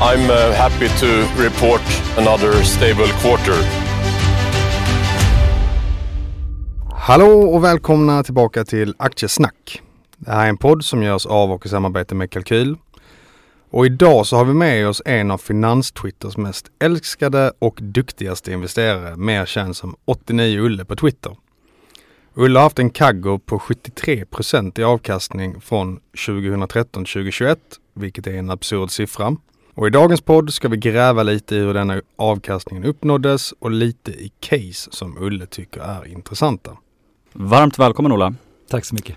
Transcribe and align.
I'm 0.00 0.30
uh, 0.30 0.54
happy 0.54 0.88
to 0.88 1.06
report 1.42 1.80
another 2.18 2.62
stable 2.62 3.06
quarter. 3.06 3.54
Hallå 6.92 7.40
och 7.40 7.64
välkomna 7.64 8.22
tillbaka 8.22 8.64
till 8.64 8.94
Aktiesnack. 8.98 9.82
Det 10.16 10.30
här 10.30 10.44
är 10.44 10.48
en 10.48 10.56
podd 10.56 10.84
som 10.84 11.02
görs 11.02 11.26
av 11.26 11.52
och 11.52 11.66
i 11.66 11.68
samarbete 11.68 12.14
med 12.14 12.30
Kalkyl. 12.30 12.76
Och 13.70 13.86
idag 13.86 14.26
så 14.26 14.36
har 14.36 14.44
vi 14.44 14.54
med 14.54 14.88
oss 14.88 15.02
en 15.04 15.30
av 15.30 15.38
Finanstwitters 15.38 16.36
mest 16.36 16.66
älskade 16.78 17.52
och 17.58 17.78
duktigaste 17.82 18.52
investerare, 18.52 19.16
mer 19.16 19.46
känd 19.46 19.76
som 19.76 19.96
89 20.04 20.60
Ulle 20.60 20.84
på 20.84 20.96
Twitter. 20.96 21.36
Ulle 22.34 22.58
har 22.58 22.64
haft 22.64 22.78
en 22.78 22.90
kaggo 22.90 23.38
på 23.38 23.58
73 23.58 24.24
procent 24.24 24.78
i 24.78 24.84
avkastning 24.84 25.60
från 25.60 26.00
2013 26.26 27.04
till 27.04 27.12
2021, 27.12 27.58
vilket 27.94 28.26
är 28.26 28.34
en 28.34 28.50
absurd 28.50 28.90
siffra. 28.90 29.36
Och 29.78 29.86
i 29.86 29.90
dagens 29.90 30.20
podd 30.20 30.52
ska 30.54 30.68
vi 30.68 30.76
gräva 30.76 31.22
lite 31.22 31.56
i 31.56 31.58
hur 31.58 31.74
denna 31.74 32.02
avkastningen 32.16 32.84
uppnåddes 32.84 33.52
och 33.52 33.70
lite 33.70 34.10
i 34.10 34.32
case 34.40 34.90
som 34.90 35.18
Ulle 35.18 35.46
tycker 35.46 35.80
är 35.80 36.06
intressanta. 36.06 36.76
Varmt 37.32 37.78
välkommen 37.78 38.12
Ola! 38.12 38.34
Tack 38.68 38.84
så 38.84 38.94
mycket. 38.94 39.16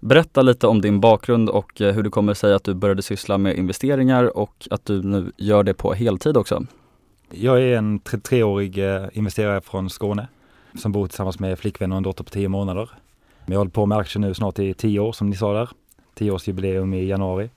Berätta 0.00 0.42
lite 0.42 0.66
om 0.66 0.80
din 0.80 1.00
bakgrund 1.00 1.48
och 1.48 1.80
eh, 1.80 1.94
hur 1.94 2.02
det 2.02 2.10
kommer 2.10 2.34
sig 2.34 2.54
att 2.54 2.64
du 2.64 2.74
började 2.74 3.02
syssla 3.02 3.38
med 3.38 3.56
investeringar 3.56 4.36
och 4.36 4.68
att 4.70 4.84
du 4.84 5.02
nu 5.02 5.32
gör 5.36 5.62
det 5.62 5.74
på 5.74 5.92
heltid 5.92 6.36
också. 6.36 6.66
Jag 7.30 7.62
är 7.62 7.76
en 7.76 8.00
33-årig 8.00 8.78
eh, 8.78 9.06
investerare 9.12 9.60
från 9.60 9.90
Skåne 9.90 10.28
som 10.74 10.92
bor 10.92 11.06
tillsammans 11.06 11.38
med 11.38 11.58
flickvän 11.58 11.92
och 11.92 11.96
en 11.96 12.02
dotter 12.02 12.24
på 12.24 12.30
10 12.30 12.48
månader. 12.48 12.90
Jag 13.46 13.54
har 13.54 13.58
hållit 13.58 13.74
på 13.74 13.86
med 13.86 13.98
aktier 13.98 14.20
nu 14.20 14.34
snart 14.34 14.58
i 14.58 14.74
10 14.74 15.00
år 15.00 15.12
som 15.12 15.30
ni 15.30 15.36
sa 15.36 15.52
där. 15.52 15.68
10-årsjubileum 16.18 16.94
i 16.94 17.06
januari. 17.06 17.50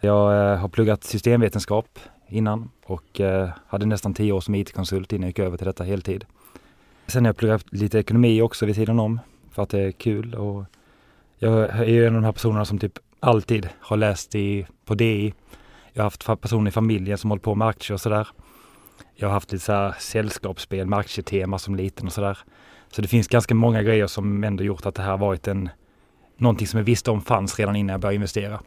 Jag 0.00 0.52
eh, 0.52 0.58
har 0.58 0.68
pluggat 0.68 1.04
systemvetenskap 1.04 1.98
innan 2.28 2.70
och 2.86 3.20
eh, 3.20 3.48
hade 3.66 3.86
nästan 3.86 4.14
tio 4.14 4.32
år 4.32 4.40
som 4.40 4.54
IT-konsult 4.54 5.12
innan 5.12 5.22
jag 5.22 5.28
gick 5.28 5.38
över 5.38 5.56
till 5.56 5.66
detta 5.66 5.84
heltid. 5.84 6.24
Sen 7.06 7.24
har 7.24 7.28
jag 7.28 7.36
pluggat 7.36 7.64
lite 7.72 7.98
ekonomi 7.98 8.42
också 8.42 8.66
vid 8.66 8.74
sidan 8.74 9.00
om 9.00 9.20
för 9.50 9.62
att 9.62 9.68
det 9.68 9.80
är 9.80 9.92
kul 9.92 10.34
och 10.34 10.64
jag 11.38 11.70
är 11.70 11.84
ju 11.84 12.06
en 12.06 12.16
av 12.16 12.22
de 12.22 12.24
här 12.24 12.32
personerna 12.32 12.64
som 12.64 12.78
typ 12.78 12.98
alltid 13.20 13.68
har 13.80 13.96
läst 13.96 14.34
i, 14.34 14.66
på 14.84 14.94
DI. 14.94 15.34
Jag 15.92 16.02
har 16.02 16.06
haft 16.06 16.40
personer 16.40 16.68
i 16.68 16.72
familjen 16.72 17.18
som 17.18 17.30
håller 17.30 17.42
på 17.42 17.54
med 17.54 17.68
aktier 17.68 17.94
och 17.94 18.00
sådär. 18.00 18.28
Jag 19.14 19.28
har 19.28 19.32
haft 19.32 19.52
lite 19.52 19.64
så 19.64 19.72
här 19.72 19.94
sällskapsspel 19.98 20.86
med 20.86 20.98
aktietema 20.98 21.58
som 21.58 21.76
liten 21.76 22.06
och 22.06 22.12
sådär. 22.12 22.38
Så 22.90 23.02
det 23.02 23.08
finns 23.08 23.28
ganska 23.28 23.54
många 23.54 23.82
grejer 23.82 24.06
som 24.06 24.44
ändå 24.44 24.64
gjort 24.64 24.86
att 24.86 24.94
det 24.94 25.02
här 25.02 25.16
varit 25.16 25.48
en 25.48 25.68
någonting 26.36 26.66
som 26.66 26.78
jag 26.78 26.84
visste 26.84 27.10
om 27.10 27.22
fanns 27.22 27.58
redan 27.58 27.76
innan 27.76 27.92
jag 27.92 28.00
började 28.00 28.14
investera. 28.14 28.60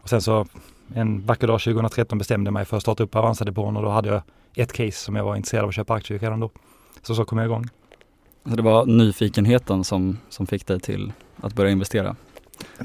Och 0.00 0.08
sen 0.08 0.22
så 0.22 0.46
en 0.94 1.26
vacker 1.26 1.46
dag 1.46 1.60
2013 1.60 2.18
bestämde 2.18 2.48
jag 2.48 2.52
mig 2.52 2.64
för 2.64 2.76
att 2.76 2.82
starta 2.82 3.02
upp 3.02 3.16
Avanza-depån 3.16 3.76
och 3.76 3.82
då 3.82 3.88
hade 3.88 4.08
jag 4.08 4.22
ett 4.54 4.72
case 4.72 4.98
som 4.98 5.16
jag 5.16 5.24
var 5.24 5.36
intresserad 5.36 5.62
av 5.62 5.68
att 5.68 5.74
köpa 5.74 5.94
aktier 5.94 6.18
redan 6.18 6.40
då. 6.40 6.50
Så 7.02 7.14
så 7.14 7.24
kom 7.24 7.38
jag 7.38 7.44
igång. 7.44 7.68
Så 8.44 8.56
det 8.56 8.62
var 8.62 8.86
nyfikenheten 8.86 9.84
som, 9.84 10.18
som 10.28 10.46
fick 10.46 10.66
dig 10.66 10.80
till 10.80 11.12
att 11.40 11.54
börja 11.54 11.70
investera 11.70 12.16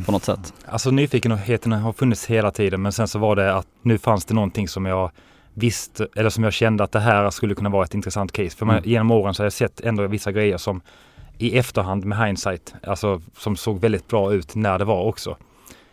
på 0.06 0.12
något 0.12 0.24
sätt? 0.24 0.54
Alltså 0.66 0.92
nyfikenheten 0.92 1.72
har 1.72 1.94
funnits 1.94 2.26
hela 2.26 2.52
tiden 2.52 2.82
men 2.82 2.92
sen 2.92 3.08
så 3.08 3.20
var 3.20 3.36
det 3.36 3.54
att 3.54 3.68
nu 3.82 3.98
fanns 3.98 4.26
det 4.26 4.34
någonting 4.34 4.68
som 4.68 4.86
jag 4.86 5.12
visste 5.54 6.08
eller 6.16 6.30
som 6.30 6.44
jag 6.44 6.54
kände 6.54 6.84
att 6.84 6.92
det 6.92 7.00
här 7.00 7.30
skulle 7.30 7.56
kunna 7.56 7.70
vara 7.70 7.86
ett 7.86 7.94
intressant 7.94 8.32
case. 8.32 8.58
För 8.58 8.66
man, 8.66 8.78
mm. 8.78 8.90
genom 8.90 9.12
åren 9.12 9.34
så 9.34 9.44
har 9.44 9.46
jag 9.46 9.54
sett 9.54 9.82
ändå 9.82 10.08
vissa 10.08 10.32
grejer 10.32 10.58
som 10.58 10.82
i 11.38 11.58
efterhand 11.58 12.06
med 12.06 12.26
hindsight, 12.26 12.76
alltså 12.84 13.22
som 13.38 13.56
såg 13.56 13.80
väldigt 13.80 14.08
bra 14.08 14.34
ut 14.34 14.56
när 14.56 14.80
det 14.80 14.86
var 14.86 15.04
också 15.04 15.38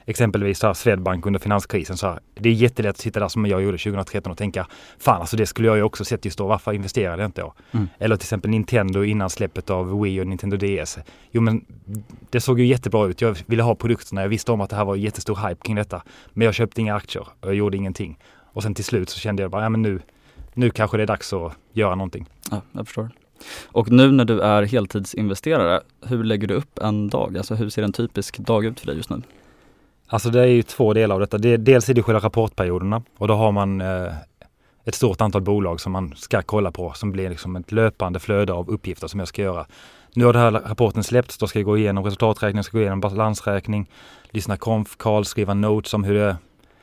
exempelvis 0.06 0.58
så 0.58 0.66
här 0.66 0.74
Swedbank 0.74 1.26
under 1.26 1.40
finanskrisen. 1.40 1.96
Så 1.96 2.06
här, 2.06 2.20
det 2.34 2.48
är 2.48 2.52
jättelätt 2.52 2.90
att 2.90 3.00
sitta 3.00 3.20
där 3.20 3.28
som 3.28 3.46
jag 3.46 3.62
gjorde 3.62 3.78
2013 3.78 4.32
och 4.32 4.38
tänka 4.38 4.66
fan 4.98 5.20
alltså 5.20 5.36
det 5.36 5.46
skulle 5.46 5.68
jag 5.68 5.76
ju 5.76 5.82
också 5.82 6.04
sett 6.04 6.24
just 6.24 6.38
då, 6.38 6.46
varför 6.46 6.72
investerade 6.72 7.22
jag 7.22 7.28
inte 7.28 7.40
då? 7.40 7.54
Mm. 7.70 7.88
Eller 7.98 8.16
till 8.16 8.24
exempel 8.24 8.50
Nintendo 8.50 9.04
innan 9.04 9.30
släppet 9.30 9.70
av 9.70 10.00
Wii 10.02 10.20
och 10.20 10.26
Nintendo 10.26 10.56
DS. 10.56 10.98
Jo 11.30 11.42
men 11.42 11.64
det 12.30 12.40
såg 12.40 12.60
ju 12.60 12.66
jättebra 12.66 13.06
ut. 13.06 13.20
Jag 13.20 13.36
ville 13.46 13.62
ha 13.62 13.74
produkterna, 13.74 14.22
jag 14.22 14.28
visste 14.28 14.52
om 14.52 14.60
att 14.60 14.70
det 14.70 14.76
här 14.76 14.84
var 14.84 14.96
jättestor 14.96 15.48
hype 15.48 15.60
kring 15.62 15.76
detta. 15.76 16.02
Men 16.32 16.44
jag 16.44 16.54
köpte 16.54 16.80
inga 16.80 16.94
aktier 16.94 17.26
och 17.40 17.48
jag 17.48 17.54
gjorde 17.54 17.76
ingenting. 17.76 18.18
Och 18.52 18.62
sen 18.62 18.74
till 18.74 18.84
slut 18.84 19.10
så 19.10 19.20
kände 19.20 19.42
jag 19.42 19.50
bara, 19.50 19.62
ja 19.62 19.68
men 19.68 19.82
nu, 19.82 20.00
nu 20.54 20.70
kanske 20.70 20.96
det 20.96 21.02
är 21.02 21.06
dags 21.06 21.32
att 21.32 21.52
göra 21.72 21.94
någonting. 21.94 22.26
Ja, 22.50 22.62
jag 22.72 22.86
förstår. 22.86 23.10
Och 23.66 23.90
nu 23.90 24.10
när 24.10 24.24
du 24.24 24.40
är 24.40 24.62
heltidsinvesterare, 24.62 25.80
hur 26.06 26.24
lägger 26.24 26.48
du 26.48 26.54
upp 26.54 26.78
en 26.78 27.08
dag? 27.08 27.38
Alltså 27.38 27.54
hur 27.54 27.68
ser 27.68 27.82
en 27.82 27.92
typisk 27.92 28.38
dag 28.38 28.64
ut 28.64 28.80
för 28.80 28.86
dig 28.86 28.96
just 28.96 29.10
nu? 29.10 29.22
Alltså 30.06 30.30
det 30.30 30.40
är 30.40 30.46
ju 30.46 30.62
två 30.62 30.94
delar 30.94 31.14
av 31.14 31.20
detta. 31.20 31.38
Det, 31.38 31.56
dels 31.56 31.88
är 31.88 31.94
det 31.94 32.02
själva 32.02 32.20
rapportperioderna 32.20 33.02
och 33.18 33.28
då 33.28 33.34
har 33.34 33.52
man 33.52 33.80
eh, 33.80 34.12
ett 34.84 34.94
stort 34.94 35.20
antal 35.20 35.42
bolag 35.42 35.80
som 35.80 35.92
man 35.92 36.14
ska 36.16 36.42
kolla 36.42 36.72
på 36.72 36.92
som 36.92 37.12
blir 37.12 37.30
liksom 37.30 37.56
ett 37.56 37.72
löpande 37.72 38.20
flöde 38.20 38.52
av 38.52 38.70
uppgifter 38.70 39.06
som 39.06 39.20
jag 39.20 39.28
ska 39.28 39.42
göra. 39.42 39.66
Nu 40.14 40.24
har 40.24 40.32
den 40.32 40.42
här 40.42 40.50
rapporten 40.50 41.04
släppts, 41.04 41.38
då 41.38 41.46
ska 41.46 41.58
jag 41.58 41.66
gå 41.66 41.78
igenom 41.78 42.04
resultaträkning, 42.04 42.62
ska 42.62 42.76
gå 42.76 42.80
igenom 42.80 43.00
balansräkning, 43.00 43.90
lyssna 44.30 44.56
konf, 44.56 44.96
call, 44.96 45.24
skriva 45.24 45.54
notes 45.54 45.94
om 45.94 46.04
hur 46.04 46.14
det, 46.14 46.36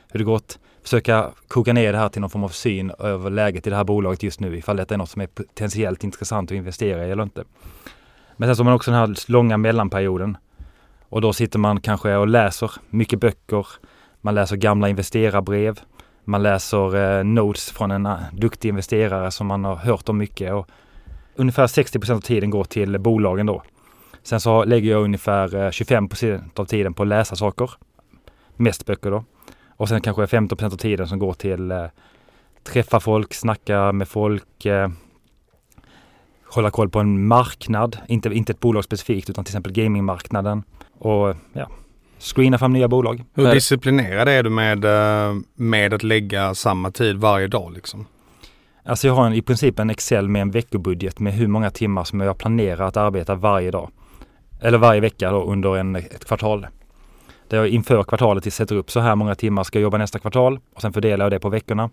hur 0.08 0.18
det 0.18 0.24
gått. 0.24 0.58
Försöka 0.82 1.30
koka 1.48 1.72
ner 1.72 1.92
det 1.92 1.98
här 1.98 2.08
till 2.08 2.20
någon 2.20 2.30
form 2.30 2.44
av 2.44 2.48
syn 2.48 2.92
över 2.98 3.30
läget 3.30 3.66
i 3.66 3.70
det 3.70 3.76
här 3.76 3.84
bolaget 3.84 4.22
just 4.22 4.40
nu, 4.40 4.56
ifall 4.56 4.76
detta 4.76 4.94
är 4.94 4.98
något 4.98 5.10
som 5.10 5.22
är 5.22 5.26
potentiellt 5.26 6.04
intressant 6.04 6.50
att 6.50 6.56
investera 6.56 7.06
i 7.06 7.10
eller 7.10 7.22
inte. 7.22 7.44
Men 8.36 8.48
sen 8.48 8.56
så 8.56 8.60
har 8.60 8.64
man 8.64 8.74
också 8.74 8.90
den 8.90 9.00
här 9.00 9.30
långa 9.30 9.56
mellanperioden 9.56 10.36
och 11.12 11.20
då 11.20 11.32
sitter 11.32 11.58
man 11.58 11.80
kanske 11.80 12.16
och 12.16 12.28
läser 12.28 12.70
mycket 12.90 13.20
böcker. 13.20 13.66
Man 14.20 14.34
läser 14.34 14.56
gamla 14.56 14.88
investerarbrev. 14.88 15.80
Man 16.24 16.42
läser 16.42 17.18
eh, 17.18 17.24
notes 17.24 17.70
från 17.70 17.90
en 17.90 18.06
eh, 18.06 18.18
duktig 18.32 18.68
investerare 18.68 19.30
som 19.30 19.46
man 19.46 19.64
har 19.64 19.76
hört 19.76 20.08
om 20.08 20.18
mycket. 20.18 20.52
Och 20.52 20.68
ungefär 21.34 21.66
60% 21.66 22.12
av 22.12 22.20
tiden 22.20 22.50
går 22.50 22.64
till 22.64 22.98
bolagen 22.98 23.46
då. 23.46 23.62
Sen 24.22 24.40
så 24.40 24.64
lägger 24.64 24.90
jag 24.90 25.02
ungefär 25.02 25.54
eh, 25.54 25.68
25% 25.68 26.60
av 26.60 26.64
tiden 26.64 26.94
på 26.94 27.02
att 27.02 27.08
läsa 27.08 27.36
saker. 27.36 27.70
Mest 28.56 28.86
böcker 28.86 29.10
då. 29.10 29.24
Och 29.68 29.88
sen 29.88 30.00
kanske 30.00 30.24
15% 30.24 30.64
av 30.64 30.76
tiden 30.76 31.08
som 31.08 31.18
går 31.18 31.32
till 31.32 31.70
eh, 31.70 31.86
träffa 32.64 33.00
folk, 33.00 33.34
snacka 33.34 33.92
med 33.92 34.08
folk, 34.08 34.66
eh, 34.66 34.88
hålla 36.54 36.70
koll 36.70 36.88
på 36.88 37.00
en 37.00 37.26
marknad, 37.26 37.98
inte, 38.06 38.28
inte 38.28 38.52
ett 38.52 38.60
bolag 38.60 38.84
specifikt 38.84 39.30
utan 39.30 39.44
till 39.44 39.52
exempel 39.52 39.72
gamingmarknaden 39.72 40.62
och 40.98 41.36
ja, 41.52 41.68
screena 42.18 42.58
fram 42.58 42.72
nya 42.72 42.88
bolag. 42.88 43.24
Hur 43.34 43.52
disciplinerad 43.54 44.28
är 44.28 44.42
du 44.42 44.50
med, 44.50 44.84
eh, 44.84 45.34
med 45.54 45.94
att 45.94 46.02
lägga 46.02 46.54
samma 46.54 46.90
tid 46.90 47.16
varje 47.16 47.46
dag 47.46 47.72
liksom? 47.72 48.06
Alltså 48.84 49.06
jag 49.06 49.14
har 49.14 49.26
en, 49.26 49.34
i 49.34 49.42
princip 49.42 49.78
en 49.78 49.90
Excel 49.90 50.28
med 50.28 50.42
en 50.42 50.50
veckobudget 50.50 51.20
med 51.20 51.32
hur 51.32 51.46
många 51.46 51.70
timmar 51.70 52.04
som 52.04 52.20
jag 52.20 52.38
planerar 52.38 52.86
att 52.86 52.96
arbeta 52.96 53.34
varje 53.34 53.70
dag. 53.70 53.90
Eller 54.60 54.78
varje 54.78 55.00
vecka 55.00 55.30
då 55.30 55.42
under 55.44 55.76
en, 55.76 55.96
ett 55.96 56.24
kvartal. 56.24 56.66
Där 57.48 57.58
jag 57.58 57.68
inför 57.68 58.02
kvartalet 58.02 58.54
sätter 58.54 58.76
upp 58.76 58.90
så 58.90 59.00
här 59.00 59.14
många 59.14 59.34
timmar 59.34 59.62
ska 59.64 59.78
jag 59.78 59.82
jobba 59.82 59.98
nästa 59.98 60.18
kvartal 60.18 60.60
och 60.74 60.80
sen 60.82 60.92
fördelar 60.92 61.24
jag 61.24 61.32
det 61.32 61.40
på 61.40 61.48
veckorna. 61.48 61.90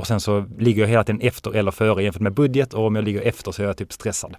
Och 0.00 0.06
sen 0.06 0.20
så 0.20 0.44
ligger 0.58 0.82
jag 0.82 0.88
hela 0.88 1.04
tiden 1.04 1.20
efter 1.20 1.56
eller 1.56 1.70
före 1.70 2.02
jämfört 2.02 2.22
med 2.22 2.32
budget 2.34 2.74
och 2.74 2.86
om 2.86 2.94
jag 2.96 3.04
ligger 3.04 3.20
efter 3.22 3.52
så 3.52 3.62
är 3.62 3.66
jag 3.66 3.76
typ 3.76 3.92
stressad. 3.92 4.36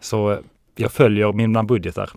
Så 0.00 0.38
jag 0.76 0.92
följer 0.92 1.32
mina 1.32 1.64
budgetar 1.64 2.10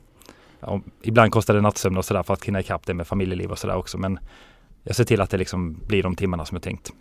ja, 0.59 0.81
ibland 1.01 1.31
kostar 1.31 1.53
det 1.53 1.61
nattsömn 1.61 1.97
och 1.97 2.05
sådär 2.05 2.23
för 2.23 2.33
att 2.33 2.43
hinna 2.45 2.59
ikapp 2.59 2.85
det 2.85 2.93
med 2.93 3.07
familjeliv 3.07 3.51
och 3.51 3.57
sådär 3.59 3.75
också. 3.75 3.97
Men 3.97 4.19
jag 4.83 4.95
ser 4.95 5.03
till 5.03 5.21
att 5.21 5.29
det 5.29 5.37
liksom 5.37 5.79
blir 5.87 6.03
de 6.03 6.15
timmarna 6.15 6.45
som 6.45 6.55
jag 6.55 6.63
tänkt. 6.63 6.91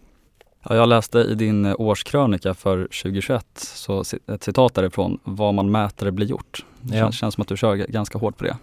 Ja, 0.69 0.75
jag 0.76 0.88
läste 0.88 1.19
i 1.19 1.34
din 1.34 1.66
årskrönika 1.66 2.54
för 2.54 2.82
2021, 2.82 3.46
så 3.56 4.04
ett 4.26 4.43
citat 4.44 4.75
därifrån, 4.75 5.19
vad 5.25 5.54
man 5.54 5.70
mäter 5.70 6.10
blir 6.10 6.26
gjort. 6.26 6.64
Det 6.81 6.96
Ja. 6.96 7.12
känns 7.12 7.34
som 7.34 7.43
att 7.43 7.48
du 7.48 7.56
kör 7.56 7.75
ganska 7.76 8.19
hårt 8.19 8.37
på 8.37 8.44
det. 8.44 8.56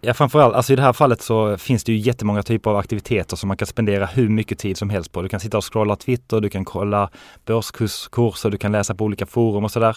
Ja 0.00 0.14
framförallt, 0.14 0.54
alltså 0.54 0.72
i 0.72 0.76
det 0.76 0.82
här 0.82 0.92
fallet 0.92 1.22
så 1.22 1.56
finns 1.56 1.84
det 1.84 1.92
ju 1.92 1.98
jättemånga 1.98 2.42
typer 2.42 2.70
av 2.70 2.76
aktiviteter 2.76 3.36
som 3.36 3.48
man 3.48 3.56
kan 3.56 3.66
spendera 3.66 4.06
hur 4.06 4.28
mycket 4.28 4.58
tid 4.58 4.76
som 4.76 4.90
helst 4.90 5.12
på. 5.12 5.22
Du 5.22 5.28
kan 5.28 5.40
sitta 5.40 5.58
och 5.58 5.72
scrolla 5.72 5.96
Twitter, 5.96 6.40
du 6.40 6.48
kan 6.48 6.64
kolla 6.64 7.10
börskurser, 7.44 8.50
du 8.50 8.58
kan 8.58 8.72
läsa 8.72 8.94
på 8.94 9.04
olika 9.04 9.26
forum 9.26 9.64
och 9.64 9.70
sådär. 9.70 9.96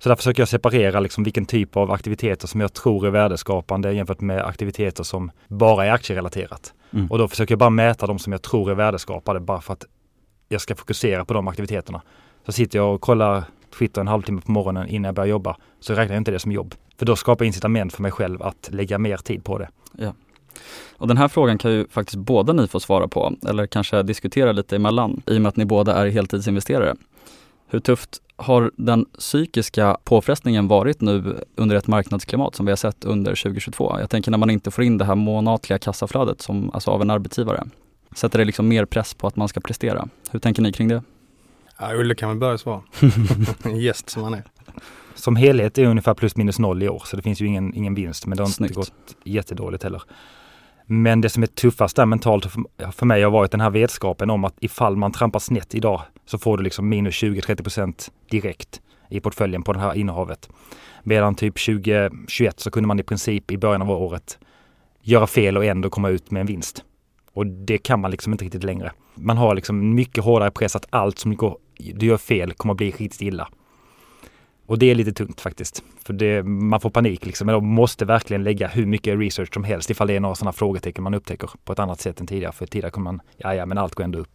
Så 0.00 0.08
där 0.08 0.16
försöker 0.16 0.40
jag 0.40 0.48
separera 0.48 1.00
liksom 1.00 1.24
vilken 1.24 1.46
typ 1.46 1.76
av 1.76 1.90
aktiviteter 1.90 2.48
som 2.48 2.60
jag 2.60 2.72
tror 2.72 3.06
är 3.06 3.10
värdeskapande 3.10 3.92
jämfört 3.92 4.20
med 4.20 4.46
aktiviteter 4.46 5.04
som 5.04 5.30
bara 5.48 5.86
är 5.86 5.90
aktierelaterat. 5.90 6.74
Mm. 6.92 7.10
Och 7.10 7.18
då 7.18 7.28
försöker 7.28 7.52
jag 7.52 7.58
bara 7.58 7.70
mäta 7.70 8.06
de 8.06 8.18
som 8.18 8.32
jag 8.32 8.42
tror 8.42 8.70
är 8.70 8.74
värdeskapade 8.74 9.40
bara 9.40 9.60
för 9.60 9.72
att 9.72 9.84
jag 10.48 10.60
ska 10.60 10.74
fokusera 10.74 11.24
på 11.24 11.34
de 11.34 11.48
aktiviteterna. 11.48 12.02
Så 12.46 12.52
sitter 12.52 12.78
jag 12.78 12.94
och 12.94 13.00
kollar 13.00 13.44
Twitter 13.78 14.00
en 14.00 14.08
halvtimme 14.08 14.40
på 14.40 14.52
morgonen 14.52 14.88
innan 14.88 15.04
jag 15.04 15.14
börjar 15.14 15.28
jobba 15.28 15.56
så 15.80 15.94
räknar 15.94 16.14
jag 16.14 16.20
inte 16.20 16.30
det 16.30 16.38
som 16.38 16.52
jobb. 16.52 16.74
För 16.98 17.06
då 17.06 17.16
skapar 17.16 17.44
jag 17.44 17.46
incitament 17.46 17.92
för 17.92 18.02
mig 18.02 18.10
själv 18.10 18.42
att 18.42 18.68
lägga 18.72 18.98
mer 18.98 19.16
tid 19.16 19.44
på 19.44 19.58
det. 19.58 19.68
Och 20.98 21.08
den 21.08 21.16
här 21.16 21.28
frågan 21.28 21.58
kan 21.58 21.72
ju 21.72 21.86
faktiskt 21.88 22.16
båda 22.16 22.52
ni 22.52 22.68
få 22.68 22.80
svara 22.80 23.08
på, 23.08 23.34
eller 23.48 23.66
kanske 23.66 24.02
diskutera 24.02 24.52
lite 24.52 24.76
emellan, 24.76 25.22
i 25.26 25.36
och 25.36 25.42
med 25.42 25.48
att 25.48 25.56
ni 25.56 25.64
båda 25.64 25.94
är 25.94 26.06
heltidsinvesterare. 26.06 26.94
Hur 27.68 27.80
tufft 27.80 28.22
har 28.36 28.70
den 28.76 29.04
psykiska 29.18 29.98
påfrestningen 30.04 30.68
varit 30.68 31.00
nu 31.00 31.44
under 31.54 31.76
ett 31.76 31.86
marknadsklimat 31.86 32.54
som 32.54 32.66
vi 32.66 32.72
har 32.72 32.76
sett 32.76 33.04
under 33.04 33.34
2022? 33.42 33.96
Jag 34.00 34.10
tänker 34.10 34.30
när 34.30 34.38
man 34.38 34.50
inte 34.50 34.70
får 34.70 34.84
in 34.84 34.98
det 34.98 35.04
här 35.04 35.14
månatliga 35.14 35.78
kassaflödet 35.78 36.42
som, 36.42 36.70
alltså 36.74 36.90
av 36.90 37.02
en 37.02 37.10
arbetsgivare. 37.10 37.64
Sätter 38.14 38.38
det 38.38 38.44
liksom 38.44 38.68
mer 38.68 38.84
press 38.84 39.14
på 39.14 39.26
att 39.26 39.36
man 39.36 39.48
ska 39.48 39.60
prestera? 39.60 40.08
Hur 40.30 40.38
tänker 40.38 40.62
ni 40.62 40.72
kring 40.72 40.88
det? 40.88 41.02
Ja, 41.78 41.94
Ulle 41.94 42.14
kan 42.14 42.28
väl 42.28 42.38
börja 42.38 42.58
svara. 42.58 42.82
Gäst 43.80 44.10
som 44.10 44.22
han 44.22 44.34
är. 44.34 44.42
Som 45.14 45.36
helhet 45.36 45.78
är 45.78 45.84
ungefär 45.86 46.14
plus 46.14 46.36
minus 46.36 46.58
noll 46.58 46.82
i 46.82 46.88
år 46.88 47.02
så 47.04 47.16
det 47.16 47.22
finns 47.22 47.40
ju 47.40 47.46
ingen, 47.46 47.74
ingen 47.74 47.94
vinst 47.94 48.26
men 48.26 48.36
det 48.36 48.42
har 48.42 48.48
Snyggt. 48.50 48.70
inte 48.70 48.78
gått 48.80 49.16
jättedåligt 49.24 49.82
heller. 49.82 50.02
Men 50.86 51.20
det 51.20 51.28
som 51.28 51.42
är 51.42 51.46
tuffast 51.46 51.96
där 51.96 52.06
mentalt 52.06 52.46
för- 52.46 52.90
för 52.92 53.06
mig 53.06 53.22
har 53.22 53.30
varit 53.30 53.50
den 53.50 53.60
här 53.60 53.70
vetskapen 53.70 54.30
om 54.30 54.44
att 54.44 54.54
ifall 54.60 54.96
man 54.96 55.12
trampar 55.12 55.38
snett 55.40 55.74
idag 55.74 56.02
så 56.26 56.38
får 56.38 56.56
du 56.56 56.62
liksom 56.64 56.88
minus 56.88 57.14
20-30% 57.14 58.10
direkt 58.30 58.80
i 59.10 59.20
portföljen 59.20 59.62
på 59.62 59.72
det 59.72 59.78
här 59.80 59.94
innehavet. 59.94 60.48
Medan 61.02 61.34
typ 61.34 61.54
2021 61.58 62.60
så 62.60 62.70
kunde 62.70 62.86
man 62.86 63.00
i 63.00 63.02
princip 63.02 63.50
i 63.50 63.58
början 63.58 63.82
av 63.82 63.90
året 63.90 64.38
göra 65.02 65.26
fel 65.26 65.56
och 65.56 65.64
ändå 65.64 65.90
komma 65.90 66.08
ut 66.08 66.30
med 66.30 66.40
en 66.40 66.46
vinst. 66.46 66.84
Och 67.32 67.46
det 67.46 67.78
kan 67.78 68.00
man 68.00 68.10
liksom 68.10 68.32
inte 68.32 68.44
riktigt 68.44 68.64
längre. 68.64 68.92
Man 69.14 69.36
har 69.36 69.54
liksom 69.54 69.94
mycket 69.94 70.24
hårdare 70.24 70.50
press 70.50 70.76
att 70.76 70.86
allt 70.90 71.18
som 71.18 71.36
går, 71.36 71.58
du 71.78 72.06
gör 72.06 72.16
fel 72.16 72.52
kommer 72.52 72.74
att 72.74 72.78
bli 72.78 72.86
riktigt 72.90 73.22
illa. 73.22 73.48
Och 74.66 74.78
det 74.78 74.90
är 74.90 74.94
lite 74.94 75.12
tungt 75.12 75.40
faktiskt. 75.40 75.82
För 76.02 76.12
det, 76.12 76.42
man 76.42 76.80
får 76.80 76.90
panik 76.90 77.26
liksom. 77.26 77.46
Men 77.46 77.52
de 77.52 77.66
måste 77.66 78.04
verkligen 78.04 78.44
lägga 78.44 78.68
hur 78.68 78.86
mycket 78.86 79.18
research 79.18 79.54
som 79.54 79.64
helst 79.64 79.90
ifall 79.90 80.06
det 80.06 80.16
är 80.16 80.20
några 80.20 80.34
sådana 80.34 80.52
frågetecken 80.52 81.04
man 81.04 81.14
upptäcker 81.14 81.50
på 81.64 81.72
ett 81.72 81.78
annat 81.78 82.00
sätt 82.00 82.20
än 82.20 82.26
tidigare. 82.26 82.52
För 82.52 82.66
tidigare 82.66 82.90
kommer 82.90 83.12
man, 83.12 83.20
ja 83.36 83.54
ja 83.54 83.66
men 83.66 83.78
allt 83.78 83.94
går 83.94 84.04
ändå 84.04 84.18
upp. 84.18 84.28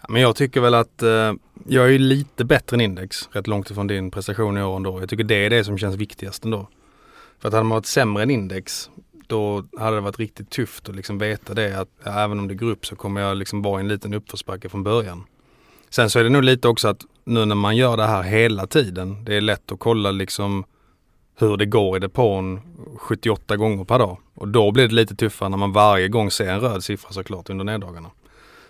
Ja, 0.00 0.06
Men 0.08 0.22
jag 0.22 0.36
tycker 0.36 0.60
väl 0.60 0.74
att 0.74 1.02
eh, 1.02 1.32
jag 1.66 1.94
är 1.94 1.98
lite 1.98 2.44
bättre 2.44 2.74
än 2.76 2.80
index, 2.80 3.28
rätt 3.32 3.46
långt 3.46 3.70
ifrån 3.70 3.86
din 3.86 4.10
prestation 4.10 4.58
i 4.58 4.62
år 4.62 4.76
ändå. 4.76 5.00
Jag 5.00 5.08
tycker 5.08 5.24
det 5.24 5.46
är 5.46 5.50
det 5.50 5.64
som 5.64 5.78
känns 5.78 5.96
viktigast 5.96 6.44
ändå. 6.44 6.68
För 7.38 7.48
att 7.48 7.54
hade 7.54 7.64
man 7.64 7.76
varit 7.76 7.86
sämre 7.86 8.22
än 8.22 8.30
index, 8.30 8.90
då 9.26 9.64
hade 9.78 9.96
det 9.96 10.00
varit 10.00 10.18
riktigt 10.18 10.50
tufft 10.50 10.88
att 10.88 10.96
liksom 10.96 11.18
veta 11.18 11.54
det 11.54 11.80
att 11.80 11.88
ja, 12.04 12.24
även 12.24 12.38
om 12.38 12.48
det 12.48 12.54
går 12.54 12.70
upp 12.70 12.86
så 12.86 12.96
kommer 12.96 13.20
jag 13.20 13.36
liksom 13.36 13.62
vara 13.62 13.80
i 13.80 13.82
en 13.82 13.88
liten 13.88 14.14
uppförsbacke 14.14 14.68
från 14.68 14.82
början. 14.82 15.24
Sen 15.90 16.10
så 16.10 16.18
är 16.18 16.24
det 16.24 16.30
nog 16.30 16.44
lite 16.44 16.68
också 16.68 16.88
att 16.88 17.04
nu 17.24 17.44
när 17.44 17.54
man 17.54 17.76
gör 17.76 17.96
det 17.96 18.06
här 18.06 18.22
hela 18.22 18.66
tiden, 18.66 19.24
det 19.24 19.36
är 19.36 19.40
lätt 19.40 19.72
att 19.72 19.78
kolla 19.78 20.10
liksom 20.10 20.64
hur 21.38 21.56
det 21.56 21.66
går 21.66 21.96
i 21.96 22.00
depån 22.00 22.60
78 22.96 23.56
gånger 23.56 23.84
per 23.84 23.98
dag. 23.98 24.18
Och 24.34 24.48
då 24.48 24.72
blir 24.72 24.88
det 24.88 24.94
lite 24.94 25.14
tuffare 25.14 25.48
när 25.48 25.56
man 25.56 25.72
varje 25.72 26.08
gång 26.08 26.30
ser 26.30 26.52
en 26.52 26.60
röd 26.60 26.84
siffra 26.84 27.12
såklart 27.12 27.50
under 27.50 27.64
neddagarna. 27.64 28.10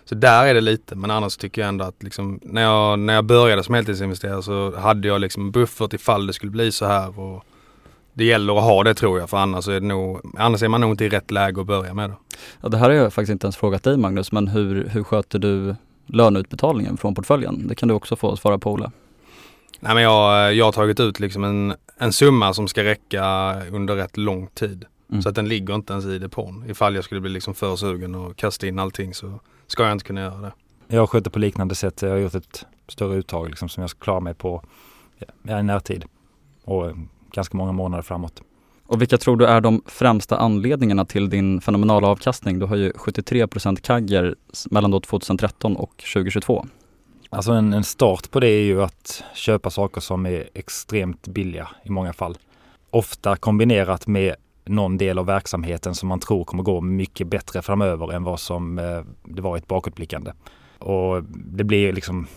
Så 0.05 0.15
där 0.15 0.45
är 0.45 0.53
det 0.53 0.61
lite, 0.61 0.95
men 0.95 1.11
annars 1.11 1.37
tycker 1.37 1.61
jag 1.61 1.69
ändå 1.69 1.85
att 1.85 2.03
liksom, 2.03 2.39
när, 2.43 2.61
jag, 2.61 2.99
när 2.99 3.13
jag 3.13 3.25
började 3.25 3.63
som 3.63 3.75
heltidsinvesterare 3.75 4.43
så 4.43 4.75
hade 4.75 5.07
jag 5.07 5.21
liksom 5.21 5.51
buffert 5.51 5.93
ifall 5.93 6.27
det 6.27 6.33
skulle 6.33 6.51
bli 6.51 6.71
så 6.71 6.85
här. 6.85 7.19
Och 7.19 7.43
det 8.13 8.25
gäller 8.25 8.57
att 8.57 8.63
ha 8.63 8.83
det 8.83 8.93
tror 8.93 9.19
jag, 9.19 9.29
för 9.29 9.37
annars 9.37 9.67
är, 9.67 9.73
det 9.73 9.87
nog, 9.87 10.21
annars 10.37 10.63
är 10.63 10.67
man 10.67 10.81
nog 10.81 10.91
inte 10.91 11.05
i 11.05 11.09
rätt 11.09 11.31
läge 11.31 11.61
att 11.61 11.67
börja 11.67 11.93
med 11.93 12.09
det. 12.09 12.15
Ja, 12.61 12.69
det 12.69 12.77
här 12.77 12.89
har 12.89 12.95
jag 12.95 13.13
faktiskt 13.13 13.31
inte 13.31 13.45
ens 13.45 13.57
frågat 13.57 13.83
dig 13.83 13.97
Magnus, 13.97 14.31
men 14.31 14.47
hur, 14.47 14.89
hur 14.89 15.03
sköter 15.03 15.39
du 15.39 15.75
löneutbetalningen 16.07 16.97
från 16.97 17.15
portföljen? 17.15 17.67
Det 17.67 17.75
kan 17.75 17.89
du 17.89 17.95
också 17.95 18.15
få 18.15 18.35
svara 18.35 18.57
på 18.57 18.71
Ola. 18.71 18.91
Nej 19.79 19.93
men 19.93 20.03
jag, 20.03 20.53
jag 20.53 20.65
har 20.65 20.71
tagit 20.71 20.99
ut 20.99 21.19
liksom 21.19 21.43
en, 21.43 21.73
en 21.97 22.13
summa 22.13 22.53
som 22.53 22.67
ska 22.67 22.83
räcka 22.83 23.55
under 23.71 23.95
rätt 23.95 24.17
lång 24.17 24.47
tid. 24.47 24.85
Mm. 25.09 25.21
Så 25.21 25.29
att 25.29 25.35
den 25.35 25.47
ligger 25.47 25.75
inte 25.75 25.93
ens 25.93 26.05
i 26.05 26.19
depån. 26.19 26.63
Ifall 26.67 26.95
jag 26.95 27.03
skulle 27.03 27.21
bli 27.21 27.31
liksom 27.31 27.53
för 27.55 27.75
sugen 27.75 28.15
och 28.15 28.35
kasta 28.35 28.67
in 28.67 28.79
allting 28.79 29.13
så 29.13 29.39
ska 29.67 29.83
jag 29.83 29.91
inte 29.91 30.05
kunna 30.05 30.21
göra 30.21 30.37
det. 30.37 30.51
Jag 30.87 31.09
sköter 31.09 31.31
på 31.31 31.39
liknande 31.39 31.75
sätt. 31.75 32.01
Jag 32.01 32.09
har 32.09 32.17
gjort 32.17 32.35
ett 32.35 32.65
större 32.87 33.15
uttag 33.15 33.49
liksom, 33.49 33.69
som 33.69 33.81
jag 33.81 33.89
ska 33.89 33.99
klara 33.99 34.19
mig 34.19 34.33
på 34.33 34.63
ja, 35.43 35.59
i 35.59 35.63
närtid. 35.63 36.05
Och 36.63 36.87
eh, 36.87 36.95
ganska 37.31 37.57
många 37.57 37.71
månader 37.71 38.01
framåt. 38.01 38.41
Och 38.87 39.01
vilka 39.01 39.17
tror 39.17 39.37
du 39.37 39.45
är 39.45 39.61
de 39.61 39.81
främsta 39.85 40.37
anledningarna 40.37 41.05
till 41.05 41.29
din 41.29 41.61
fenomenala 41.61 42.07
avkastning? 42.07 42.59
Du 42.59 42.65
har 42.65 42.75
ju 42.75 42.91
73% 42.91 43.81
kagger 43.81 44.35
mellan 44.71 44.91
då 44.91 44.99
2013 44.99 45.75
och 45.75 46.03
2022. 46.13 46.65
Alltså 47.29 47.51
en, 47.51 47.73
en 47.73 47.83
start 47.83 48.31
på 48.31 48.39
det 48.39 48.47
är 48.47 48.63
ju 48.63 48.83
att 48.83 49.23
köpa 49.33 49.69
saker 49.69 50.01
som 50.01 50.25
är 50.25 50.49
extremt 50.53 51.27
billiga 51.27 51.69
i 51.83 51.89
många 51.89 52.13
fall. 52.13 52.37
Ofta 52.89 53.35
kombinerat 53.35 54.07
med 54.07 54.35
någon 54.65 54.97
del 54.97 55.19
av 55.19 55.25
verksamheten 55.25 55.95
som 55.95 56.09
man 56.09 56.19
tror 56.19 56.43
kommer 56.43 56.63
gå 56.63 56.81
mycket 56.81 57.27
bättre 57.27 57.61
framöver 57.61 58.13
än 58.13 58.23
vad 58.23 58.39
som 58.39 58.79
eh, 58.79 59.01
det 59.23 59.41
var 59.41 59.57
i 59.57 59.59
ett 59.59 59.67
bakåtblickande. 59.67 60.31
Och 60.79 61.23
det 61.33 61.63
blir 61.63 61.93
liksom 61.93 62.27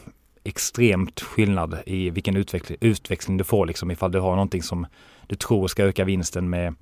extremt 0.44 1.20
skillnad 1.20 1.79
i 1.87 2.11
vilken 2.11 2.37
utveckling, 2.37 2.79
utväxling 2.81 3.37
du 3.37 3.44
får 3.44 3.67
liksom 3.67 3.91
ifall 3.91 4.12
du 4.12 4.20
har 4.20 4.31
någonting 4.31 4.62
som 4.62 4.87
du 5.30 5.36
tror 5.36 5.68
ska 5.68 5.84
öka 5.84 6.04
vinsten 6.04 6.50
med 6.50 6.74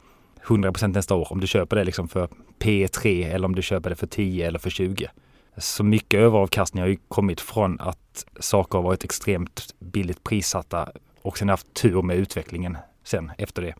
100% 0.46 0.88
nästa 0.88 1.14
år. 1.14 1.28
Om 1.30 1.40
du 1.40 1.46
köper 1.46 1.76
det 1.76 1.84
liksom 1.84 2.08
för 2.08 2.28
P3 2.58 3.26
eller 3.34 3.46
om 3.46 3.54
du 3.54 3.62
köper 3.62 3.90
det 3.90 3.96
för 3.96 4.06
10 4.06 4.46
eller 4.46 4.58
för 4.58 4.70
20. 4.70 5.08
Så 5.56 5.84
mycket 5.84 6.20
överavkastning 6.20 6.82
har 6.82 6.88
ju 6.88 6.96
kommit 7.08 7.40
från 7.40 7.80
att 7.80 8.26
saker 8.40 8.78
har 8.78 8.82
varit 8.82 9.04
extremt 9.04 9.74
billigt 9.78 10.24
prissatta 10.24 10.88
och 11.22 11.38
sen 11.38 11.48
haft 11.48 11.74
tur 11.74 12.02
med 12.02 12.16
utvecklingen 12.16 12.76
sen 13.04 13.32
efter 13.38 13.62
det. 13.62 13.74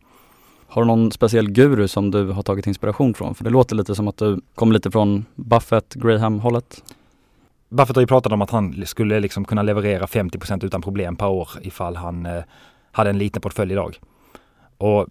Har 0.66 0.82
du 0.82 0.86
någon 0.86 1.12
speciell 1.12 1.50
guru 1.50 1.88
som 1.88 2.10
du 2.10 2.30
har 2.30 2.42
tagit 2.42 2.66
inspiration 2.66 3.14
från? 3.14 3.34
För 3.34 3.44
det 3.44 3.50
låter 3.50 3.76
lite 3.76 3.94
som 3.94 4.08
att 4.08 4.16
du 4.16 4.40
kommer 4.54 4.74
lite 4.74 4.90
från 4.90 5.24
Buffett, 5.34 5.94
Graham-hållet. 5.94 6.84
Buffett 7.68 7.96
har 7.96 8.02
ju 8.02 8.06
pratat 8.06 8.32
om 8.32 8.42
att 8.42 8.50
han 8.50 8.86
skulle 8.86 9.20
liksom 9.20 9.44
kunna 9.44 9.62
leverera 9.62 10.06
50% 10.06 10.64
utan 10.64 10.82
problem 10.82 11.16
per 11.16 11.28
år 11.28 11.48
ifall 11.62 11.96
han 11.96 12.26
eh, 12.26 12.42
hade 12.92 13.10
en 13.10 13.18
liten 13.18 13.42
portfölj 13.42 13.72
idag. 13.72 13.98
Och 14.78 15.06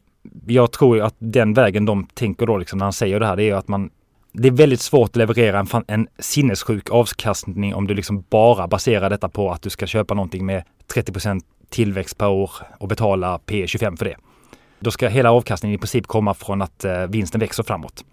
jag 0.47 0.71
tror 0.71 0.97
ju 0.97 1.03
att 1.03 1.15
den 1.19 1.53
vägen 1.53 1.85
de 1.85 2.07
tänker 2.13 2.45
då 2.45 2.57
liksom 2.57 2.79
när 2.79 2.85
han 2.85 2.93
säger 2.93 3.19
det 3.19 3.25
här, 3.25 3.35
det 3.35 3.43
är 3.43 3.47
ju 3.47 3.57
att 3.57 3.67
man 3.67 3.89
det 4.31 4.47
är 4.47 4.51
väldigt 4.51 4.81
svårt 4.81 5.09
att 5.09 5.15
leverera 5.15 5.59
en, 5.59 5.83
en 5.87 6.07
sinnessjuk 6.19 6.89
avkastning 6.89 7.75
om 7.75 7.87
du 7.87 7.93
liksom 7.93 8.23
bara 8.29 8.67
baserar 8.67 9.09
detta 9.09 9.29
på 9.29 9.51
att 9.51 9.61
du 9.61 9.69
ska 9.69 9.87
köpa 9.87 10.13
någonting 10.13 10.45
med 10.45 10.63
30 10.93 11.41
tillväxt 11.69 12.17
per 12.17 12.27
år 12.27 12.51
och 12.79 12.87
betala 12.87 13.39
P25 13.45 13.97
för 13.97 14.05
det. 14.05 14.15
Då 14.79 14.91
ska 14.91 15.07
hela 15.07 15.31
avkastningen 15.31 15.75
i 15.75 15.77
princip 15.79 16.07
komma 16.07 16.33
från 16.33 16.61
att 16.61 16.85
eh, 16.85 17.07
vinsten 17.07 17.39
växer 17.39 17.63
framåt. 17.63 18.05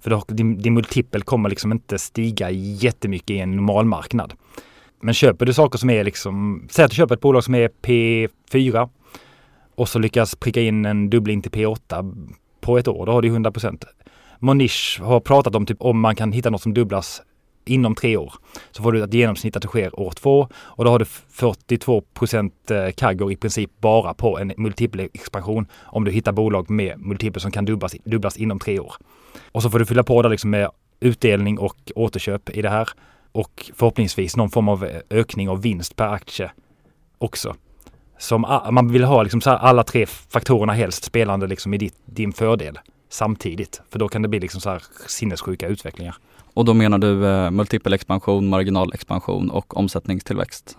För 0.00 0.10
då, 0.10 0.24
din, 0.28 0.58
din 0.58 0.74
multipel 0.74 1.22
kommer 1.22 1.48
liksom 1.48 1.72
inte 1.72 1.98
stiga 1.98 2.50
jättemycket 2.50 3.30
i 3.30 3.38
en 3.38 3.56
normal 3.56 3.84
marknad. 3.84 4.34
Men 5.00 5.14
köper 5.14 5.46
du 5.46 5.52
saker 5.52 5.78
som 5.78 5.90
är 5.90 6.04
liksom, 6.04 6.66
säg 6.70 6.84
att 6.84 6.90
du 6.90 6.94
köper 6.94 7.14
ett 7.14 7.20
bolag 7.20 7.44
som 7.44 7.54
är 7.54 7.70
P4 7.82 8.88
och 9.78 9.88
så 9.88 9.98
lyckas 9.98 10.34
pricka 10.34 10.60
in 10.60 10.84
en 10.84 11.10
dubbling 11.10 11.42
till 11.42 11.52
P8 11.52 12.28
på 12.60 12.78
ett 12.78 12.88
år, 12.88 13.06
då 13.06 13.12
har 13.12 13.22
du 13.22 13.28
100% 13.28 13.84
Monish 14.38 15.00
har 15.00 15.20
pratat 15.20 15.54
om 15.54 15.66
typ 15.66 15.76
om 15.80 16.00
man 16.00 16.16
kan 16.16 16.32
hitta 16.32 16.50
något 16.50 16.62
som 16.62 16.74
dubblas 16.74 17.22
inom 17.64 17.94
tre 17.94 18.16
år. 18.16 18.34
Så 18.70 18.82
får 18.82 18.92
du 18.92 19.04
ett 19.04 19.14
genomsnitt 19.14 19.56
att 19.56 19.62
det 19.62 19.68
sker 19.68 20.00
år 20.00 20.10
två 20.10 20.48
och 20.54 20.84
då 20.84 20.90
har 20.90 20.98
du 20.98 21.04
42% 21.04 22.86
eh, 22.86 22.92
kaggor 22.92 23.32
i 23.32 23.36
princip 23.36 23.70
bara 23.80 24.14
på 24.14 24.38
en 24.38 24.52
multipelexpansion 24.56 25.66
om 25.82 26.04
du 26.04 26.10
hittar 26.10 26.32
bolag 26.32 26.70
med 26.70 26.98
multipel 26.98 27.42
som 27.42 27.50
kan 27.50 27.64
dubblas, 27.64 27.94
dubblas 28.04 28.36
inom 28.36 28.58
tre 28.58 28.80
år. 28.80 28.94
Och 29.52 29.62
så 29.62 29.70
får 29.70 29.78
du 29.78 29.86
fylla 29.86 30.02
på 30.02 30.22
där 30.22 30.30
liksom 30.30 30.50
med 30.50 30.70
utdelning 31.00 31.58
och 31.58 31.92
återköp 31.94 32.50
i 32.50 32.62
det 32.62 32.70
här 32.70 32.88
och 33.32 33.70
förhoppningsvis 33.74 34.36
någon 34.36 34.50
form 34.50 34.68
av 34.68 34.84
eh, 34.84 35.00
ökning 35.10 35.48
av 35.48 35.62
vinst 35.62 35.96
per 35.96 36.08
aktie 36.08 36.50
också. 37.18 37.54
Som 38.18 38.40
man 38.70 38.92
vill 38.92 39.04
ha 39.04 39.22
liksom 39.22 39.40
så 39.40 39.50
alla 39.50 39.84
tre 39.84 40.06
faktorerna 40.06 40.72
helst 40.72 41.04
spelande 41.04 41.46
liksom 41.46 41.74
i 41.74 41.78
ditt, 41.78 41.94
din 42.04 42.32
fördel 42.32 42.78
samtidigt. 43.08 43.82
För 43.90 43.98
då 43.98 44.08
kan 44.08 44.22
det 44.22 44.28
bli 44.28 44.40
liksom 44.40 44.60
så 44.60 44.70
här 44.70 44.82
sinnessjuka 45.06 45.66
utvecklingar. 45.66 46.16
Och 46.54 46.64
då 46.64 46.74
menar 46.74 46.98
du 46.98 47.26
eh, 47.26 47.50
multipel 47.50 47.92
expansion, 47.92 48.48
marginalexpansion 48.48 49.50
och 49.50 49.76
omsättningstillväxt? 49.76 50.78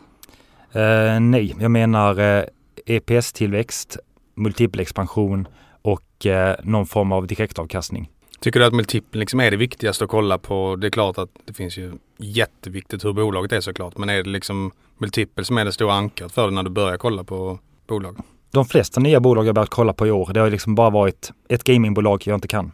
Eh, 0.71 1.19
nej, 1.19 1.55
jag 1.59 1.71
menar 1.71 2.19
eh, 2.19 2.43
EPS-tillväxt, 2.85 3.97
multipel 4.35 4.79
expansion 4.79 5.47
och 5.81 6.25
eh, 6.25 6.55
någon 6.63 6.85
form 6.85 7.11
av 7.11 7.27
direktavkastning. 7.27 8.09
Tycker 8.39 8.59
du 8.59 8.65
att 8.65 8.73
multipeln 8.73 9.19
liksom 9.19 9.39
är 9.39 9.51
det 9.51 9.57
viktigaste 9.57 10.03
att 10.03 10.09
kolla 10.09 10.37
på? 10.37 10.75
Det 10.75 10.87
är 10.87 10.91
klart 10.91 11.17
att 11.17 11.29
det 11.45 11.53
finns 11.53 11.77
ju 11.77 11.93
jätteviktigt 12.17 13.05
hur 13.05 13.13
bolaget 13.13 13.51
är 13.51 13.61
såklart. 13.61 13.97
Men 13.97 14.09
är 14.09 14.23
det 14.23 14.29
liksom 14.29 14.71
multipel 14.99 15.45
som 15.45 15.57
är 15.57 15.65
det 15.65 15.71
stora 15.71 15.93
ankaret 15.93 16.31
för 16.31 16.41
dig 16.41 16.51
när 16.51 16.63
du 16.63 16.69
börjar 16.69 16.97
kolla 16.97 17.23
på 17.23 17.59
bolag? 17.87 18.17
De 18.51 18.65
flesta 18.65 18.99
nya 18.99 19.19
bolag 19.19 19.47
jag 19.47 19.55
börjat 19.55 19.69
kolla 19.69 19.93
på 19.93 20.07
i 20.07 20.11
år, 20.11 20.33
det 20.33 20.39
har 20.39 20.49
liksom 20.49 20.75
bara 20.75 20.89
varit 20.89 21.31
ett 21.49 21.63
gamingbolag 21.63 22.23
jag 22.25 22.37
inte 22.37 22.47
kan. 22.47 22.71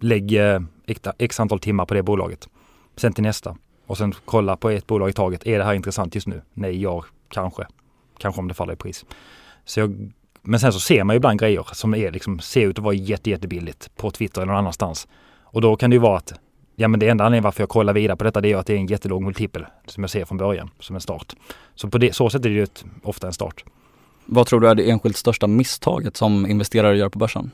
Lägg 0.00 0.32
eh, 0.32 0.60
x 1.18 1.40
antal 1.40 1.58
timmar 1.58 1.86
på 1.86 1.94
det 1.94 2.02
bolaget. 2.02 2.48
Sen 2.96 3.12
till 3.12 3.24
nästa. 3.24 3.56
Och 3.86 3.98
sen 3.98 4.12
kolla 4.24 4.56
på 4.56 4.70
ett 4.70 4.86
bolag 4.86 5.08
i 5.10 5.12
taget. 5.12 5.46
Är 5.46 5.58
det 5.58 5.64
här 5.64 5.74
intressant 5.74 6.14
just 6.14 6.26
nu? 6.26 6.42
Nej, 6.54 6.82
ja, 6.82 7.04
kanske. 7.28 7.66
Kanske 8.18 8.40
om 8.40 8.48
det 8.48 8.54
faller 8.54 8.72
i 8.72 8.76
pris. 8.76 9.04
Så 9.64 9.80
jag, 9.80 10.12
men 10.42 10.60
sen 10.60 10.72
så 10.72 10.80
ser 10.80 11.04
man 11.04 11.14
ju 11.14 11.16
ibland 11.16 11.40
grejer 11.40 11.66
som 11.72 11.94
är 11.94 12.10
liksom, 12.10 12.40
ser 12.40 12.68
ut 12.68 12.78
att 12.78 12.84
vara 12.84 12.94
jätte, 12.94 13.30
jättebilligt 13.30 13.96
på 13.96 14.10
Twitter 14.10 14.42
eller 14.42 14.52
någon 14.52 14.58
annanstans. 14.58 15.08
Och 15.42 15.60
då 15.60 15.76
kan 15.76 15.90
det 15.90 15.94
ju 15.94 16.00
vara 16.00 16.16
att 16.16 16.34
Ja 16.76 16.88
men 16.88 17.00
det 17.00 17.08
enda 17.08 17.24
anledningen 17.24 17.44
varför 17.44 17.62
jag 17.62 17.68
kollar 17.68 17.92
vidare 17.92 18.16
på 18.16 18.24
detta 18.24 18.40
det 18.40 18.52
är 18.52 18.56
att 18.56 18.66
det 18.66 18.72
är 18.72 18.78
en 18.78 18.86
jättelåg 18.86 19.22
multipel 19.22 19.66
som 19.86 20.02
jag 20.02 20.10
ser 20.10 20.24
från 20.24 20.38
början 20.38 20.70
som 20.80 20.96
en 20.96 21.00
start. 21.00 21.32
Så 21.74 21.88
på 21.88 21.98
det, 21.98 22.12
så 22.12 22.30
sätt 22.30 22.44
är 22.44 22.48
det 22.48 22.54
ju 22.54 22.62
ett, 22.62 22.84
ofta 23.02 23.26
en 23.26 23.32
start. 23.32 23.64
Vad 24.26 24.46
tror 24.46 24.60
du 24.60 24.68
är 24.68 24.74
det 24.74 24.90
enskilt 24.90 25.16
största 25.16 25.46
misstaget 25.46 26.16
som 26.16 26.46
investerare 26.46 26.96
gör 26.96 27.08
på 27.08 27.18
börsen? 27.18 27.50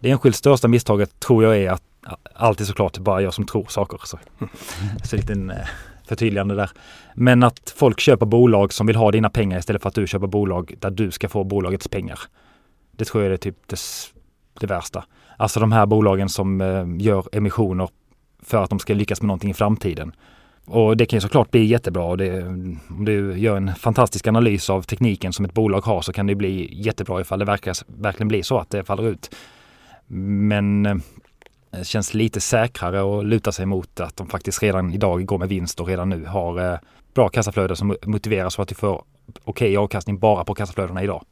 Det 0.00 0.10
enskilt 0.10 0.36
största 0.36 0.68
misstaget 0.68 1.20
tror 1.20 1.44
jag 1.44 1.56
är 1.56 1.70
att 1.70 1.82
alltid 2.34 2.66
såklart 2.66 2.98
bara 2.98 3.22
jag 3.22 3.34
som 3.34 3.46
tror 3.46 3.66
saker. 3.68 4.00
Så, 4.04 4.18
så 5.04 5.16
lite 5.16 5.32
en 5.32 5.50
eh, 5.50 5.56
förtydligande 6.08 6.54
där. 6.54 6.70
Men 7.14 7.42
att 7.42 7.74
folk 7.76 8.00
köper 8.00 8.26
bolag 8.26 8.72
som 8.72 8.86
vill 8.86 8.96
ha 8.96 9.10
dina 9.10 9.30
pengar 9.30 9.58
istället 9.58 9.82
för 9.82 9.88
att 9.88 9.94
du 9.94 10.06
köper 10.06 10.26
bolag 10.26 10.74
där 10.78 10.90
du 10.90 11.10
ska 11.10 11.28
få 11.28 11.44
bolagets 11.44 11.88
pengar. 11.88 12.18
Det 12.92 13.04
tror 13.04 13.24
jag 13.24 13.32
är 13.32 13.36
typ 13.36 13.56
det, 13.66 13.80
det 14.60 14.66
värsta. 14.66 15.04
Alltså 15.36 15.60
de 15.60 15.72
här 15.72 15.86
bolagen 15.86 16.28
som 16.28 16.60
eh, 16.60 16.84
gör 16.98 17.24
emissioner 17.32 17.88
för 18.42 18.62
att 18.62 18.70
de 18.70 18.78
ska 18.78 18.94
lyckas 18.94 19.22
med 19.22 19.26
någonting 19.26 19.50
i 19.50 19.54
framtiden. 19.54 20.12
Och 20.66 20.96
det 20.96 21.06
kan 21.06 21.16
ju 21.16 21.20
såklart 21.20 21.50
bli 21.50 21.64
jättebra. 21.64 22.04
Och 22.04 22.18
det, 22.18 22.42
om 22.88 23.04
du 23.04 23.38
gör 23.38 23.56
en 23.56 23.74
fantastisk 23.74 24.26
analys 24.26 24.70
av 24.70 24.82
tekniken 24.82 25.32
som 25.32 25.44
ett 25.44 25.54
bolag 25.54 25.80
har 25.80 26.02
så 26.02 26.12
kan 26.12 26.26
det 26.26 26.34
bli 26.34 26.82
jättebra 26.82 27.20
ifall 27.20 27.38
det 27.38 27.44
verkar, 27.44 27.76
verkligen 27.86 28.28
blir 28.28 28.42
så 28.42 28.58
att 28.58 28.70
det 28.70 28.84
faller 28.84 29.08
ut. 29.08 29.34
Men 30.06 30.86
eh, 30.86 30.96
det 31.70 31.86
känns 31.86 32.14
lite 32.14 32.40
säkrare 32.40 33.18
att 33.18 33.24
luta 33.24 33.52
sig 33.52 33.66
mot 33.66 34.00
att 34.00 34.16
de 34.16 34.26
faktiskt 34.26 34.62
redan 34.62 34.92
idag 34.92 35.26
går 35.26 35.38
med 35.38 35.48
vinst 35.48 35.80
och 35.80 35.86
redan 35.86 36.08
nu 36.08 36.24
har 36.24 36.72
eh, 36.72 36.78
bra 37.14 37.28
kassaflöde 37.28 37.76
som 37.76 37.96
motiverar 38.06 38.48
så 38.48 38.62
att 38.62 38.68
du 38.68 38.74
får 38.74 38.94
okej 39.44 39.68
okay 39.68 39.76
avkastning 39.76 40.18
bara 40.18 40.44
på 40.44 40.54
kassaflödena 40.54 41.02
idag. 41.02 41.24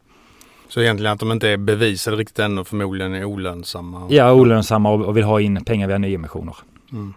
Så 0.68 0.80
egentligen 0.80 1.12
att 1.12 1.20
de 1.20 1.32
inte 1.32 1.48
är 1.48 1.56
bevisade 1.56 2.16
riktigt 2.16 2.38
ännu 2.38 2.64
förmodligen 2.64 3.14
är 3.14 3.24
olönsamma? 3.24 4.06
Ja, 4.10 4.32
olönsamma 4.32 4.90
och 4.90 5.16
vill 5.16 5.24
ha 5.24 5.40
in 5.40 5.64
pengar 5.64 5.88
via 5.88 5.98
nyemissioner. 5.98 6.56
Mm. 6.92 7.14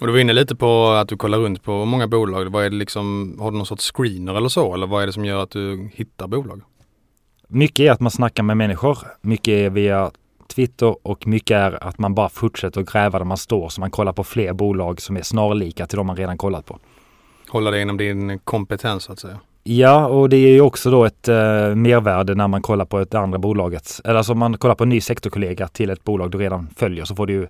Och 0.00 0.06
du 0.06 0.12
var 0.12 0.20
inne 0.20 0.32
lite 0.32 0.56
på 0.56 0.88
att 0.88 1.08
du 1.08 1.16
kollar 1.16 1.38
runt 1.38 1.62
på 1.62 1.84
många 1.84 2.08
bolag. 2.08 2.44
Vad 2.44 2.64
är 2.64 2.70
det 2.70 2.76
liksom, 2.76 3.36
har 3.40 3.50
du 3.50 3.56
någon 3.56 3.66
sorts 3.66 3.92
screener 3.92 4.34
eller 4.34 4.48
så? 4.48 4.74
Eller 4.74 4.86
vad 4.86 5.02
är 5.02 5.06
det 5.06 5.12
som 5.12 5.24
gör 5.24 5.42
att 5.42 5.50
du 5.50 5.90
hittar 5.94 6.26
bolag? 6.26 6.62
Mycket 7.48 7.80
är 7.80 7.90
att 7.90 8.00
man 8.00 8.10
snackar 8.10 8.42
med 8.42 8.56
människor. 8.56 8.98
Mycket 9.20 9.52
är 9.52 9.70
via 9.70 10.10
Twitter 10.54 11.06
och 11.06 11.26
mycket 11.26 11.54
är 11.56 11.84
att 11.84 11.98
man 11.98 12.14
bara 12.14 12.28
fortsätter 12.28 12.80
att 12.80 12.92
gräva 12.92 13.18
där 13.18 13.26
man 13.26 13.36
står 13.36 13.68
så 13.68 13.80
man 13.80 13.90
kollar 13.90 14.12
på 14.12 14.24
fler 14.24 14.52
bolag 14.52 15.00
som 15.00 15.16
är 15.16 15.22
snarlika 15.22 15.86
till 15.86 15.96
de 15.96 16.06
man 16.06 16.16
redan 16.16 16.38
kollat 16.38 16.66
på. 16.66 16.78
Hålla 17.48 17.70
det 17.70 17.82
inom 17.82 17.96
din 17.96 18.38
kompetens 18.38 19.02
så 19.02 19.12
att 19.12 19.18
säga? 19.18 19.38
Ja, 19.62 20.06
och 20.06 20.28
det 20.28 20.36
är 20.36 20.52
ju 20.52 20.60
också 20.60 20.90
då 20.90 21.04
ett 21.04 21.28
eh, 21.28 21.34
mervärde 21.74 22.34
när 22.34 22.48
man 22.48 22.62
kollar 22.62 22.84
på 22.84 22.98
ett 22.98 23.14
andra 23.14 23.38
bolaget. 23.38 24.00
Eller 24.04 24.14
alltså 24.14 24.32
om 24.32 24.38
man 24.38 24.58
kollar 24.58 24.74
på 24.74 24.84
en 24.84 24.88
ny 24.88 25.00
sektorkollega 25.00 25.68
till 25.68 25.90
ett 25.90 26.04
bolag 26.04 26.30
du 26.30 26.38
redan 26.38 26.68
följer 26.76 27.04
så 27.04 27.14
får 27.14 27.26
du 27.26 27.32
ju 27.32 27.46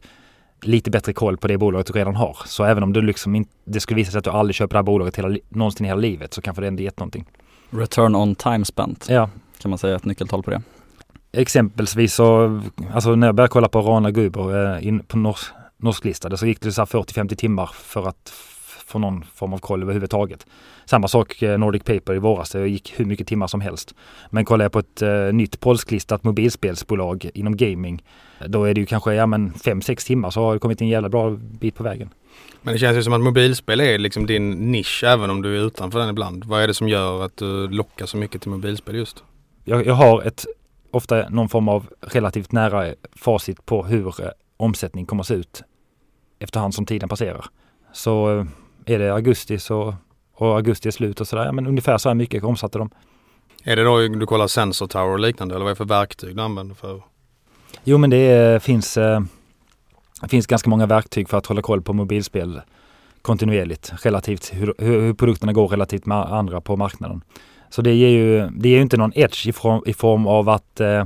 lite 0.63 0.91
bättre 0.91 1.13
koll 1.13 1.37
på 1.37 1.49
det 1.49 1.59
bolaget 1.59 1.87
du 1.87 1.93
redan 1.93 2.17
har. 2.17 2.37
Så 2.45 2.65
även 2.65 2.83
om 2.83 2.93
du 2.93 3.03
liksom 3.03 3.35
inte, 3.35 3.51
det 3.65 3.81
skulle 3.81 3.97
visa 3.97 4.11
sig 4.11 4.19
att 4.19 4.25
du 4.25 4.31
aldrig 4.31 4.55
köper 4.55 4.75
det 4.75 4.79
här 4.79 4.83
bolaget 4.83 5.17
hela, 5.17 5.39
någonsin 5.49 5.87
i 5.87 5.89
hela 5.89 6.01
livet 6.01 6.35
så 6.35 6.43
kanske 6.43 6.61
det 6.61 6.69
ändå 6.69 6.83
gett 6.83 6.99
någonting. 6.99 7.25
Return 7.71 8.15
on 8.15 8.35
time 8.35 8.65
spent. 8.65 9.07
Ja. 9.09 9.31
Kan 9.59 9.71
man 9.71 9.79
säga 9.79 9.97
ett 9.97 10.05
nyckeltal 10.05 10.43
på 10.43 10.51
det? 10.51 10.63
Exempelvis 11.33 12.15
så, 12.15 12.61
alltså 12.93 13.15
när 13.15 13.27
jag 13.27 13.35
började 13.35 13.53
kolla 13.53 13.69
på 13.69 13.81
Rana 13.81 14.11
Guber 14.11 14.77
eh, 14.77 14.87
in, 14.87 15.01
på 15.01 15.19
norsk, 15.19 15.53
norsklistade 15.77 16.37
så 16.37 16.47
gick 16.47 16.61
det 16.61 16.73
så 16.73 16.83
40-50 16.83 17.35
timmar 17.35 17.71
för 17.75 18.09
att 18.09 18.33
få 18.87 18.99
någon 18.99 19.25
form 19.35 19.53
av 19.53 19.59
koll 19.59 19.83
överhuvudtaget. 19.83 20.47
Samma 20.87 21.09
sak 21.09 21.43
eh, 21.43 21.59
Nordic 21.59 21.83
Paper 21.83 22.15
i 22.15 22.19
våras, 22.19 22.51
det 22.51 22.69
gick 22.69 22.95
hur 22.97 23.05
mycket 23.05 23.27
timmar 23.27 23.47
som 23.47 23.61
helst. 23.61 23.95
Men 24.31 24.45
kollar 24.45 24.65
jag 24.65 24.73
på 24.73 24.79
ett 24.79 25.03
eh, 25.03 25.33
nytt 25.33 25.61
polsklistat 25.61 26.25
mobilspelsbolag 26.25 27.31
inom 27.35 27.57
gaming, 27.57 28.03
då 28.47 28.65
är 28.65 28.75
det 28.75 28.81
ju 28.81 28.87
kanske 28.87 29.15
ja, 29.15 29.25
5-6 29.25 30.07
timmar 30.07 30.31
så 30.31 30.41
har 30.41 30.55
det 30.55 30.59
kommit 30.59 30.81
en 30.81 30.89
jävla 30.89 31.09
bra 31.09 31.31
bit 31.31 31.75
på 31.75 31.83
vägen. 31.83 32.11
Men 32.63 32.73
det 32.73 32.79
känns 32.79 32.97
ju 32.97 33.03
som 33.03 33.13
att 33.13 33.21
mobilspel 33.21 33.81
är 33.81 33.99
liksom 33.99 34.27
din 34.27 34.51
nisch 34.51 35.05
även 35.05 35.31
om 35.31 35.43
du 35.43 35.57
är 35.57 35.67
utanför 35.67 35.99
den 35.99 36.09
ibland. 36.09 36.45
Vad 36.45 36.63
är 36.63 36.67
det 36.67 36.75
som 36.75 36.89
gör 36.89 37.25
att 37.25 37.37
du 37.37 37.69
lockar 37.69 38.07
så 38.07 38.17
mycket 38.17 38.43
till 38.43 38.51
mobilspel 38.51 38.95
just? 38.95 39.25
Jag, 39.65 39.87
jag 39.87 39.95
har 39.95 40.23
ett, 40.23 40.47
ofta 40.91 41.29
någon 41.29 41.49
form 41.49 41.69
av 41.69 41.87
relativt 42.01 42.53
nära 42.53 42.95
facit 43.13 43.67
på 43.67 43.85
hur 43.85 44.07
eh, 44.07 44.29
omsättning 44.57 45.07
kommer 45.07 45.23
se 45.23 45.35
ut 45.35 45.63
efterhand 46.39 46.75
som 46.75 46.87
tiden 46.87 47.09
passerar. 47.09 47.47
Så 47.93 48.39
eh, 48.39 48.47
är 48.87 48.99
det 48.99 49.15
augusti 49.15 49.59
så, 49.59 49.95
och 50.37 50.57
augusti 50.57 50.89
är 50.89 50.93
slut 50.93 51.21
och 51.21 51.29
sådär, 51.29 51.45
ja, 51.45 51.53
men 51.53 51.67
ungefär 51.67 51.99
så 51.99 52.09
här 52.09 52.15
mycket 52.15 52.45
omsatte 52.45 52.79
de. 52.79 52.91
Är 53.65 53.77
det 53.77 53.85
då 53.85 53.99
du 53.99 54.27
kollar 54.27 54.47
Sensor 54.47 54.87
Tower 54.87 55.09
och 55.09 55.21
liknande 55.21 55.55
eller 55.55 55.65
vad 55.65 55.71
är 55.71 55.75
det 55.75 55.77
för 55.77 55.85
verktyg 55.85 56.37
du 56.37 56.43
använder 56.43 56.75
för? 56.75 57.03
Jo 57.85 57.99
men 57.99 58.11
det 58.11 58.63
finns, 58.63 58.97
eh, 58.97 59.21
det 60.21 60.29
finns 60.29 60.47
ganska 60.47 60.71
många 60.71 60.87
verktyg 60.87 61.29
för 61.29 61.39
att 61.39 61.47
hålla 61.47 61.63
koll 61.63 61.83
på 61.83 61.93
mobilspel 61.93 62.61
kontinuerligt 63.23 63.93
relativt 64.03 64.53
hur, 64.55 64.75
hur 64.79 65.15
produkterna 65.15 65.53
går 65.53 65.69
relativt 65.69 66.07
med 66.07 66.19
andra 66.19 66.61
på 66.61 66.77
marknaden. 66.77 67.23
Så 67.71 67.83
det 67.83 67.95
ger 67.95 68.09
ju, 68.09 68.49
det 68.51 68.69
ger 68.69 68.77
ju 68.77 68.83
inte 68.83 68.97
någon 68.97 69.13
edge 69.15 69.47
i 69.47 69.53
form, 69.53 69.83
i 69.87 69.95
form 69.95 70.27
av 70.27 70.49
att 70.49 70.81
eh, 70.81 71.05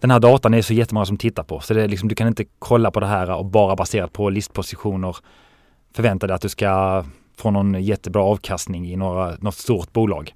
den 0.00 0.10
här 0.10 0.20
datan 0.20 0.54
är 0.54 0.62
så 0.62 0.74
jättemånga 0.74 1.06
som 1.06 1.16
tittar 1.16 1.42
på. 1.42 1.60
Så 1.60 1.74
det 1.74 1.82
är 1.82 1.88
liksom, 1.88 2.08
du 2.08 2.14
kan 2.14 2.28
inte 2.28 2.44
kolla 2.58 2.90
på 2.90 3.00
det 3.00 3.06
här 3.06 3.30
och 3.30 3.44
bara 3.44 3.76
baserat 3.76 4.12
på 4.12 4.30
listpositioner 4.30 5.16
förvänta 5.94 6.26
dig 6.26 6.34
att 6.34 6.42
du 6.42 6.48
ska 6.48 7.04
få 7.40 7.50
någon 7.50 7.82
jättebra 7.82 8.22
avkastning 8.22 8.86
i 8.92 8.96
några, 8.96 9.36
något 9.40 9.54
stort 9.54 9.92
bolag. 9.92 10.34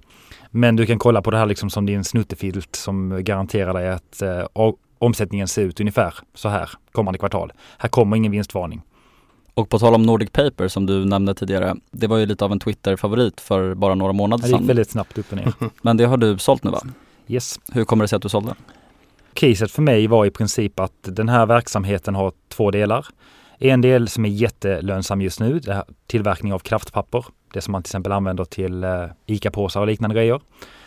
Men 0.51 0.75
du 0.75 0.85
kan 0.85 0.99
kolla 0.99 1.21
på 1.21 1.31
det 1.31 1.37
här 1.37 1.45
liksom 1.45 1.69
som 1.69 1.85
din 1.85 2.03
snuttefilt 2.03 2.75
som 2.75 3.23
garanterar 3.23 3.73
dig 3.73 3.89
att 3.89 4.21
eh, 4.21 4.45
omsättningen 4.99 5.47
ser 5.47 5.61
ut 5.61 5.79
ungefär 5.79 6.13
så 6.33 6.49
här 6.49 6.69
kommande 6.91 7.19
kvartal. 7.19 7.53
Här 7.77 7.89
kommer 7.89 8.17
ingen 8.17 8.31
vinstvarning. 8.31 8.81
Och 9.53 9.69
på 9.69 9.79
tal 9.79 9.95
om 9.95 10.03
Nordic 10.03 10.29
Paper 10.29 10.67
som 10.67 10.85
du 10.85 11.05
nämnde 11.05 11.33
tidigare, 11.33 11.75
det 11.91 12.07
var 12.07 12.17
ju 12.17 12.25
lite 12.25 12.45
av 12.45 12.51
en 12.51 12.59
Twitter-favorit 12.59 13.41
för 13.41 13.75
bara 13.75 13.95
några 13.95 14.13
månader 14.13 14.43
sedan. 14.43 14.51
Det 14.51 14.61
gick 14.61 14.69
väldigt 14.69 14.89
snabbt 14.89 15.17
upp 15.17 15.31
och 15.31 15.37
ner. 15.37 15.53
Men 15.81 15.97
det 15.97 16.05
har 16.05 16.17
du 16.17 16.37
sålt 16.37 16.63
nu 16.63 16.71
va? 16.71 16.81
Yes. 17.27 17.59
Hur 17.71 17.85
kommer 17.85 18.03
det 18.03 18.07
sig 18.07 18.15
att 18.15 18.21
du 18.21 18.29
sålde? 18.29 18.55
Caset 19.33 19.71
för 19.71 19.81
mig 19.81 20.07
var 20.07 20.25
i 20.25 20.31
princip 20.31 20.79
att 20.79 20.93
den 21.01 21.29
här 21.29 21.45
verksamheten 21.45 22.15
har 22.15 22.33
två 22.49 22.71
delar. 22.71 23.05
En 23.65 23.81
del 23.81 24.07
som 24.07 24.25
är 24.25 24.29
jättelönsam 24.29 25.21
just 25.21 25.39
nu, 25.39 25.59
det 25.59 25.73
här 25.73 25.83
tillverkning 26.07 26.53
av 26.53 26.59
kraftpapper. 26.59 27.25
Det 27.53 27.61
som 27.61 27.71
man 27.71 27.83
till 27.83 27.89
exempel 27.89 28.11
använder 28.11 28.45
till 28.45 28.83
eh, 28.83 29.05
ICA-påsar 29.25 29.81
och 29.81 29.87
liknande 29.87 30.15
grejer. 30.15 30.41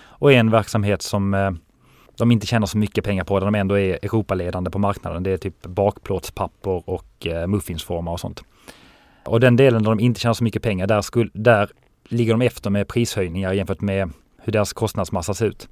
Och 0.08 0.32
en 0.32 0.50
verksamhet 0.50 1.02
som 1.02 1.34
eh, 1.34 1.50
de 2.16 2.32
inte 2.32 2.46
tjänar 2.46 2.66
så 2.66 2.78
mycket 2.78 3.04
pengar 3.04 3.24
på, 3.24 3.40
där 3.40 3.46
de 3.46 3.54
ändå 3.54 3.78
är 3.78 3.92
Europaledande 3.92 4.70
på 4.70 4.78
marknaden. 4.78 5.22
Det 5.22 5.30
är 5.30 5.36
typ 5.36 5.62
bakplåtspapper 5.62 6.90
och 6.90 7.26
eh, 7.26 7.46
muffinsformar 7.46 8.12
och 8.12 8.20
sånt. 8.20 8.44
Och 9.24 9.40
den 9.40 9.56
delen 9.56 9.82
där 9.82 9.90
de 9.90 10.00
inte 10.00 10.20
tjänar 10.20 10.34
så 10.34 10.44
mycket 10.44 10.62
pengar, 10.62 10.86
där, 10.86 11.02
skulle, 11.02 11.30
där 11.34 11.70
ligger 12.08 12.32
de 12.32 12.42
efter 12.42 12.70
med 12.70 12.88
prishöjningar 12.88 13.52
jämfört 13.52 13.80
med 13.80 14.10
hur 14.42 14.52
deras 14.52 14.72
kostnadsmassa 14.72 15.34
ser 15.34 15.46
ut. 15.46 15.68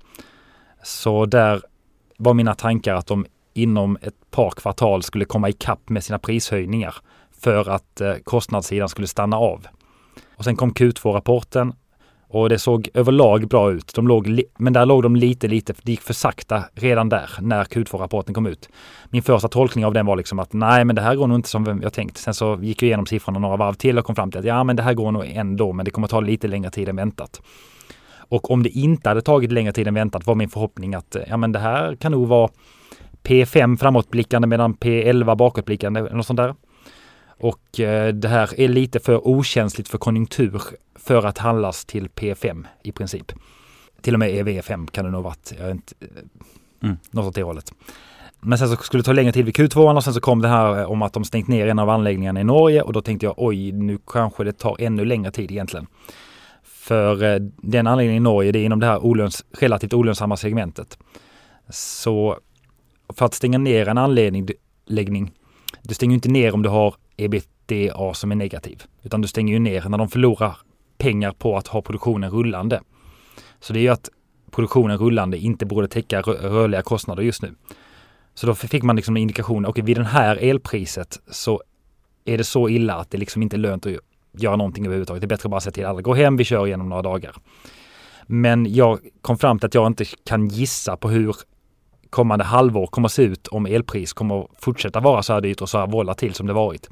Så 0.83 1.27
där 1.27 1.63
var 2.17 2.35
mina 2.35 2.55
tankar 2.55 2.95
att 2.95 3.07
de 3.07 3.27
inom 3.55 3.99
ett 4.03 4.31
par 4.31 4.51
kvartal 4.51 5.03
skulle 5.03 5.25
komma 5.25 5.49
ikapp 5.49 5.89
med 5.89 6.05
sina 6.05 6.19
prishöjningar 6.19 6.95
för 7.41 7.69
att 7.71 8.01
eh, 8.01 8.15
kostnadssidan 8.25 8.89
skulle 8.89 9.07
stanna 9.07 9.37
av. 9.37 9.67
Och 10.37 10.45
sen 10.45 10.57
kom 10.57 10.73
Q2-rapporten 10.73 11.73
och 12.29 12.49
det 12.49 12.59
såg 12.59 12.89
överlag 12.95 13.49
bra 13.49 13.73
ut. 13.73 13.95
De 13.95 14.09
låg 14.09 14.41
men 14.59 14.73
där 14.73 14.87
låg 14.87 15.03
de 15.03 15.17
lite, 15.17 15.49
lite, 15.49 15.75
det 15.83 15.93
gick 15.93 16.01
för 16.01 16.15
sakta 16.15 16.65
redan 16.75 17.09
där 17.09 17.31
när 17.41 17.65
Q2-rapporten 17.65 18.35
kom 18.35 18.47
ut. 18.47 18.69
Min 19.11 19.23
första 19.23 19.49
tolkning 19.49 19.87
av 19.87 19.93
den 19.93 20.07
var 20.07 20.17
liksom 20.17 20.39
att 20.39 20.53
nej, 20.53 20.85
men 20.85 20.97
det 20.97 21.03
här 21.03 21.15
går 21.15 21.27
nog 21.27 21.39
inte 21.39 21.49
som 21.49 21.81
jag 21.83 21.93
tänkt. 21.93 22.17
Sen 22.17 22.35
så 22.35 22.59
gick 22.63 22.83
jag 22.83 22.87
igenom 22.87 23.07
siffrorna 23.07 23.39
några 23.39 23.57
varv 23.57 23.75
till 23.75 23.99
och 23.99 24.05
kom 24.05 24.15
fram 24.15 24.31
till 24.31 24.41
att 24.41 24.47
ja, 24.47 24.65
men 24.65 24.77
det 24.77 24.83
här 24.83 24.95
går 24.95 25.13
nog 25.13 25.27
ändå, 25.27 25.73
men 25.73 25.85
det 25.85 25.91
kommer 25.91 26.09
ta 26.09 26.21
lite 26.21 26.49
längre 26.49 26.71
tid 26.71 26.89
än 26.89 26.97
väntat. 26.97 27.43
Och 28.29 28.51
om 28.51 28.63
det 28.63 28.69
inte 28.69 29.09
hade 29.09 29.23
tagit 29.23 29.53
längre 29.53 29.73
tid 29.73 29.89
än 29.89 29.95
väntat 29.95 30.27
var 30.27 30.35
min 30.35 30.49
förhoppning 30.49 30.95
att 30.95 31.17
eh, 31.17 31.23
ja, 31.29 31.37
men 31.37 31.53
det 31.53 31.59
här 31.59 31.97
kan 31.97 32.13
nog 32.13 32.29
vara 32.29 32.49
P5 33.25 33.77
framåtblickande 33.77 34.49
medan 34.49 34.75
P11 34.75 35.37
bakåtblickande 35.37 36.01
något 36.01 36.27
sånt 36.27 36.37
där. 36.37 36.55
Och 37.27 37.81
eh, 37.81 38.15
det 38.15 38.29
här 38.29 38.61
är 38.61 38.69
lite 38.69 39.01
för 39.01 39.29
okänsligt 39.29 39.89
för 39.89 39.99
konjunktur 39.99 40.63
för 40.95 41.27
att 41.27 41.39
handlas 41.39 41.85
till 41.85 42.09
P5 42.09 42.65
i 42.83 42.93
princip. 42.93 43.33
Till 44.01 44.15
och 44.15 44.21
med 44.21 44.31
EV5 44.31 44.91
kan 44.91 45.05
det 45.05 45.11
nog 45.11 45.25
varit. 45.25 45.53
Jag 45.59 45.71
inte, 45.71 45.95
mm. 46.83 46.97
Något 47.11 47.27
åt 47.27 47.35
det 47.35 47.43
hållet. 47.43 47.73
Men 48.41 48.59
sen 48.59 48.69
så 48.69 48.77
skulle 48.77 49.01
det 49.01 49.05
ta 49.05 49.13
längre 49.13 49.33
tid 49.33 49.45
vid 49.45 49.55
Q2 49.55 49.97
och 49.97 50.05
sen 50.05 50.15
så 50.15 50.21
kom 50.21 50.43
det 50.43 50.49
här 50.49 50.87
om 50.87 51.03
att 51.03 51.13
de 51.13 51.25
stängt 51.25 51.49
ner 51.49 51.67
en 51.67 51.79
av 51.79 51.91
anläggningarna 51.91 52.41
i 52.41 52.45
Norge 52.45 52.83
och 52.83 52.93
då 52.93 53.03
tänkte 53.03 53.27
jag 53.27 53.35
oj, 53.37 53.73
nu 53.73 53.99
kanske 54.07 54.45
det 54.45 54.53
tar 54.53 54.77
ännu 54.79 55.05
längre 55.05 55.31
tid 55.31 55.51
egentligen. 55.51 55.87
För 56.63 57.23
eh, 57.23 57.41
den 57.57 57.87
anläggningen 57.87 58.23
i 58.23 58.25
Norge, 58.25 58.53
det 58.53 58.59
är 58.59 58.65
inom 58.65 58.81
det 58.81 58.87
här 58.87 59.05
olöns 59.05 59.45
relativt 59.59 59.95
olönsamma 59.95 60.37
segmentet. 60.37 60.99
Så 61.69 62.39
för 63.09 63.27
att 63.27 63.35
stänga 63.35 63.59
ner 63.59 63.89
en 63.89 63.99
anläggning, 63.99 64.49
du 65.83 65.95
stänger 65.95 66.15
inte 66.15 66.29
ner 66.29 66.55
om 66.55 66.63
du 66.63 66.69
har 66.69 66.95
ebitda 67.17 68.15
som 68.15 68.33
är 68.33 68.37
negativ, 68.37 68.83
utan 69.03 69.21
du 69.21 69.29
stänger 69.29 69.53
ju 69.55 69.59
ner 69.59 69.89
när 69.89 69.99
de 69.99 70.09
förlorar 70.09 70.57
pengar 70.99 71.33
på 71.33 71.57
att 71.57 71.67
ha 71.67 71.83
produktionen 71.83 72.31
rullande. 72.31 72.81
Så 73.61 73.73
det 73.73 73.79
är 73.79 73.83
ju 73.83 73.89
att 73.89 74.09
produktionen 74.51 74.99
rullande 74.99 75.39
inte 75.39 75.67
borde 75.67 75.89
täcka 75.89 76.21
rörliga 76.23 76.83
kostnader 76.83 77.23
just 77.23 77.43
nu. 77.43 77.55
Så 78.35 78.47
då 78.47 78.55
fick 78.55 78.83
man 78.83 78.97
liksom 78.97 79.17
en 79.17 79.23
indikation, 79.23 79.65
okej 79.65 79.71
okay, 79.71 79.85
vid 79.85 79.97
den 79.97 80.07
här 80.07 80.37
elpriset 80.37 81.21
så 81.31 81.63
är 82.25 82.39
det 82.39 82.45
så 82.45 82.69
illa 82.69 82.95
att 82.95 83.11
det 83.11 83.19
liksom 83.19 83.43
inte 83.43 83.57
är 83.57 83.59
lönt 83.59 83.87
att 83.87 83.93
göra 84.33 84.57
någonting 84.57 84.87
överhuvudtaget. 84.87 85.21
Det 85.21 85.25
är 85.25 85.29
bättre 85.29 85.47
att 85.47 85.51
bara 85.51 85.61
säga 85.61 85.73
till 85.73 85.87
alla, 85.87 86.01
gå 86.01 86.15
hem, 86.15 86.37
vi 86.37 86.45
kör 86.45 86.67
igenom 86.67 86.89
några 86.89 87.03
dagar. 87.03 87.37
Men 88.27 88.75
jag 88.75 88.99
kom 89.21 89.39
fram 89.39 89.59
till 89.59 89.67
att 89.67 89.75
jag 89.75 89.87
inte 89.87 90.05
kan 90.05 90.49
gissa 90.49 90.97
på 90.97 91.09
hur 91.09 91.35
kommande 92.15 92.45
halvår 92.45 92.87
kommer 92.87 93.09
att 93.09 93.13
se 93.13 93.23
ut 93.23 93.49
om 93.49 93.67
elpris 93.67 94.13
kommer 94.13 94.41
att 94.41 94.51
fortsätta 94.59 95.01
vara 95.01 95.23
så 95.23 95.33
här 95.33 95.41
dyrt 95.41 95.61
och 95.61 95.69
så 95.69 95.79
här 95.79 95.87
volatilt 95.87 96.37
som 96.37 96.47
det 96.47 96.53
varit. 96.53 96.89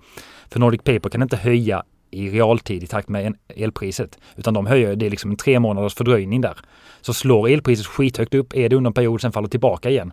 För 0.50 0.61
Nordic 0.61 0.83
Paper 0.83 1.11
kan 1.11 1.23
inte 1.23 1.37
höja 1.37 1.83
i 2.11 2.31
realtid 2.31 2.83
i 2.83 2.87
takt 2.87 3.09
med 3.09 3.37
elpriset. 3.49 4.19
Utan 4.37 4.55
de 4.55 4.67
höjer, 4.67 4.97
det 4.97 5.07
är 5.07 5.11
liksom 5.11 5.31
en 5.31 5.37
tre 5.37 5.61
månaders 5.61 5.95
fördröjning 5.95 6.41
där. 6.41 6.57
Så 7.00 7.14
slår 7.14 7.49
elpriset 7.49 7.87
skithögt 7.87 8.35
upp, 8.35 8.57
är 8.57 8.69
det 8.69 8.76
under 8.76 8.88
en 8.88 8.95
period, 8.95 9.21
sen 9.21 9.33
faller 9.33 9.49
tillbaka 9.49 9.91
igen. 9.91 10.12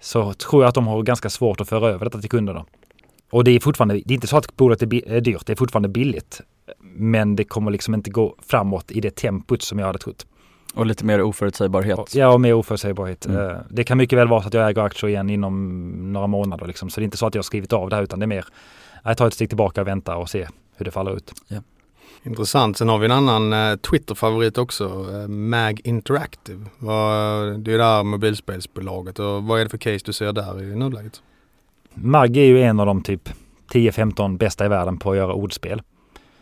Så 0.00 0.32
tror 0.32 0.62
jag 0.62 0.68
att 0.68 0.74
de 0.74 0.86
har 0.86 1.02
ganska 1.02 1.30
svårt 1.30 1.60
att 1.60 1.68
föra 1.68 1.88
över 1.88 2.04
detta 2.04 2.20
till 2.20 2.30
kunderna. 2.30 2.64
Och 3.30 3.44
det 3.44 3.50
är 3.50 3.60
fortfarande, 3.60 3.94
det 3.94 4.12
är 4.12 4.14
inte 4.14 4.26
så 4.26 4.36
att 4.36 4.56
bolaget 4.56 4.82
är 4.82 5.20
dyrt, 5.20 5.46
det 5.46 5.52
är 5.52 5.56
fortfarande 5.56 5.88
billigt. 5.88 6.40
Men 6.80 7.36
det 7.36 7.44
kommer 7.44 7.70
liksom 7.70 7.94
inte 7.94 8.10
gå 8.10 8.36
framåt 8.48 8.90
i 8.90 9.00
det 9.00 9.16
tempot 9.16 9.62
som 9.62 9.78
jag 9.78 9.86
hade 9.86 9.98
trott. 9.98 10.26
Och 10.74 10.86
lite 10.86 11.04
mer 11.04 11.22
oförutsägbarhet. 11.22 12.14
Ja, 12.14 12.28
och 12.28 12.40
mer 12.40 12.52
oförutsägbarhet. 12.52 13.26
Mm. 13.26 13.50
Eh, 13.50 13.56
det 13.70 13.84
kan 13.84 13.98
mycket 13.98 14.18
väl 14.18 14.28
vara 14.28 14.42
så 14.42 14.48
att 14.48 14.54
jag 14.54 14.70
äger 14.70 14.82
aktier 14.82 15.10
igen 15.10 15.30
inom 15.30 16.12
några 16.12 16.26
månader. 16.26 16.66
Liksom. 16.66 16.90
Så 16.90 17.00
det 17.00 17.02
är 17.02 17.04
inte 17.04 17.16
så 17.16 17.26
att 17.26 17.34
jag 17.34 17.38
har 17.38 17.44
skrivit 17.44 17.72
av 17.72 17.90
det 17.90 17.96
här 17.96 18.02
utan 18.02 18.18
det 18.18 18.24
är 18.24 18.28
mer, 18.28 18.44
jag 19.04 19.16
tar 19.16 19.26
ett 19.26 19.34
steg 19.34 19.48
tillbaka 19.48 19.80
och 19.80 19.86
väntar 19.86 20.16
och 20.16 20.30
ser 20.30 20.48
hur 20.76 20.84
det 20.84 20.90
faller 20.90 21.16
ut. 21.16 21.32
Ja. 21.48 21.62
Intressant. 22.22 22.76
Sen 22.76 22.88
har 22.88 22.98
vi 22.98 23.04
en 23.04 23.12
annan 23.12 23.52
eh, 23.52 23.76
Twitter-favorit 23.76 24.58
också, 24.58 24.84
eh, 24.84 25.28
Mag 25.28 25.80
Interactive. 25.84 26.64
det 27.58 27.72
är 27.72 27.78
det 27.78 27.84
här 27.84 28.02
mobilspelsbolaget 28.02 29.18
och 29.18 29.44
vad 29.44 29.60
är 29.60 29.64
det 29.64 29.70
för 29.70 29.78
case 29.78 30.04
du 30.04 30.12
ser 30.12 30.32
där 30.32 30.62
i 30.62 30.76
nuläget? 30.76 31.22
Mag 31.94 32.36
är 32.36 32.44
ju 32.44 32.62
en 32.62 32.80
av 32.80 32.86
de 32.86 33.02
typ 33.02 33.28
10-15 33.72 34.38
bästa 34.38 34.64
i 34.64 34.68
världen 34.68 34.98
på 34.98 35.10
att 35.10 35.16
göra 35.16 35.32
ordspel. 35.32 35.82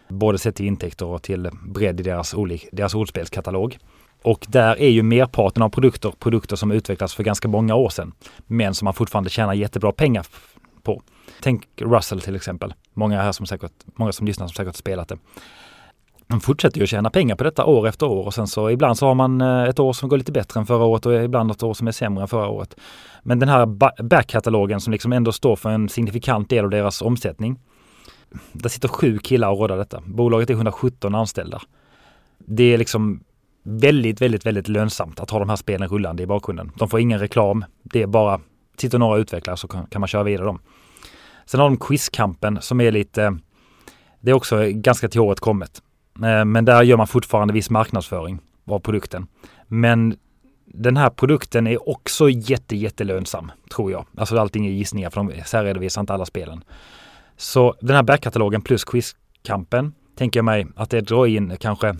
Både 0.08 0.38
sett 0.38 0.56
till 0.56 0.66
intäkter 0.66 1.06
och 1.06 1.22
till 1.22 1.50
bredd 1.62 2.00
i 2.00 2.02
deras, 2.02 2.34
deras 2.72 2.94
ordspelskatalog. 2.94 3.78
Och 4.22 4.46
där 4.48 4.80
är 4.80 4.88
ju 4.88 5.02
merparten 5.02 5.62
av 5.62 5.68
produkter 5.68 6.12
produkter 6.18 6.56
som 6.56 6.70
utvecklats 6.70 7.14
för 7.14 7.22
ganska 7.22 7.48
många 7.48 7.74
år 7.74 7.88
sedan. 7.88 8.12
Men 8.46 8.74
som 8.74 8.84
man 8.84 8.94
fortfarande 8.94 9.30
tjänar 9.30 9.54
jättebra 9.54 9.92
pengar 9.92 10.26
på. 10.82 11.02
Tänk 11.40 11.68
Russell 11.76 12.20
till 12.20 12.36
exempel. 12.36 12.74
Många 12.94 13.22
här 13.22 13.32
som 13.32 13.46
säkert, 13.46 13.72
många 13.94 14.12
som 14.12 14.26
lyssnar 14.26 14.46
som 14.46 14.54
säkert 14.54 14.76
spelat 14.76 15.08
det. 15.08 15.18
Man 16.30 16.40
fortsätter 16.40 16.78
ju 16.78 16.84
att 16.84 16.90
tjäna 16.90 17.10
pengar 17.10 17.36
på 17.36 17.44
detta 17.44 17.64
år 17.64 17.88
efter 17.88 18.06
år 18.06 18.24
och 18.24 18.34
sen 18.34 18.46
så 18.46 18.70
ibland 18.70 18.98
så 18.98 19.06
har 19.06 19.14
man 19.14 19.40
eh, 19.40 19.62
ett 19.62 19.78
år 19.78 19.92
som 19.92 20.08
går 20.08 20.16
lite 20.16 20.32
bättre 20.32 20.60
än 20.60 20.66
förra 20.66 20.84
året 20.84 21.06
och 21.06 21.24
ibland 21.24 21.50
ett 21.50 21.62
år 21.62 21.74
som 21.74 21.88
är 21.88 21.92
sämre 21.92 22.22
än 22.22 22.28
förra 22.28 22.48
året. 22.48 22.76
Men 23.22 23.38
den 23.38 23.48
här 23.48 23.66
backkatalogen 24.02 24.80
som 24.80 24.92
liksom 24.92 25.12
ändå 25.12 25.32
står 25.32 25.56
för 25.56 25.70
en 25.70 25.88
signifikant 25.88 26.50
del 26.50 26.64
av 26.64 26.70
deras 26.70 27.02
omsättning. 27.02 27.58
Där 28.52 28.68
sitter 28.68 28.88
sju 28.88 29.18
killar 29.18 29.50
och 29.50 29.58
råddar 29.58 29.76
detta. 29.76 30.02
Bolaget 30.06 30.50
är 30.50 30.54
117 30.54 31.14
anställda. 31.14 31.60
Det 32.38 32.74
är 32.74 32.78
liksom 32.78 33.20
väldigt, 33.68 34.22
väldigt, 34.22 34.46
väldigt 34.46 34.68
lönsamt 34.68 35.20
att 35.20 35.30
ha 35.30 35.38
de 35.38 35.48
här 35.48 35.56
spelen 35.56 35.88
rullande 35.88 36.22
i 36.22 36.26
bakgrunden. 36.26 36.72
De 36.76 36.88
får 36.88 37.00
ingen 37.00 37.18
reklam. 37.18 37.64
Det 37.82 38.02
är 38.02 38.06
bara, 38.06 38.40
sitter 38.76 38.98
några 38.98 39.18
utvecklare 39.18 39.56
så 39.56 39.68
kan, 39.68 39.86
kan 39.86 40.00
man 40.00 40.08
köra 40.08 40.22
vidare 40.22 40.46
dem. 40.46 40.60
Sen 41.46 41.60
har 41.60 41.68
de 41.68 41.76
Quizkampen 41.76 42.58
som 42.60 42.80
är 42.80 42.92
lite, 42.92 43.38
det 44.20 44.30
är 44.30 44.34
också 44.34 44.56
ganska 44.66 45.08
till 45.08 45.20
året 45.20 45.40
kommet. 45.40 45.82
Eh, 46.24 46.44
men 46.44 46.64
där 46.64 46.82
gör 46.82 46.96
man 46.96 47.06
fortfarande 47.06 47.54
viss 47.54 47.70
marknadsföring 47.70 48.38
av 48.66 48.78
produkten. 48.78 49.26
Men 49.66 50.16
den 50.66 50.96
här 50.96 51.10
produkten 51.10 51.66
är 51.66 51.88
också 51.88 52.30
jätte, 52.30 52.76
jättelönsam, 52.76 53.52
tror 53.74 53.92
jag. 53.92 54.06
Alltså 54.16 54.38
allting 54.38 54.66
är 54.66 54.70
gissningar 54.70 55.10
för 55.10 55.24
de 55.24 55.44
särredovisar 55.44 56.00
inte 56.00 56.14
alla 56.14 56.24
spelen. 56.24 56.64
Så 57.36 57.74
den 57.80 57.96
här 57.96 58.02
backkatalogen 58.02 58.62
plus 58.62 58.84
Quizkampen 58.84 59.92
tänker 60.16 60.38
jag 60.38 60.44
mig 60.44 60.66
att 60.76 60.90
det 60.90 61.00
drar 61.00 61.26
in 61.26 61.56
kanske 61.60 61.96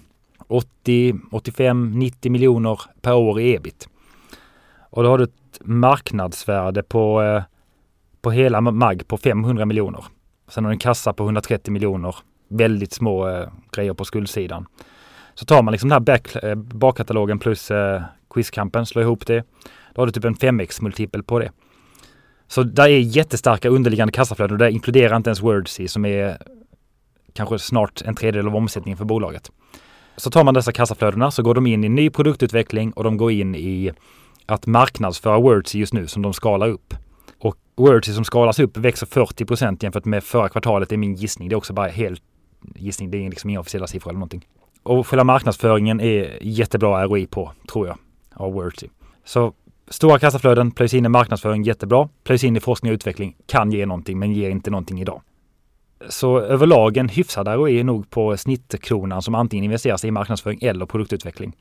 80, 0.48 1.14
85, 1.32 1.98
90 1.98 2.32
miljoner 2.32 2.80
per 3.00 3.14
år 3.14 3.40
i 3.40 3.54
ebit. 3.54 3.88
Och 4.90 5.02
då 5.02 5.08
har 5.08 5.18
du 5.18 5.24
ett 5.24 5.60
marknadsvärde 5.60 6.82
på, 6.82 7.22
eh, 7.22 7.42
på 8.22 8.30
hela 8.30 8.60
MAG 8.60 9.08
på 9.08 9.16
500 9.16 9.66
miljoner. 9.66 10.04
Sen 10.48 10.64
har 10.64 10.70
du 10.70 10.74
en 10.74 10.78
kassa 10.78 11.12
på 11.12 11.24
130 11.24 11.72
miljoner. 11.72 12.16
Väldigt 12.48 12.92
små 12.92 13.28
eh, 13.28 13.48
grejer 13.72 13.94
på 13.94 14.04
skuldsidan. 14.04 14.66
Så 15.34 15.44
tar 15.44 15.62
man 15.62 15.72
liksom 15.72 15.88
den 15.88 15.94
här 15.94 16.00
back, 16.00 16.36
eh, 16.36 16.54
bakkatalogen 16.54 17.38
plus 17.38 17.70
quizkampen, 18.30 18.86
slår 18.86 19.04
ihop 19.04 19.26
det. 19.26 19.44
Då 19.94 20.02
har 20.02 20.06
du 20.06 20.12
typ 20.12 20.24
en 20.24 20.34
5x 20.34 20.82
multipel 20.82 21.22
på 21.22 21.38
det. 21.38 21.50
Så 22.46 22.62
där 22.62 22.88
är 22.88 22.98
jättestarka 22.98 23.68
underliggande 23.68 24.12
kassaflöden 24.12 24.54
och 24.54 24.58
det 24.58 24.70
inkluderar 24.70 25.16
inte 25.16 25.30
ens 25.30 25.42
Wordsy 25.42 25.88
som 25.88 26.04
är 26.04 26.38
kanske 27.32 27.58
snart 27.58 28.02
en 28.02 28.14
tredjedel 28.14 28.46
av 28.46 28.56
omsättningen 28.56 28.98
för 28.98 29.04
bolaget. 29.04 29.50
Så 30.18 30.30
tar 30.30 30.44
man 30.44 30.54
dessa 30.54 30.72
kassaflödena 30.72 31.30
så 31.30 31.42
går 31.42 31.54
de 31.54 31.66
in 31.66 31.84
i 31.84 31.88
ny 31.88 32.10
produktutveckling 32.10 32.92
och 32.92 33.04
de 33.04 33.16
går 33.16 33.32
in 33.32 33.54
i 33.54 33.92
att 34.46 34.66
marknadsföra 34.66 35.38
Wordsy 35.38 35.78
just 35.78 35.92
nu 35.92 36.06
som 36.06 36.22
de 36.22 36.32
skalar 36.32 36.68
upp. 36.68 36.94
Och 37.38 37.56
Wordsy 37.76 38.12
som 38.12 38.24
skalas 38.24 38.58
upp 38.58 38.76
växer 38.76 39.06
40 39.06 39.44
procent 39.44 39.82
jämfört 39.82 40.04
med 40.04 40.24
förra 40.24 40.48
kvartalet, 40.48 40.88
det 40.88 40.94
är 40.94 40.96
min 40.96 41.14
gissning. 41.14 41.48
Det 41.48 41.54
är 41.54 41.56
också 41.56 41.72
bara 41.72 41.88
helt 41.88 42.22
gissning, 42.74 43.10
det 43.10 43.26
är 43.26 43.30
liksom 43.30 43.50
inga 43.50 43.60
officiella 43.60 43.86
siffror 43.86 44.10
eller 44.10 44.18
någonting. 44.18 44.46
Och 44.82 45.06
själva 45.06 45.24
marknadsföringen 45.24 46.00
är 46.00 46.38
jättebra 46.40 47.04
ROI 47.04 47.26
på, 47.26 47.52
tror 47.72 47.86
jag, 47.86 47.96
av 48.34 48.52
Wordsy. 48.52 48.88
Så 49.24 49.52
stora 49.88 50.18
kassaflöden, 50.18 50.70
plöjs 50.70 50.94
in 50.94 51.06
i 51.06 51.08
marknadsföring 51.08 51.62
jättebra. 51.62 52.08
Plöjs 52.24 52.44
in 52.44 52.56
i 52.56 52.60
forskning 52.60 52.92
och 52.92 52.94
utveckling 52.94 53.36
kan 53.46 53.72
ge 53.72 53.86
någonting 53.86 54.18
men 54.18 54.32
ger 54.32 54.50
inte 54.50 54.70
någonting 54.70 55.00
idag. 55.00 55.22
Så 56.08 56.40
överlag 56.40 56.96
en 56.96 57.08
hyfsad 57.08 57.48
ROI 57.48 57.82
nog 57.82 58.10
på 58.10 58.36
snittkronan 58.36 59.22
som 59.22 59.34
antingen 59.34 59.64
investeras 59.64 60.04
i 60.04 60.10
marknadsföring 60.10 60.58
eller 60.62 60.86
produktutveckling. 60.86 61.52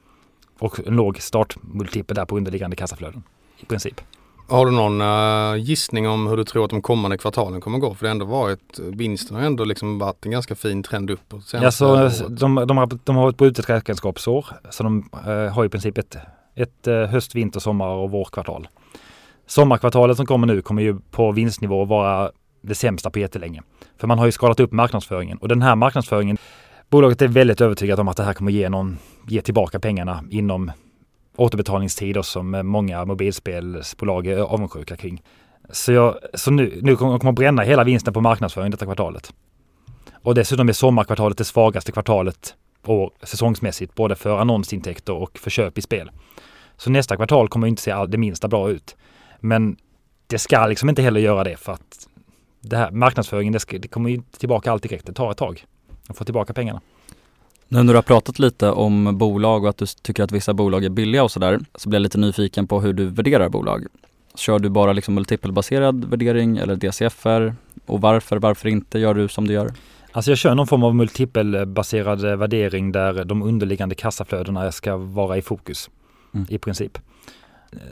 Och 0.59 0.79
en 0.87 0.95
låg 0.95 1.21
startmultipel 1.21 2.15
där 2.15 2.25
på 2.25 2.37
underliggande 2.37 2.75
kassaflöden 2.75 3.23
i 3.59 3.65
princip. 3.65 4.01
Har 4.49 4.65
du 4.65 4.71
någon 4.71 5.01
uh, 5.01 5.63
gissning 5.63 6.07
om 6.07 6.27
hur 6.27 6.37
du 6.37 6.43
tror 6.43 6.63
att 6.63 6.69
de 6.69 6.81
kommande 6.81 7.17
kvartalen 7.17 7.61
kommer 7.61 7.79
gå? 7.79 7.93
För 7.93 8.05
det 8.05 8.09
har 8.09 8.11
ändå 8.11 8.25
varit, 8.25 8.79
vinsten 8.79 9.35
har 9.35 9.43
ändå 9.43 9.63
liksom 9.63 9.99
varit 9.99 10.25
en 10.25 10.31
ganska 10.31 10.55
fin 10.55 10.83
trend 10.83 11.09
uppåt. 11.09 11.53
Ja, 11.53 11.71
så 11.71 11.95
de, 12.29 12.55
de, 12.67 12.77
har, 12.77 12.99
de 13.03 13.15
har 13.15 13.29
ett 13.29 13.37
brutet 13.37 13.69
räkenskapsår. 13.69 14.45
Så 14.69 14.83
de 14.83 15.09
uh, 15.27 15.53
har 15.53 15.65
i 15.65 15.69
princip 15.69 15.97
ett, 15.97 16.17
ett 16.55 16.87
uh, 16.87 17.05
höst, 17.05 17.35
vinter, 17.35 17.59
sommar 17.59 17.87
och 17.87 18.11
vårkvartal. 18.11 18.67
Sommarkvartalet 19.45 20.17
som 20.17 20.25
kommer 20.25 20.47
nu 20.47 20.61
kommer 20.61 20.81
ju 20.81 20.99
på 21.11 21.31
vinstnivå 21.31 21.85
vara 21.85 22.31
det 22.67 22.75
sämsta 22.75 23.09
på 23.09 23.19
jättelänge. 23.19 23.61
För 23.97 24.07
man 24.07 24.19
har 24.19 24.25
ju 24.25 24.31
skalat 24.31 24.59
upp 24.59 24.71
marknadsföringen 24.71 25.37
och 25.37 25.47
den 25.47 25.61
här 25.61 25.75
marknadsföringen, 25.75 26.37
bolaget 26.89 27.21
är 27.21 27.27
väldigt 27.27 27.61
övertygat 27.61 27.99
om 27.99 28.07
att 28.07 28.17
det 28.17 28.23
här 28.23 28.33
kommer 28.33 28.51
ge, 28.51 28.69
någon, 28.69 28.97
ge 29.27 29.41
tillbaka 29.41 29.79
pengarna 29.79 30.23
inom 30.29 30.71
återbetalningstider 31.35 32.21
som 32.21 32.51
många 32.67 33.05
mobilspelsbolag 33.05 34.27
är 34.27 34.37
avundsjuka 34.37 34.95
kring. 34.95 35.21
Så, 35.69 35.91
jag, 35.91 36.15
så 36.33 36.51
nu, 36.51 36.79
nu 36.81 36.95
kommer 36.95 37.23
man 37.23 37.35
bränna 37.35 37.61
hela 37.61 37.83
vinsten 37.83 38.13
på 38.13 38.21
marknadsföring 38.21 38.71
detta 38.71 38.85
kvartalet. 38.85 39.33
Och 40.13 40.35
dessutom 40.35 40.69
är 40.69 40.73
sommarkvartalet 40.73 41.37
det 41.37 41.45
svagaste 41.45 41.91
kvartalet 41.91 42.55
år, 42.89 43.11
säsongsmässigt 43.23 43.95
både 43.95 44.15
för 44.15 44.37
annonsintäkter 44.37 45.13
och 45.13 45.37
för 45.37 45.49
köp 45.49 45.77
i 45.77 45.81
spel. 45.81 46.11
Så 46.77 46.89
nästa 46.89 47.15
kvartal 47.15 47.47
kommer 47.47 47.67
inte 47.67 47.81
se 47.81 48.05
det 48.05 48.17
minsta 48.17 48.47
bra 48.47 48.69
ut. 48.69 48.95
Men 49.39 49.77
det 50.27 50.39
ska 50.39 50.67
liksom 50.67 50.89
inte 50.89 51.01
heller 51.01 51.19
göra 51.19 51.43
det 51.43 51.57
för 51.57 51.73
att 51.73 52.07
det 52.61 52.77
här 52.77 52.91
marknadsföringen, 52.91 53.53
det, 53.53 53.59
ska, 53.59 53.77
det 53.77 53.87
kommer 53.87 54.09
ju 54.09 54.21
tillbaka 54.37 54.71
allt 54.71 54.83
direkt. 54.83 55.05
Det 55.05 55.13
tar 55.13 55.31
ett 55.31 55.37
tag 55.37 55.65
att 56.07 56.17
få 56.17 56.23
tillbaka 56.23 56.53
pengarna. 56.53 56.81
Nu 57.67 57.83
när 57.83 57.93
du 57.93 57.97
har 57.97 58.03
pratat 58.03 58.39
lite 58.39 58.71
om 58.71 59.17
bolag 59.17 59.63
och 59.63 59.69
att 59.69 59.77
du 59.77 59.85
tycker 59.85 60.23
att 60.23 60.31
vissa 60.31 60.53
bolag 60.53 60.83
är 60.83 60.89
billiga 60.89 61.23
och 61.23 61.31
sådär, 61.31 61.59
så 61.75 61.89
blir 61.89 61.97
jag 61.97 62.03
lite 62.03 62.17
nyfiken 62.17 62.67
på 62.67 62.81
hur 62.81 62.93
du 62.93 63.05
värderar 63.05 63.49
bolag. 63.49 63.85
Kör 64.35 64.59
du 64.59 64.69
bara 64.69 64.93
liksom 64.93 65.13
multipelbaserad 65.13 66.05
värdering 66.05 66.57
eller 66.57 66.75
DCFR? 66.75 67.55
Och 67.85 68.01
varför, 68.01 68.37
varför 68.37 68.69
inte 68.69 68.99
gör 68.99 69.13
du 69.13 69.27
som 69.27 69.47
du 69.47 69.53
gör? 69.53 69.73
Alltså 70.11 70.31
jag 70.31 70.37
kör 70.37 70.55
någon 70.55 70.67
form 70.67 70.83
av 70.83 70.95
multipelbaserad 70.95 72.21
värdering 72.21 72.91
där 72.91 73.25
de 73.25 73.43
underliggande 73.43 73.95
kassaflödena 73.95 74.71
ska 74.71 74.97
vara 74.97 75.37
i 75.37 75.41
fokus 75.41 75.89
mm. 76.33 76.47
i 76.49 76.57
princip. 76.57 76.97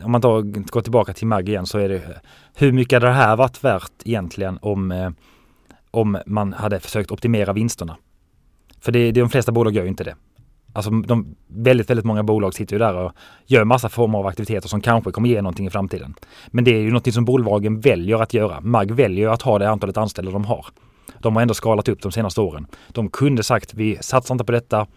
Om 0.04 0.12
man 0.12 0.22
då 0.22 0.42
går 0.42 0.82
tillbaka 0.82 1.14
till 1.14 1.28
MAG 1.28 1.50
igen 1.50 1.66
så 1.66 1.80
är 1.80 1.90
det 1.90 2.22
hur 2.56 2.72
mycket 2.72 2.96
hade 2.96 3.08
det 3.08 3.14
här 3.14 3.36
varit 3.36 3.64
värt 3.64 3.92
egentligen 4.06 4.60
om, 4.62 4.92
eh, 4.92 5.10
om 5.92 6.18
man 6.26 6.54
hade 6.54 6.80
försökt 6.80 7.12
optimera 7.12 7.54
vinsterna? 7.54 7.98
För 8.80 8.92
det, 8.92 9.12
det, 9.12 9.22
de 9.22 9.30
flesta 9.30 9.52
bolag 9.52 9.74
gör 9.74 9.84
ju 9.84 9.90
inte 9.90 10.04
det. 10.04 10.16
Alltså 10.74 10.92
de, 10.92 11.36
väldigt, 11.48 11.90
väldigt 11.90 12.06
många 12.06 12.24
bolag 12.24 12.54
sitter 12.54 12.74
ju 12.74 12.80
där 12.80 12.96
och 12.96 13.12
gör 13.46 13.64
massa 13.64 13.90
former 13.90 14.20
av 14.20 14.28
aktiviteter 14.28 14.68
som 14.68 14.82
kanske 14.82 15.12
kommer 15.12 15.30
ge 15.30 15.42
någonting 15.42 15.68
i 15.68 15.70
framtiden. 15.70 16.14
Men 16.48 16.64
det 16.64 16.72
är 16.72 16.80
ju 16.80 16.88
någonting 16.88 17.14
som 17.14 17.26
bolagen 17.26 17.80
väljer 17.80 18.22
att 18.22 18.34
göra. 18.34 18.62
MAG 18.62 18.92
väljer 18.92 19.30
att 19.30 19.42
ha 19.42 19.60
det 19.60 19.70
antalet 19.70 19.98
anställda 19.98 20.32
de 20.32 20.46
har. 20.46 20.66
De 21.20 21.36
har 21.36 21.42
ändå 21.42 21.54
skalat 21.54 21.90
upp 21.90 22.02
de 22.02 22.12
senaste 22.12 22.42
åren. 22.42 22.68
De 22.90 23.10
kunde 23.10 23.44
sagt 23.44 23.74
vi 23.74 23.98
satsar 24.02 24.36
inte 24.36 24.46
på 24.46 24.52
detta. 24.52 24.88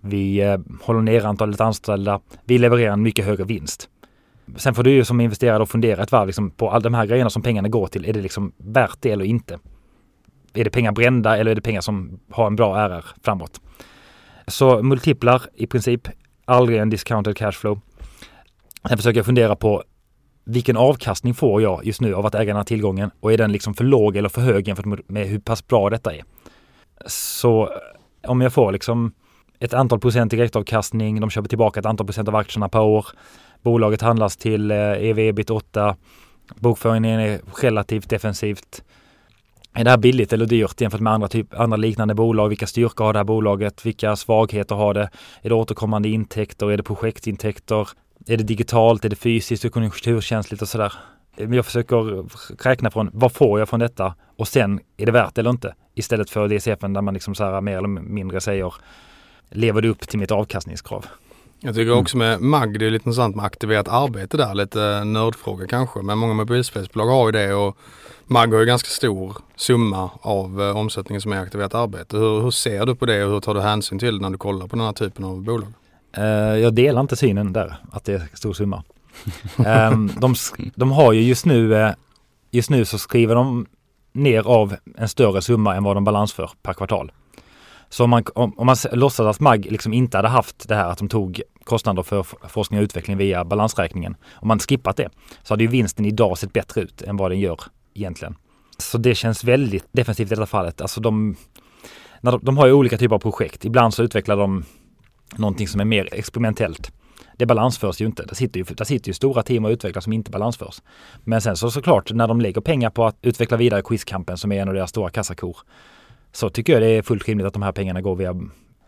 Vi 0.00 0.40
eh, 0.40 0.58
håller 0.82 1.00
ner 1.00 1.26
antalet 1.26 1.60
anställda. 1.60 2.20
Vi 2.44 2.58
levererar 2.58 2.92
en 2.92 3.02
mycket 3.02 3.24
högre 3.24 3.44
vinst. 3.44 3.88
Sen 4.56 4.74
får 4.74 4.82
du 4.82 4.90
ju 4.90 5.04
som 5.04 5.20
investerare 5.20 5.66
fundera 5.66 6.02
ett 6.02 6.12
varv 6.12 6.26
liksom, 6.26 6.50
på 6.50 6.70
alla 6.70 6.80
de 6.80 6.94
här 6.94 7.06
grejerna 7.06 7.30
som 7.30 7.42
pengarna 7.42 7.68
går 7.68 7.86
till. 7.86 8.04
Är 8.04 8.12
det 8.12 8.20
liksom 8.20 8.52
värt 8.56 8.96
det 9.00 9.10
eller 9.10 9.24
inte? 9.24 9.58
Är 10.54 10.64
det 10.64 10.70
pengar 10.70 10.92
brända 10.92 11.36
eller 11.36 11.50
är 11.50 11.54
det 11.54 11.60
pengar 11.60 11.80
som 11.80 12.20
har 12.30 12.46
en 12.46 12.56
bra 12.56 12.88
RR 12.88 13.04
framåt? 13.22 13.60
Så 14.46 14.82
multiplar 14.82 15.42
i 15.54 15.66
princip, 15.66 16.08
aldrig 16.44 16.78
en 16.78 16.90
discounted 16.90 17.36
cashflow. 17.36 17.80
Sen 18.88 18.96
försöker 18.96 19.18
jag 19.18 19.26
fundera 19.26 19.56
på 19.56 19.82
vilken 20.44 20.76
avkastning 20.76 21.34
får 21.34 21.62
jag 21.62 21.84
just 21.84 22.00
nu 22.00 22.14
av 22.14 22.26
att 22.26 22.34
äga 22.34 22.44
den 22.44 22.56
här 22.56 22.64
tillgången 22.64 23.10
och 23.20 23.32
är 23.32 23.38
den 23.38 23.52
liksom 23.52 23.74
för 23.74 23.84
låg 23.84 24.16
eller 24.16 24.28
för 24.28 24.40
hög 24.40 24.68
jämfört 24.68 25.08
med 25.08 25.26
hur 25.26 25.38
pass 25.38 25.66
bra 25.66 25.90
detta 25.90 26.14
är. 26.14 26.24
Så 27.06 27.70
om 28.26 28.40
jag 28.40 28.52
får 28.52 28.72
liksom 28.72 29.12
ett 29.58 29.74
antal 29.74 30.00
procent 30.00 30.30
direktavkastning, 30.30 31.20
de 31.20 31.30
köper 31.30 31.48
tillbaka 31.48 31.80
ett 31.80 31.86
antal 31.86 32.06
procent 32.06 32.28
av 32.28 32.36
aktierna 32.36 32.68
per 32.68 32.80
år. 32.80 33.06
Bolaget 33.64 34.02
handlas 34.02 34.36
till 34.36 34.70
eh, 34.70 34.78
ev 34.78 35.18
ebit 35.18 35.50
8. 35.50 35.96
Bokföringen 36.54 37.20
är 37.20 37.40
relativt 37.62 38.10
defensivt. 38.10 38.82
Är 39.72 39.84
det 39.84 39.90
här 39.90 39.98
billigt 39.98 40.32
eller 40.32 40.46
dyrt 40.46 40.80
jämfört 40.80 41.00
med 41.00 41.12
andra, 41.12 41.28
typ, 41.28 41.54
andra 41.54 41.76
liknande 41.76 42.14
bolag? 42.14 42.48
Vilka 42.48 42.66
styrkor 42.66 43.04
har 43.04 43.12
det 43.12 43.18
här 43.18 43.24
bolaget? 43.24 43.86
Vilka 43.86 44.16
svagheter 44.16 44.74
har 44.74 44.94
det? 44.94 45.10
Är 45.42 45.48
det 45.48 45.54
återkommande 45.54 46.08
intäkter? 46.08 46.70
Är 46.70 46.76
det 46.76 46.82
projektintäkter? 46.82 47.88
Är 48.26 48.36
det 48.36 48.44
digitalt? 48.44 49.04
Är 49.04 49.08
det 49.08 49.16
fysiskt? 49.16 49.64
Är 49.64 49.68
det 49.68 49.72
konjunkturkänsligt 49.72 50.62
och 50.62 50.68
sådär? 50.68 50.92
Eh, 51.36 51.54
jag 51.54 51.66
försöker 51.66 52.24
räkna 52.64 52.90
från 52.90 53.10
vad 53.12 53.32
får 53.32 53.58
jag 53.58 53.68
från 53.68 53.80
detta 53.80 54.14
och 54.36 54.48
sen 54.48 54.80
är 54.96 55.06
det 55.06 55.12
värt 55.12 55.34
det 55.34 55.40
eller 55.40 55.50
inte? 55.50 55.74
Istället 55.94 56.30
för 56.30 56.48
DCFen 56.48 56.92
där 56.92 57.02
man 57.02 57.14
liksom 57.14 57.34
så 57.34 57.44
här 57.44 57.60
mer 57.60 57.78
eller 57.78 57.88
mindre 57.88 58.40
säger 58.40 58.74
lever 59.50 59.82
du 59.82 59.88
upp 59.88 60.08
till 60.08 60.18
mitt 60.18 60.30
avkastningskrav? 60.30 61.06
Jag 61.66 61.74
tycker 61.74 61.92
också 61.92 62.16
med 62.16 62.40
MAG, 62.40 62.78
det 62.78 62.86
är 62.86 62.90
lite 62.90 63.08
intressant 63.08 63.36
med 63.36 63.44
aktiverat 63.44 63.88
arbete 63.88 64.36
där, 64.36 64.54
lite 64.54 65.04
nördfråga 65.04 65.66
kanske. 65.66 66.02
Men 66.02 66.18
många 66.18 66.34
mobilspelsbolag 66.34 67.06
har 67.06 67.26
ju 67.26 67.32
det 67.32 67.54
och 67.54 67.76
MAG 68.26 68.52
har 68.52 68.60
ju 68.60 68.66
ganska 68.66 68.88
stor 68.88 69.36
summa 69.56 70.10
av 70.20 70.62
eh, 70.62 70.76
omsättningen 70.76 71.20
som 71.20 71.32
är 71.32 71.40
aktiverat 71.40 71.74
arbete. 71.74 72.16
Hur, 72.16 72.40
hur, 72.40 72.50
ser 72.50 72.86
du 72.86 72.94
på 72.94 73.06
det 73.06 73.24
och 73.24 73.32
hur 73.32 73.40
tar 73.40 73.54
du 73.54 73.60
hänsyn 73.60 73.98
till 73.98 74.18
det 74.18 74.22
när 74.22 74.30
du 74.30 74.38
kollar 74.38 74.66
på 74.66 74.76
den 74.76 74.84
här 74.84 74.92
typen 74.92 75.24
av 75.24 75.42
bolag? 75.42 75.72
Eh, 76.16 76.24
jag 76.34 76.74
delar 76.74 77.00
inte 77.00 77.16
synen 77.16 77.52
där, 77.52 77.76
att 77.92 78.04
det 78.04 78.12
är 78.12 78.28
stor 78.34 78.52
summa. 78.52 78.82
Ehm, 79.66 80.10
de, 80.18 80.34
de 80.74 80.92
har 80.92 81.12
ju 81.12 81.22
just 81.22 81.46
nu, 81.46 81.74
eh, 81.74 81.92
just 82.50 82.70
nu 82.70 82.84
så 82.84 82.98
skriver 82.98 83.34
de 83.34 83.66
ner 84.12 84.42
av 84.48 84.76
en 84.96 85.08
större 85.08 85.42
summa 85.42 85.74
än 85.74 85.84
vad 85.84 85.96
de 85.96 86.04
balansför 86.04 86.50
per 86.62 86.72
kvartal. 86.72 87.12
Så 87.88 88.04
om 88.04 88.10
man, 88.10 88.24
om, 88.34 88.58
om 88.58 88.66
man 88.66 88.76
låtsas 88.92 89.26
att 89.26 89.40
MAG 89.40 89.66
liksom 89.70 89.92
inte 89.92 90.18
hade 90.18 90.28
haft 90.28 90.68
det 90.68 90.74
här 90.74 90.88
att 90.88 90.98
de 90.98 91.08
tog 91.08 91.42
kostnader 91.64 92.02
för 92.02 92.26
forskning 92.48 92.80
och 92.80 92.84
utveckling 92.84 93.16
via 93.16 93.44
balansräkningen. 93.44 94.16
Om 94.32 94.48
man 94.48 94.58
skippat 94.58 94.96
det 94.96 95.08
så 95.42 95.52
hade 95.54 95.64
ju 95.64 95.70
vinsten 95.70 96.04
idag 96.04 96.38
sett 96.38 96.52
bättre 96.52 96.80
ut 96.80 97.02
än 97.02 97.16
vad 97.16 97.30
den 97.30 97.40
gör 97.40 97.60
egentligen. 97.94 98.36
Så 98.78 98.98
det 98.98 99.14
känns 99.14 99.44
väldigt 99.44 99.86
defensivt 99.92 100.32
i 100.32 100.34
detta 100.34 100.46
fallet. 100.46 100.80
Alltså 100.80 101.00
de, 101.00 101.36
när 102.20 102.32
de, 102.32 102.40
de 102.44 102.58
har 102.58 102.66
ju 102.66 102.72
olika 102.72 102.98
typer 102.98 103.14
av 103.14 103.20
projekt. 103.20 103.64
Ibland 103.64 103.94
så 103.94 104.02
utvecklar 104.02 104.36
de 104.36 104.64
någonting 105.36 105.68
som 105.68 105.80
är 105.80 105.84
mer 105.84 106.08
experimentellt. 106.12 106.92
Det 107.36 107.46
balansförs 107.46 108.00
ju 108.00 108.06
inte. 108.06 108.22
Där 108.22 108.34
sitter 108.34 108.60
ju, 108.60 108.64
där 108.64 108.84
sitter 108.84 109.08
ju 109.08 109.14
stora 109.14 109.42
team 109.42 109.64
och 109.64 109.70
utvecklar 109.70 110.00
som 110.00 110.12
inte 110.12 110.30
balansförs. 110.30 110.82
Men 111.24 111.40
sen 111.40 111.56
så 111.56 111.70
såklart 111.70 112.12
när 112.12 112.28
de 112.28 112.40
lägger 112.40 112.60
pengar 112.60 112.90
på 112.90 113.04
att 113.04 113.16
utveckla 113.22 113.56
vidare 113.56 113.82
quizkampen 113.82 114.38
som 114.38 114.52
är 114.52 114.62
en 114.62 114.68
av 114.68 114.74
deras 114.74 114.90
stora 114.90 115.10
kassakor 115.10 115.56
så 116.32 116.50
tycker 116.50 116.72
jag 116.72 116.82
det 116.82 116.88
är 116.88 117.02
fullt 117.02 117.28
rimligt 117.28 117.46
att 117.46 117.52
de 117.52 117.62
här 117.62 117.72
pengarna 117.72 118.00
går 118.00 118.16
via 118.16 118.34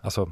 alltså, 0.01 0.31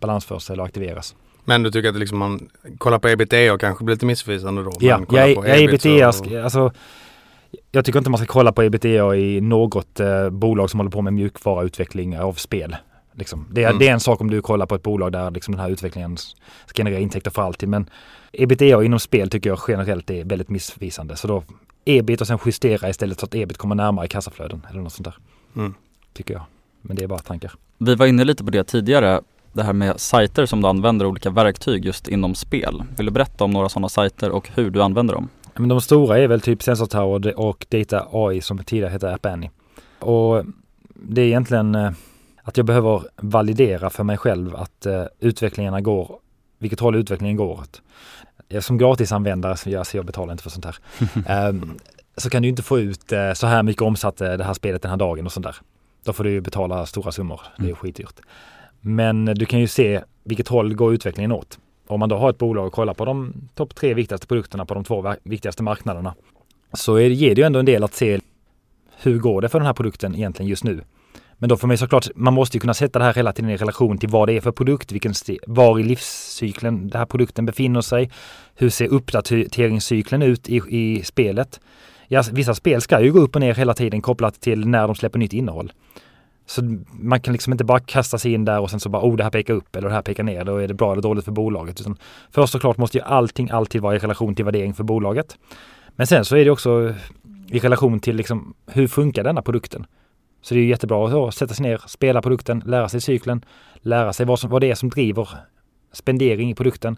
balansförs 0.00 0.50
eller 0.50 0.64
aktiveras. 0.64 1.14
Men 1.44 1.62
du 1.62 1.70
tycker 1.70 1.88
att 1.88 1.96
liksom 1.96 2.18
man 2.18 2.48
kollar 2.78 2.98
på 2.98 3.08
ebitda 3.08 3.52
och 3.52 3.60
kanske 3.60 3.84
blir 3.84 3.94
lite 3.94 4.06
missvisande 4.06 4.62
då? 4.62 4.72
Ja, 4.80 5.00
jag, 5.10 5.30
jag 5.30 5.62
ebitda, 5.62 6.08
och... 6.08 6.32
alltså 6.44 6.72
jag 7.72 7.84
tycker 7.84 7.98
inte 7.98 8.10
man 8.10 8.18
ska 8.18 8.26
kolla 8.26 8.52
på 8.52 8.62
ebitda 8.62 9.16
i 9.16 9.40
något 9.40 10.00
eh, 10.00 10.30
bolag 10.30 10.70
som 10.70 10.80
håller 10.80 10.90
på 10.90 11.02
med 11.02 11.12
mjukvaruutveckling 11.12 12.18
av 12.18 12.32
spel. 12.32 12.76
Liksom. 13.14 13.46
Det, 13.50 13.62
är, 13.62 13.68
mm. 13.68 13.78
det 13.78 13.88
är 13.88 13.92
en 13.92 14.00
sak 14.00 14.20
om 14.20 14.30
du 14.30 14.42
kollar 14.42 14.66
på 14.66 14.74
ett 14.74 14.82
bolag 14.82 15.12
där 15.12 15.30
liksom 15.30 15.52
den 15.52 15.60
här 15.60 15.70
utvecklingen 15.70 16.16
genererar 16.76 17.00
intäkter 17.00 17.30
för 17.30 17.42
alltid. 17.42 17.68
Men 17.68 17.90
ebitda 18.32 18.84
inom 18.84 19.00
spel 19.00 19.30
tycker 19.30 19.50
jag 19.50 19.58
generellt 19.68 20.10
är 20.10 20.24
väldigt 20.24 20.48
missvisande. 20.48 21.16
Så 21.16 21.28
då 21.28 21.44
ebit 21.84 22.20
och 22.20 22.26
sen 22.26 22.38
justera 22.46 22.88
istället 22.88 23.20
så 23.20 23.26
att 23.26 23.34
ebit 23.34 23.58
kommer 23.58 23.74
närmare 23.74 24.08
kassaflöden 24.08 24.66
eller 24.70 24.80
något 24.80 24.92
sånt 24.92 25.04
där. 25.04 25.16
Mm 25.56 25.74
tycker 26.12 26.34
jag. 26.34 26.42
Men 26.82 26.96
det 26.96 27.02
är 27.04 27.08
bara 27.08 27.18
tankar. 27.18 27.52
Vi 27.78 27.94
var 27.94 28.06
inne 28.06 28.24
lite 28.24 28.44
på 28.44 28.50
det 28.50 28.64
tidigare, 28.64 29.20
det 29.52 29.62
här 29.62 29.72
med 29.72 30.00
sajter 30.00 30.46
som 30.46 30.62
du 30.62 30.68
använder 30.68 31.06
olika 31.06 31.30
verktyg 31.30 31.84
just 31.84 32.08
inom 32.08 32.34
spel. 32.34 32.82
Vill 32.96 33.06
du 33.06 33.12
berätta 33.12 33.44
om 33.44 33.50
några 33.50 33.68
sådana 33.68 33.88
sajter 33.88 34.30
och 34.30 34.50
hur 34.54 34.70
du 34.70 34.82
använder 34.82 35.14
dem? 35.14 35.28
Men 35.56 35.68
de 35.68 35.80
stora 35.80 36.18
är 36.18 36.28
väl 36.28 36.40
typ 36.40 36.62
Sensor 36.62 36.86
Tower 36.86 37.38
och 37.40 37.66
Data 37.68 38.08
AI 38.12 38.40
som 38.40 38.58
tidigare 38.58 38.90
hette 38.90 39.14
App 39.14 39.26
Annie. 39.26 39.50
Och 39.98 40.44
det 40.94 41.22
är 41.22 41.26
egentligen 41.26 41.74
eh, 41.74 41.90
att 42.42 42.56
jag 42.56 42.66
behöver 42.66 43.02
validera 43.16 43.90
för 43.90 44.04
mig 44.04 44.16
själv 44.16 44.56
att 44.56 44.86
uh, 44.86 45.04
utvecklingarna 45.20 45.80
går, 45.80 46.18
vilket 46.58 46.80
håll 46.80 46.94
utvecklingen 46.94 47.36
går 47.36 47.60
åt. 47.60 47.82
Som 48.60 48.78
gratisanvändare, 48.78 49.56
så 49.56 49.70
jag, 49.70 49.86
jag 49.92 50.06
betalar 50.06 50.32
inte 50.32 50.42
för 50.42 50.50
sånt 50.50 50.64
här, 50.64 51.48
um, 51.48 51.78
så 52.16 52.30
kan 52.30 52.42
du 52.42 52.48
inte 52.48 52.62
få 52.62 52.78
ut 52.78 53.12
uh, 53.12 53.32
så 53.32 53.46
här 53.46 53.62
mycket 53.62 53.82
omsatt 53.82 54.16
det 54.16 54.44
här 54.44 54.54
spelet 54.54 54.82
den 54.82 54.90
här 54.90 54.98
dagen 54.98 55.26
och 55.26 55.32
sånt 55.32 55.46
där. 55.46 55.56
Då 56.04 56.12
får 56.12 56.24
du 56.24 56.40
betala 56.40 56.86
stora 56.86 57.12
summor. 57.12 57.40
Det 57.56 57.62
är 57.62 57.66
mm. 57.66 57.76
skitdyrt. 57.76 58.20
Men 58.84 59.24
du 59.24 59.46
kan 59.46 59.60
ju 59.60 59.66
se 59.66 60.02
vilket 60.24 60.48
håll 60.48 60.74
går 60.74 60.94
utvecklingen 60.94 61.32
åt. 61.32 61.58
Om 61.86 62.00
man 62.00 62.08
då 62.08 62.16
har 62.16 62.30
ett 62.30 62.38
bolag 62.38 62.66
och 62.66 62.72
kollar 62.72 62.94
på 62.94 63.04
de 63.04 63.34
topp 63.54 63.74
tre 63.74 63.94
viktigaste 63.94 64.26
produkterna 64.26 64.66
på 64.66 64.74
de 64.74 64.84
två 64.84 65.14
viktigaste 65.22 65.62
marknaderna 65.62 66.14
så 66.72 66.96
är, 66.96 67.10
ger 67.10 67.34
det 67.34 67.40
ju 67.40 67.46
ändå 67.46 67.58
en 67.58 67.64
del 67.64 67.84
att 67.84 67.94
se 67.94 68.20
hur 69.02 69.18
går 69.18 69.42
det 69.42 69.48
för 69.48 69.58
den 69.58 69.66
här 69.66 69.72
produkten 69.72 70.14
egentligen 70.14 70.50
just 70.50 70.64
nu. 70.64 70.80
Men 71.38 71.48
då 71.48 71.56
får 71.56 71.68
man 71.68 71.74
ju 71.74 71.78
såklart, 71.78 72.08
man 72.14 72.34
måste 72.34 72.56
ju 72.56 72.60
kunna 72.60 72.74
sätta 72.74 72.98
det 72.98 73.04
här 73.04 73.14
hela 73.14 73.32
tiden 73.32 73.50
i 73.50 73.56
relation 73.56 73.98
till 73.98 74.08
vad 74.08 74.28
det 74.28 74.32
är 74.32 74.40
för 74.40 74.52
produkt, 74.52 74.92
vilken 74.92 75.14
var 75.46 75.78
i 75.78 75.82
livscykeln 75.82 76.88
den 76.88 76.98
här 76.98 77.06
produkten 77.06 77.46
befinner 77.46 77.80
sig. 77.80 78.10
Hur 78.54 78.70
ser 78.70 78.88
uppdateringscykeln 78.88 80.22
ut 80.22 80.48
i, 80.48 80.62
i 80.68 81.02
spelet? 81.04 81.60
Ja, 82.08 82.22
vissa 82.32 82.54
spel 82.54 82.80
ska 82.80 83.00
ju 83.00 83.12
gå 83.12 83.18
upp 83.18 83.34
och 83.34 83.40
ner 83.40 83.54
hela 83.54 83.74
tiden 83.74 84.02
kopplat 84.02 84.40
till 84.40 84.68
när 84.68 84.86
de 84.86 84.94
släpper 84.94 85.18
nytt 85.18 85.32
innehåll. 85.32 85.72
Så 86.52 86.62
man 86.90 87.20
kan 87.20 87.32
liksom 87.32 87.52
inte 87.52 87.64
bara 87.64 87.80
kasta 87.80 88.18
sig 88.18 88.32
in 88.32 88.44
där 88.44 88.60
och 88.60 88.70
sen 88.70 88.80
så 88.80 88.88
bara, 88.88 89.02
oh 89.02 89.16
det 89.16 89.22
här 89.22 89.30
pekar 89.30 89.54
upp 89.54 89.76
eller 89.76 89.88
det 89.88 89.94
här 89.94 90.02
pekar 90.02 90.22
ner, 90.22 90.44
då 90.44 90.56
är 90.56 90.68
det 90.68 90.74
bra 90.74 90.92
eller 90.92 91.02
dåligt 91.02 91.24
för 91.24 91.32
bolaget. 91.32 91.80
Utan 91.80 91.96
först 92.30 92.54
och 92.54 92.60
klart 92.60 92.76
måste 92.76 92.98
ju 92.98 93.04
allting 93.04 93.50
alltid 93.50 93.82
vara 93.82 93.96
i 93.96 93.98
relation 93.98 94.34
till 94.34 94.44
värdering 94.44 94.74
för 94.74 94.84
bolaget. 94.84 95.38
Men 95.96 96.06
sen 96.06 96.24
så 96.24 96.36
är 96.36 96.44
det 96.44 96.50
också 96.50 96.94
i 97.48 97.58
relation 97.58 98.00
till 98.00 98.16
liksom, 98.16 98.54
hur 98.66 98.86
funkar 98.88 99.24
denna 99.24 99.42
produkten? 99.42 99.86
Så 100.42 100.54
det 100.54 100.60
är 100.60 100.64
jättebra 100.64 101.28
att 101.28 101.34
sätta 101.34 101.54
sig 101.54 101.62
ner, 101.62 101.82
spela 101.86 102.22
produkten, 102.22 102.62
lära 102.66 102.88
sig 102.88 103.00
cykeln, 103.00 103.44
lära 103.80 104.12
sig 104.12 104.26
vad, 104.26 104.38
som, 104.38 104.50
vad 104.50 104.60
det 104.60 104.70
är 104.70 104.74
som 104.74 104.90
driver 104.90 105.28
spendering 105.92 106.50
i 106.50 106.54
produkten. 106.54 106.96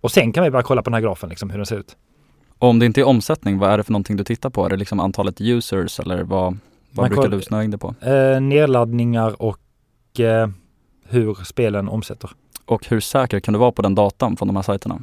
Och 0.00 0.10
sen 0.10 0.32
kan 0.32 0.44
vi 0.44 0.50
bara 0.50 0.62
kolla 0.62 0.82
på 0.82 0.90
den 0.90 0.94
här 0.94 1.00
grafen, 1.00 1.28
liksom, 1.28 1.50
hur 1.50 1.58
den 1.58 1.66
ser 1.66 1.78
ut. 1.78 1.96
Och 2.58 2.68
om 2.68 2.78
det 2.78 2.86
inte 2.86 3.00
är 3.00 3.04
omsättning, 3.04 3.58
vad 3.58 3.70
är 3.70 3.76
det 3.76 3.84
för 3.84 3.92
någonting 3.92 4.16
du 4.16 4.24
tittar 4.24 4.50
på? 4.50 4.66
Är 4.66 4.70
det 4.70 4.76
liksom 4.76 5.00
antalet 5.00 5.40
users 5.40 6.00
eller 6.00 6.22
vad, 6.22 6.58
vad 6.92 7.10
brukar 7.10 7.28
du 7.28 7.42
snöa 7.42 7.64
in 7.64 7.70
det 7.70 7.78
på? 7.78 7.94
Eh, 8.00 8.40
nedladdningar 8.40 9.42
och 9.42 10.20
eh, 10.20 10.48
hur 11.08 11.44
spelen 11.44 11.88
omsätter. 11.88 12.30
Och 12.64 12.86
hur 12.86 13.00
säker 13.00 13.40
kan 13.40 13.54
du 13.54 13.60
vara 13.60 13.72
på 13.72 13.82
den 13.82 13.94
datan 13.94 14.36
från 14.36 14.48
de 14.48 14.56
här 14.56 14.62
sajterna? 14.62 15.02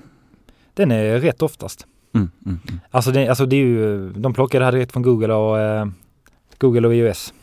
Den 0.73 0.91
är 0.91 1.19
rätt 1.19 1.41
oftast. 1.41 1.87
Mm, 2.15 2.31
mm, 2.45 2.59
mm. 2.67 2.79
Alltså, 2.91 3.11
det, 3.11 3.27
alltså 3.27 3.45
det 3.45 3.55
är 3.55 3.65
ju, 3.65 4.09
de 4.09 4.33
plockar 4.33 4.59
det 4.59 4.65
här 4.65 4.71
direkt 4.71 4.91
från 4.91 5.03
Google 5.03 5.33
och 5.33 5.59
eh, 5.59 5.87
Google 6.57 6.87
och 6.87 6.95
iOS. 6.95 7.33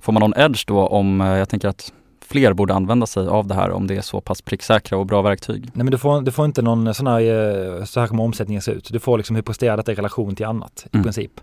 Får 0.00 0.12
man 0.12 0.20
någon 0.20 0.34
edge 0.36 0.64
då 0.66 0.86
om, 0.86 1.20
eh, 1.20 1.26
jag 1.26 1.48
tänker 1.48 1.68
att 1.68 1.92
fler 2.20 2.52
borde 2.52 2.74
använda 2.74 3.06
sig 3.06 3.26
av 3.26 3.46
det 3.46 3.54
här 3.54 3.70
om 3.70 3.86
det 3.86 3.96
är 3.96 4.00
så 4.00 4.20
pass 4.20 4.42
pricksäkra 4.42 4.98
och 4.98 5.06
bra 5.06 5.22
verktyg? 5.22 5.62
Nej 5.62 5.84
men 5.84 5.90
du 5.90 5.98
får, 5.98 6.20
du 6.20 6.30
får 6.30 6.44
inte 6.44 6.62
någon 6.62 6.94
sån 6.94 7.06
här, 7.06 7.20
eh, 7.20 7.84
så 7.84 8.00
här 8.00 8.06
kommer 8.06 8.22
omsättningen 8.22 8.62
se 8.62 8.72
ut. 8.72 8.88
Du 8.92 8.98
får 8.98 9.18
liksom 9.18 9.36
hur 9.36 9.42
presterar 9.42 9.76
detta 9.76 9.92
i 9.92 9.94
relation 9.94 10.36
till 10.36 10.46
annat 10.46 10.86
i 10.92 10.96
mm. 10.96 11.04
princip. 11.04 11.40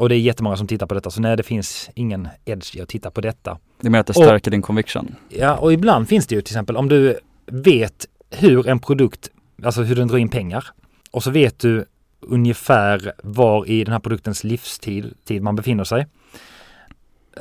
Och 0.00 0.08
det 0.08 0.14
är 0.14 0.18
jättemånga 0.18 0.56
som 0.56 0.66
tittar 0.66 0.86
på 0.86 0.94
detta, 0.94 1.10
så 1.10 1.20
nej 1.20 1.36
det 1.36 1.42
finns 1.42 1.90
ingen 1.94 2.28
edge 2.44 2.76
i 2.76 2.80
att 2.80 2.88
titta 2.88 3.10
på 3.10 3.20
detta. 3.20 3.58
Det 3.80 3.86
är 3.86 3.90
mer 3.90 3.98
att 4.00 4.06
det 4.06 4.16
Och- 4.16 4.24
stärker 4.24 4.50
din 4.50 4.62
conviction. 4.62 5.14
Ja, 5.28 5.56
och 5.56 5.72
ibland 5.72 6.08
finns 6.08 6.26
det 6.26 6.34
ju 6.34 6.40
till 6.42 6.52
exempel 6.52 6.76
om 6.76 6.88
du 6.88 7.18
vet 7.46 8.06
hur 8.30 8.68
en 8.68 8.78
produkt, 8.78 9.28
alltså 9.64 9.82
hur 9.82 9.96
den 9.96 10.08
drar 10.08 10.18
in 10.18 10.28
pengar 10.28 10.66
och 11.10 11.22
så 11.22 11.30
vet 11.30 11.58
du 11.58 11.84
ungefär 12.20 13.12
var 13.22 13.68
i 13.68 13.84
den 13.84 13.92
här 13.92 14.00
produktens 14.00 14.44
livstid 14.44 15.14
tid 15.24 15.42
man 15.42 15.56
befinner 15.56 15.84
sig. 15.84 16.06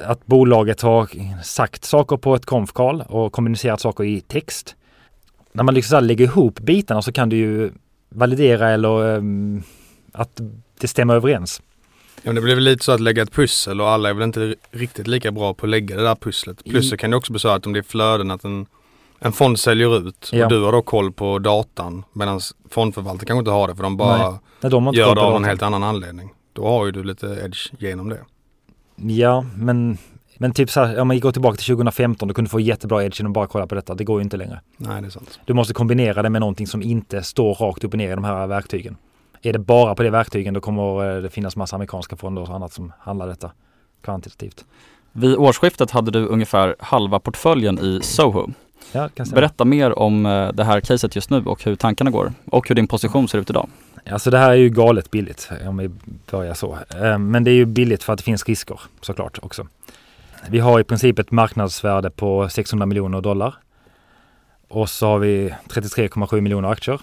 Att 0.05 0.25
bolaget 0.25 0.81
har 0.81 1.09
sagt 1.43 1.83
saker 1.85 2.17
på 2.17 2.35
ett 2.35 2.45
konf-call 2.45 3.01
och 3.01 3.31
kommunicerat 3.33 3.81
saker 3.81 4.03
i 4.03 4.21
text. 4.21 4.75
När 5.51 5.63
man 5.63 5.73
liksom 5.75 6.03
lägger 6.03 6.25
ihop 6.25 6.59
bitarna 6.59 7.01
så 7.01 7.11
kan 7.11 7.29
du 7.29 7.37
ju 7.37 7.71
validera 8.09 8.69
eller 8.69 9.15
ehm, 9.17 9.63
att 10.11 10.41
det 10.79 10.87
stämmer 10.87 11.15
överens. 11.15 11.61
Ja, 12.23 12.25
men 12.25 12.35
det 12.35 12.41
blir 12.41 12.55
väl 12.55 12.63
lite 12.63 12.85
så 12.85 12.91
att 12.91 12.99
lägga 12.99 13.23
ett 13.23 13.31
pussel 13.31 13.81
och 13.81 13.89
alla 13.89 14.09
är 14.09 14.13
väl 14.13 14.23
inte 14.23 14.55
riktigt 14.71 15.07
lika 15.07 15.31
bra 15.31 15.53
på 15.53 15.65
att 15.65 15.69
lägga 15.69 15.95
det 15.95 16.03
där 16.03 16.15
pusslet. 16.15 16.63
Plus 16.65 16.89
så 16.89 16.97
kan 16.97 17.11
det 17.11 17.17
också 17.17 17.31
bli 17.33 17.39
så 17.39 17.49
att 17.49 17.65
om 17.65 17.73
det 17.73 17.79
är 17.79 17.83
flöden 17.83 18.31
att 18.31 18.43
en, 18.43 18.65
en 19.19 19.31
fond 19.31 19.59
säljer 19.59 20.07
ut 20.07 20.29
Ja. 20.31 20.45
och 20.45 20.51
du 20.51 20.61
har 20.63 20.71
då 20.71 20.81
koll 20.81 21.11
på 21.11 21.39
datan 21.39 22.03
medan 22.13 22.39
fondförvaltaren 22.69 23.25
kanske 23.25 23.39
inte 23.39 23.51
har 23.51 23.67
det 23.67 23.75
för 23.75 23.83
de 23.83 23.97
bara 23.97 24.29
Nej. 24.31 24.39
Nej, 24.61 24.71
de 24.71 24.93
gör 24.93 25.15
det 25.15 25.21
av 25.21 25.35
en 25.35 25.43
helt 25.45 25.61
annan 25.61 25.83
anledning. 25.83 26.29
Då 26.53 26.67
har 26.67 26.85
ju 26.85 26.91
du 26.91 27.03
lite 27.03 27.27
edge 27.27 27.71
genom 27.79 28.09
det. 28.09 28.19
Ja, 28.95 29.45
men, 29.55 29.97
men 30.37 30.51
typ 30.53 30.69
så 30.69 30.83
här, 30.83 30.99
om 30.99 31.07
man 31.07 31.19
går 31.19 31.31
tillbaka 31.31 31.57
till 31.57 31.65
2015 31.65 32.27
då 32.27 32.33
kunde 32.33 32.47
du 32.47 32.49
få 32.51 32.59
jättebra 32.59 33.03
edge 33.03 33.19
genom 33.19 33.31
att 33.31 33.33
bara 33.33 33.47
kolla 33.47 33.67
på 33.67 33.75
detta. 33.75 33.95
Det 33.95 34.03
går 34.03 34.19
ju 34.19 34.23
inte 34.23 34.37
längre. 34.37 34.61
Nej 34.77 35.01
det 35.01 35.07
är 35.07 35.11
sant. 35.11 35.39
Du 35.45 35.53
måste 35.53 35.73
kombinera 35.73 36.21
det 36.21 36.29
med 36.29 36.41
någonting 36.41 36.67
som 36.67 36.81
inte 36.81 37.23
står 37.23 37.53
rakt 37.55 37.83
upp 37.83 37.93
och 37.93 37.97
ner 37.97 38.11
i 38.11 38.15
de 38.15 38.23
här 38.23 38.47
verktygen. 38.47 38.97
Är 39.41 39.53
det 39.53 39.59
bara 39.59 39.95
på 39.95 40.03
det 40.03 40.09
verktygen 40.09 40.53
då 40.53 40.61
kommer 40.61 41.15
eh, 41.15 41.21
det 41.21 41.29
finnas 41.29 41.55
massa 41.55 41.75
amerikanska 41.75 42.15
fonder 42.15 42.41
och 42.41 42.55
annat 42.55 42.73
som 42.73 42.93
handlar 42.99 43.27
detta 43.27 43.51
kvantitativt. 44.01 44.65
Vid 45.11 45.35
årsskiftet 45.35 45.91
hade 45.91 46.11
du 46.11 46.25
ungefär 46.25 46.75
halva 46.79 47.19
portföljen 47.19 47.79
i 47.79 47.99
Soho. 48.03 48.47
Ja. 48.91 49.09
Berätta 49.33 49.65
mer 49.65 49.99
om 49.99 50.25
eh, 50.25 50.51
det 50.51 50.63
här 50.63 50.81
caset 50.81 51.15
just 51.15 51.29
nu 51.29 51.45
och 51.45 51.63
hur 51.63 51.75
tankarna 51.75 52.11
går 52.11 52.33
och 52.45 52.67
hur 52.69 52.75
din 52.75 52.87
position 52.87 53.27
ser 53.27 53.37
ut 53.37 53.49
idag. 53.49 53.69
Alltså 54.11 54.31
det 54.31 54.37
här 54.37 54.49
är 54.49 54.55
ju 54.55 54.69
galet 54.69 55.11
billigt 55.11 55.49
om 55.67 55.77
vi 55.77 55.89
börjar 56.31 56.53
så. 56.53 56.77
Eh, 57.01 57.17
Men 57.17 57.43
det 57.43 57.51
är 57.51 57.55
ju 57.55 57.65
billigt 57.65 58.03
för 58.03 58.13
att 58.13 58.19
det 58.19 58.23
finns 58.23 58.45
risker 58.45 58.79
såklart 59.01 59.39
också. 59.41 59.67
Vi 60.49 60.59
har 60.59 60.79
i 60.79 60.83
princip 60.83 61.19
ett 61.19 61.31
marknadsvärde 61.31 62.09
på 62.09 62.49
600 62.49 62.85
miljoner 62.85 63.21
dollar. 63.21 63.55
Och 64.67 64.89
så 64.89 65.07
har 65.07 65.19
vi 65.19 65.53
33,7 65.69 66.41
miljoner 66.41 66.69
aktier. 66.69 66.99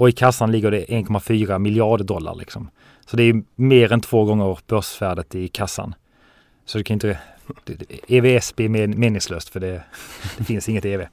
Och 0.00 0.08
i 0.08 0.12
kassan 0.12 0.52
ligger 0.52 0.70
det 0.70 0.84
1,4 0.84 1.58
miljarder 1.58 2.04
dollar 2.04 2.34
liksom. 2.34 2.70
Så 3.06 3.16
det 3.16 3.22
är 3.22 3.42
mer 3.54 3.92
än 3.92 4.00
två 4.00 4.24
gånger 4.24 4.58
börsvärdet 4.66 5.34
i 5.34 5.48
kassan. 5.48 5.94
Så 6.64 6.78
det 6.78 6.84
kan 6.84 6.94
inte... 6.94 7.18
EVS 8.08 8.56
blir 8.56 8.68
mer 8.68 8.86
meningslöst 8.86 9.48
för 9.48 9.60
det, 9.60 9.82
det 10.38 10.44
finns 10.44 10.68
inget 10.68 10.84
EV. 10.84 11.06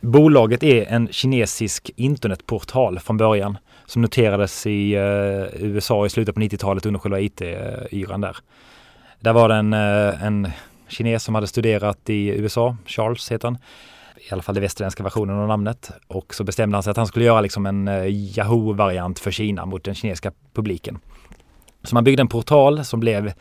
Bolaget 0.00 0.62
är 0.62 0.86
en 0.86 1.08
kinesisk 1.08 1.90
internetportal 1.96 2.98
från 2.98 3.16
början 3.16 3.58
som 3.86 4.02
noterades 4.02 4.66
i 4.66 4.94
eh, 4.94 5.64
USA 5.64 6.06
i 6.06 6.10
slutet 6.10 6.34
på 6.34 6.40
90-talet 6.40 6.86
under 6.86 7.00
själva 7.00 7.20
IT-yran 7.20 8.20
där. 8.20 8.36
Där 9.20 9.32
var 9.32 9.48
det 9.48 9.54
en, 9.54 9.72
eh, 9.72 10.24
en 10.24 10.50
kines 10.88 11.24
som 11.24 11.34
hade 11.34 11.46
studerat 11.46 12.10
i 12.10 12.28
USA, 12.28 12.76
Charles 12.86 13.32
heter 13.32 13.48
han, 13.48 13.58
i 14.20 14.32
alla 14.32 14.42
fall 14.42 14.54
den 14.54 14.62
västerländska 14.62 15.02
versionen 15.02 15.38
av 15.38 15.48
namnet. 15.48 15.90
Och 16.08 16.34
så 16.34 16.44
bestämde 16.44 16.76
han 16.76 16.82
sig 16.82 16.90
att 16.90 16.96
han 16.96 17.06
skulle 17.06 17.24
göra 17.24 17.40
liksom 17.40 17.66
en 17.66 17.88
eh, 17.88 18.06
Yahoo-variant 18.06 19.18
för 19.18 19.30
Kina 19.30 19.66
mot 19.66 19.84
den 19.84 19.94
kinesiska 19.94 20.32
publiken. 20.54 20.98
Så 21.82 21.94
man 21.94 22.04
byggde 22.04 22.20
en 22.20 22.28
portal 22.28 22.84
som 22.84 23.00
blev 23.00 23.32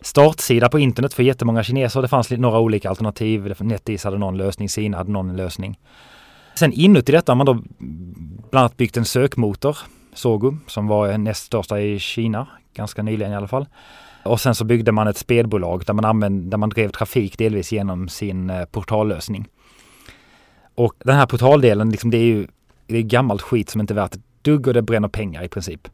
startsida 0.00 0.68
på 0.68 0.78
internet 0.78 1.14
för 1.14 1.22
jättemånga 1.22 1.62
kineser. 1.62 2.02
Det 2.02 2.08
fanns 2.08 2.30
några 2.30 2.58
olika 2.58 2.88
alternativ. 2.88 3.54
NetEase 3.60 4.08
hade 4.08 4.18
någon 4.18 4.36
lösning, 4.36 4.68
Sina 4.68 4.96
hade 4.96 5.12
någon 5.12 5.36
lösning. 5.36 5.78
Sen 6.54 6.72
inuti 6.72 7.12
detta 7.12 7.32
har 7.32 7.36
man 7.36 7.46
då 7.46 7.54
bland 7.54 8.64
annat 8.64 8.76
byggt 8.76 8.96
en 8.96 9.04
sökmotor, 9.04 9.78
Sogo, 10.14 10.56
som 10.66 10.86
var 10.86 11.18
näst 11.18 11.44
största 11.44 11.80
i 11.80 11.98
Kina, 11.98 12.46
ganska 12.74 13.02
nyligen 13.02 13.32
i 13.32 13.36
alla 13.36 13.48
fall. 13.48 13.66
Och 14.24 14.40
sen 14.40 14.54
så 14.54 14.64
byggde 14.64 14.92
man 14.92 15.08
ett 15.08 15.16
spelbolag 15.16 15.84
där 15.86 15.94
man, 15.94 16.04
använde, 16.04 16.50
där 16.50 16.58
man 16.58 16.68
drev 16.68 16.90
trafik 16.90 17.38
delvis 17.38 17.72
genom 17.72 18.08
sin 18.08 18.50
eh, 18.50 18.64
portallösning. 18.64 19.48
Och 20.74 20.94
den 20.98 21.16
här 21.16 21.26
portaldelen, 21.26 21.90
liksom, 21.90 22.10
det 22.10 22.16
är 22.16 22.24
ju 22.24 22.46
det 22.86 22.98
är 22.98 23.02
gammalt 23.02 23.42
skit 23.42 23.70
som 23.70 23.80
inte 23.80 23.92
är 23.92 23.96
värt 23.96 24.14
ett 24.14 24.22
dugg 24.42 24.66
och 24.66 24.74
det 24.74 24.82
bränner 24.82 25.08
pengar 25.08 25.44
i 25.44 25.48
princip. 25.48 25.88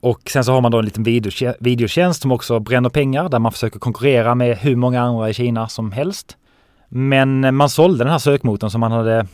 Och 0.00 0.20
sen 0.30 0.44
så 0.44 0.52
har 0.52 0.60
man 0.60 0.72
då 0.72 0.78
en 0.78 0.84
liten 0.84 1.02
videotjänst 1.60 2.22
som 2.22 2.32
också 2.32 2.60
bränner 2.60 2.88
pengar 2.88 3.28
där 3.28 3.38
man 3.38 3.52
försöker 3.52 3.78
konkurrera 3.78 4.34
med 4.34 4.58
hur 4.58 4.76
många 4.76 5.02
andra 5.02 5.30
i 5.30 5.34
Kina 5.34 5.68
som 5.68 5.92
helst. 5.92 6.36
Men 6.88 7.56
man 7.56 7.68
sålde 7.68 8.04
den 8.04 8.12
här 8.12 8.18
sökmotorn 8.18 8.70
som 8.70 8.80
man 8.80 8.92
hade 8.92 9.26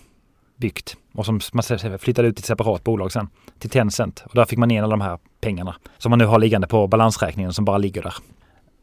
byggt 0.57 0.97
och 1.15 1.27
som 1.27 1.41
man 1.53 1.63
flyttade 1.99 2.29
ut 2.29 2.37
till 2.37 2.43
ett 2.43 2.47
separat 2.47 2.85
bolag 2.85 3.13
sen 3.13 3.29
till 3.59 3.71
Tencent 3.71 4.25
och 4.27 4.35
där 4.35 4.45
fick 4.45 4.59
man 4.59 4.71
in 4.71 4.85
alla 4.85 4.91
de 4.91 5.01
här 5.01 5.19
pengarna 5.41 5.77
som 5.99 6.11
man 6.11 6.19
nu 6.19 6.25
har 6.25 6.39
liggande 6.39 6.67
på 6.67 6.87
balansräkningen 6.87 7.53
som 7.53 7.65
bara 7.65 7.79
ligger 7.79 8.03
där. 8.03 8.15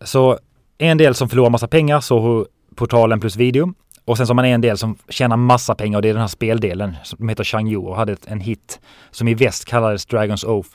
Så 0.01 0.39
en 0.77 0.97
del 0.97 1.15
som 1.15 1.29
förlorar 1.29 1.49
massa 1.49 1.67
pengar, 1.67 1.99
så 1.99 2.47
portalen 2.75 3.19
plus 3.19 3.35
video. 3.35 3.73
Och 4.09 4.17
sen 4.17 4.27
så 4.27 4.31
har 4.31 4.35
man 4.35 4.45
en 4.45 4.61
del 4.61 4.77
som 4.77 4.95
tjänar 5.09 5.37
massa 5.37 5.75
pengar 5.75 5.97
och 5.97 6.01
det 6.01 6.09
är 6.09 6.13
den 6.13 6.21
här 6.21 6.27
speldelen 6.27 6.95
som 7.03 7.29
heter 7.29 7.43
Changyu 7.43 7.77
och 7.77 7.95
hade 7.95 8.11
ett- 8.13 8.27
en 8.27 8.39
hit 8.39 8.79
som 9.11 9.27
i 9.27 9.33
väst 9.33 9.65
kallades 9.65 10.05
Dragons 10.05 10.43
Oath. 10.43 10.69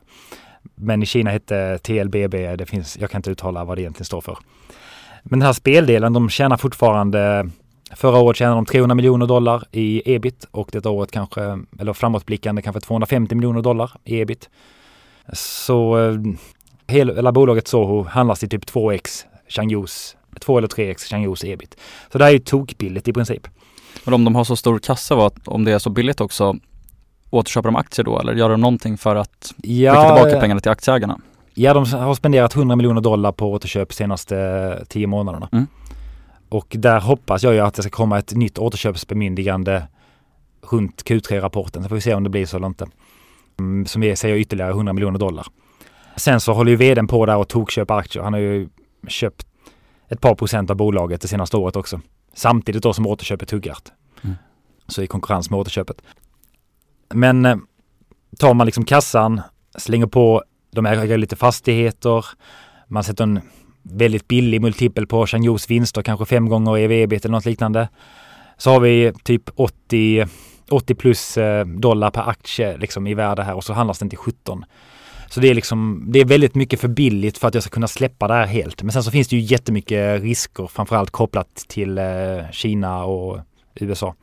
Men 0.75 1.03
i 1.03 1.07
Kina 1.07 1.31
hette 1.31 1.79
TLBB, 1.79 2.57
det 2.57 2.67
finns, 2.67 2.99
jag 3.01 3.11
kan 3.11 3.19
inte 3.19 3.31
uttala 3.31 3.65
vad 3.65 3.79
det 3.79 3.83
egentligen 3.83 4.05
står 4.05 4.21
för. 4.21 4.39
Men 5.23 5.39
den 5.39 5.47
här 5.47 5.53
speldelen, 5.53 6.13
de 6.13 6.29
tjänar 6.31 6.57
fortfarande 6.57 7.51
Förra 7.97 8.19
året 8.19 8.37
tjänade 8.37 8.57
de 8.57 8.67
300 8.67 8.95
miljoner 8.95 9.27
dollar 9.27 9.63
i 9.73 10.15
ebit 10.15 10.47
och 10.51 10.69
detta 10.73 10.91
året 10.91 11.11
kanske, 11.13 11.59
eller 11.81 11.93
framåtblickande 11.93 12.63
kanske 12.63 12.81
250 12.81 13.35
miljoner 13.35 13.63
dollar 13.63 13.91
i 14.05 14.21
ebit. 14.21 14.49
Så 15.33 15.99
eh, 16.09 16.15
hela 16.87 17.33
bolaget 17.33 17.69
Soho 17.69 18.03
handlas 18.03 18.43
i 18.45 18.49
typ 18.49 18.65
2x 18.65 19.25
Changyus, 19.49 20.17
2 20.41 20.59
eller 20.59 20.69
3x 20.69 20.99
Changyus 21.11 21.45
ebit. 21.45 21.77
Så 22.13 22.19
det 22.19 22.25
här 22.25 22.31
är 22.31 22.35
ju 22.35 22.39
tokbilligt 22.39 23.09
i 23.09 23.13
princip. 23.13 23.49
Men 24.05 24.15
om 24.15 24.25
de 24.25 24.35
har 24.35 24.45
så 24.45 24.57
stor 24.57 24.79
kassa 24.79 25.27
att, 25.27 25.49
om 25.49 25.65
det 25.65 25.73
är 25.73 25.79
så 25.79 25.91
billigt 25.91 26.21
också, 26.21 26.57
återköper 27.31 27.69
de 27.69 27.77
aktier 27.77 28.05
då 28.05 28.21
eller 28.21 28.35
gör 28.35 28.51
de 28.51 28.61
någonting 28.61 28.99
för 28.99 29.17
att 29.17 29.55
skicka 29.57 30.15
tillbaka 30.15 30.41
pengarna 30.41 30.61
till 30.61 30.71
aktieägarna? 30.71 31.21
Ja, 31.55 31.75
de 31.75 31.85
har 31.93 32.15
spenderat 32.15 32.57
100 32.57 32.77
miljoner 32.77 33.01
dollar 33.01 33.33
på 33.33 33.53
återköp 33.53 33.93
senaste 33.93 34.85
10 34.89 35.07
månaderna. 35.07 35.49
Mm. 35.53 35.67
Och 36.49 36.75
där 36.79 37.01
hoppas 37.01 37.43
jag 37.43 37.55
ju 37.55 37.61
att 37.61 37.75
det 37.75 37.83
ska 37.83 37.91
komma 37.91 38.19
ett 38.19 38.35
nytt 38.35 38.59
återköpsbemyndigande 38.59 39.83
runt 40.71 41.05
Q3-rapporten. 41.05 41.83
Så 41.83 41.89
får 41.89 41.95
vi 41.95 42.01
se 42.01 42.15
om 42.15 42.25
det 42.25 42.31
blir 42.31 42.47
så 42.47 42.57
eller 42.57 42.67
inte. 42.67 42.87
Mm, 43.59 43.87
Som 43.87 44.03
vi 44.03 44.17
säger 44.17 44.37
ytterligare 44.37 44.71
100 44.71 44.93
miljoner 44.93 45.19
dollar. 45.19 45.47
Sen 46.17 46.41
så 46.41 46.53
håller 46.53 46.71
ju 46.71 46.77
vdn 46.77 47.07
på 47.07 47.27
där 47.27 47.37
och 47.37 47.49
tokköper 47.49 47.95
aktier. 47.95 48.23
Han 48.23 48.33
har 48.33 48.41
ju 48.41 48.69
köpt 49.09 49.47
ett 50.15 50.21
par 50.21 50.35
procent 50.35 50.71
av 50.71 50.77
bolaget 50.77 51.21
det 51.21 51.29
senaste 51.29 51.57
året 51.57 51.77
också. 51.77 52.01
Samtidigt 52.35 52.83
då 52.83 52.93
som 52.93 53.07
återköpet 53.07 53.49
tuggat. 53.49 53.93
Mm. 54.23 54.37
Så 54.89 55.03
i 55.03 55.07
konkurrens 55.07 55.51
med 55.51 55.61
återköpet. 55.61 56.03
Men 57.15 57.45
eh, 57.45 57.57
tar 58.39 58.55
man 58.55 58.67
liksom 58.67 58.85
kassan, 58.85 59.41
slänger 59.79 60.07
på, 60.07 60.43
de 60.73 60.87
äger 60.87 61.19
lite 61.19 61.37
fastigheter, 61.37 62.27
man 62.89 63.05
sätter 63.05 63.25
en 63.25 63.41
väldigt 63.83 64.29
billig 64.29 64.61
multipel 64.61 65.07
på 65.07 65.27
Changyus 65.27 65.71
vinster, 65.71 66.03
kanske 66.03 66.27
fem 66.27 66.49
gånger 66.49 66.79
EV-ebit 66.79 67.25
eller 67.25 67.33
något 67.33 67.45
liknande. 67.45 67.89
Så 68.57 68.71
har 68.71 68.81
vi 68.81 69.13
typ 69.25 69.51
80, 69.55 70.27
80 70.71 70.95
plus 70.95 71.37
eh, 71.37 71.67
dollar 71.67 72.11
per 72.11 72.29
aktie 72.29 72.77
liksom 72.77 73.07
i 73.07 73.15
värde 73.15 73.43
här 73.43 73.55
och 73.55 73.65
så 73.65 73.73
handlas 73.73 73.99
den 73.99 74.11
till 74.11 74.19
17. 74.19 74.65
Så 75.31 75.41
det 75.41 75.49
är 75.51 75.55
liksom, 75.55 76.05
det 76.09 76.21
är 76.21 76.25
väldigt 76.25 76.55
mycket 76.55 76.81
för 76.81 76.89
billigt 76.89 77.39
för 77.39 77.49
att 77.49 77.55
jag 77.55 77.63
ska 77.63 77.71
kunna 77.71 77.89
släppa 77.89 78.29
det 78.29 78.35
här 78.35 78.47
helt. 78.47 78.83
Men 78.83 78.93
sen 78.93 79.03
så 79.03 79.11
finns 79.11 79.29
det 79.29 79.37
ju 79.37 79.43
jättemycket 79.43 80.23
risker, 80.23 80.67
framförallt 80.67 81.11
kopplat 81.11 81.55
till 81.69 81.99
eh, 81.99 82.05
Kina 82.53 83.05
och 83.05 83.39
USA. 83.75 84.15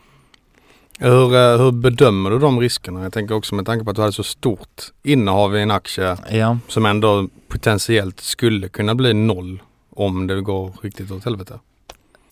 Hur, 1.00 1.36
eh, 1.36 1.58
hur 1.64 1.72
bedömer 1.72 2.30
du 2.30 2.40
de 2.40 2.60
riskerna? 2.60 3.04
Jag 3.04 3.14
tänker 3.14 3.36
också 3.36 3.56
med 3.56 3.66
tanke 3.66 3.86
på 3.86 3.90
att 3.90 3.96
du 3.96 4.02
hade 4.02 4.14
så 4.14 4.24
stort 4.24 4.82
innehav 5.04 5.56
i 5.58 5.62
en 5.62 5.72
aktie 5.72 6.18
Ja. 6.32 6.58
som 6.68 6.86
ändå 6.86 7.28
potentiellt 7.48 8.20
skulle 8.20 8.68
kunna 8.70 8.96
bli 8.96 9.14
noll 9.14 9.62
om 9.96 10.28
det 10.28 10.42
går 10.42 10.72
riktigt 10.82 11.12
åt 11.12 11.26
helvete. 11.26 11.60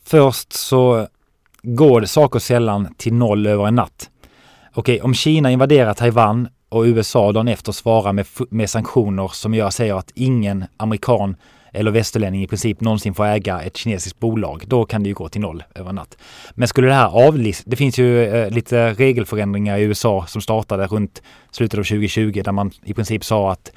Först 0.06 0.54
så 0.54 1.08
går 1.64 2.02
det 2.02 2.08
saker 2.08 2.40
sällan 2.40 2.94
till 2.98 3.14
noll 3.14 3.48
över 3.48 3.68
en 3.68 3.76
natt. 3.76 4.10
Okej, 4.74 5.02
om 5.02 5.14
Kina 5.14 5.52
invaderar 5.52 5.94
Taiwan 5.94 6.48
och 6.70 6.84
USA 6.84 7.32
dagen 7.32 7.48
efter 7.48 7.72
svarar 7.72 8.14
med, 8.14 8.26
med 8.50 8.70
sanktioner 8.70 9.28
som 9.28 9.54
gör 9.54 9.70
säger 9.70 9.94
att 9.94 10.12
ingen 10.16 10.66
amerikan 10.78 11.36
eller 11.74 11.92
västerlänning 11.92 12.44
i 12.44 12.48
princip 12.48 12.82
någonsin 12.82 13.14
får 13.14 13.26
äga 13.26 13.62
ett 13.62 13.78
kinesiskt 13.78 14.20
bolag, 14.20 14.64
då 14.68 14.86
kan 14.86 15.04
det 15.04 15.10
ju 15.10 15.16
gå 15.16 15.30
till 15.30 15.42
noll 15.42 15.64
över 15.76 15.90
en 15.90 15.96
natt. 15.96 16.18
Men 16.52 16.68
skulle 16.68 16.88
det 16.88 16.94
här 16.94 17.28
avlistas, 17.28 17.66
det 17.66 17.76
finns 17.76 17.98
ju 17.98 18.24
eh, 18.26 18.50
lite 18.50 18.94
regelförändringar 18.94 19.78
i 19.78 19.84
USA 19.84 20.26
som 20.28 20.42
startade 20.42 20.88
runt 20.88 21.22
slutet 21.52 21.80
av 21.80 21.84
2020 21.84 22.42
där 22.46 22.52
man 22.52 22.72
i 22.84 22.94
princip 22.94 23.24
sa 23.24 23.52
att 23.52 23.72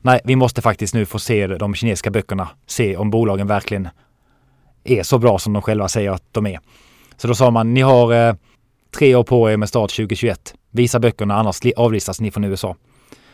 nej, 0.00 0.20
vi 0.24 0.36
måste 0.36 0.62
faktiskt 0.62 0.94
nu 0.94 1.06
få 1.06 1.18
se 1.18 1.46
de 1.46 1.74
kinesiska 1.74 2.10
böckerna, 2.10 2.48
se 2.66 2.96
om 2.96 3.10
bolagen 3.10 3.46
verkligen 3.46 3.88
är 4.84 5.02
så 5.02 5.18
bra 5.18 5.38
som 5.38 5.52
de 5.52 5.62
själva 5.62 5.88
säger 5.88 6.10
att 6.10 6.24
de 6.32 6.46
är. 6.46 6.60
Så 7.16 7.28
då 7.28 7.34
sa 7.34 7.50
man, 7.50 7.74
ni 7.74 7.80
har 7.80 8.28
eh, 8.28 8.34
tre 8.98 9.14
år 9.14 9.24
på 9.24 9.50
er 9.50 9.56
med 9.56 9.68
start 9.68 9.90
2021. 9.96 10.54
Visa 10.70 11.00
böckerna, 11.00 11.34
annars 11.34 11.60
avlistas 11.76 12.20
ni 12.20 12.30
från 12.30 12.44
USA 12.44 12.76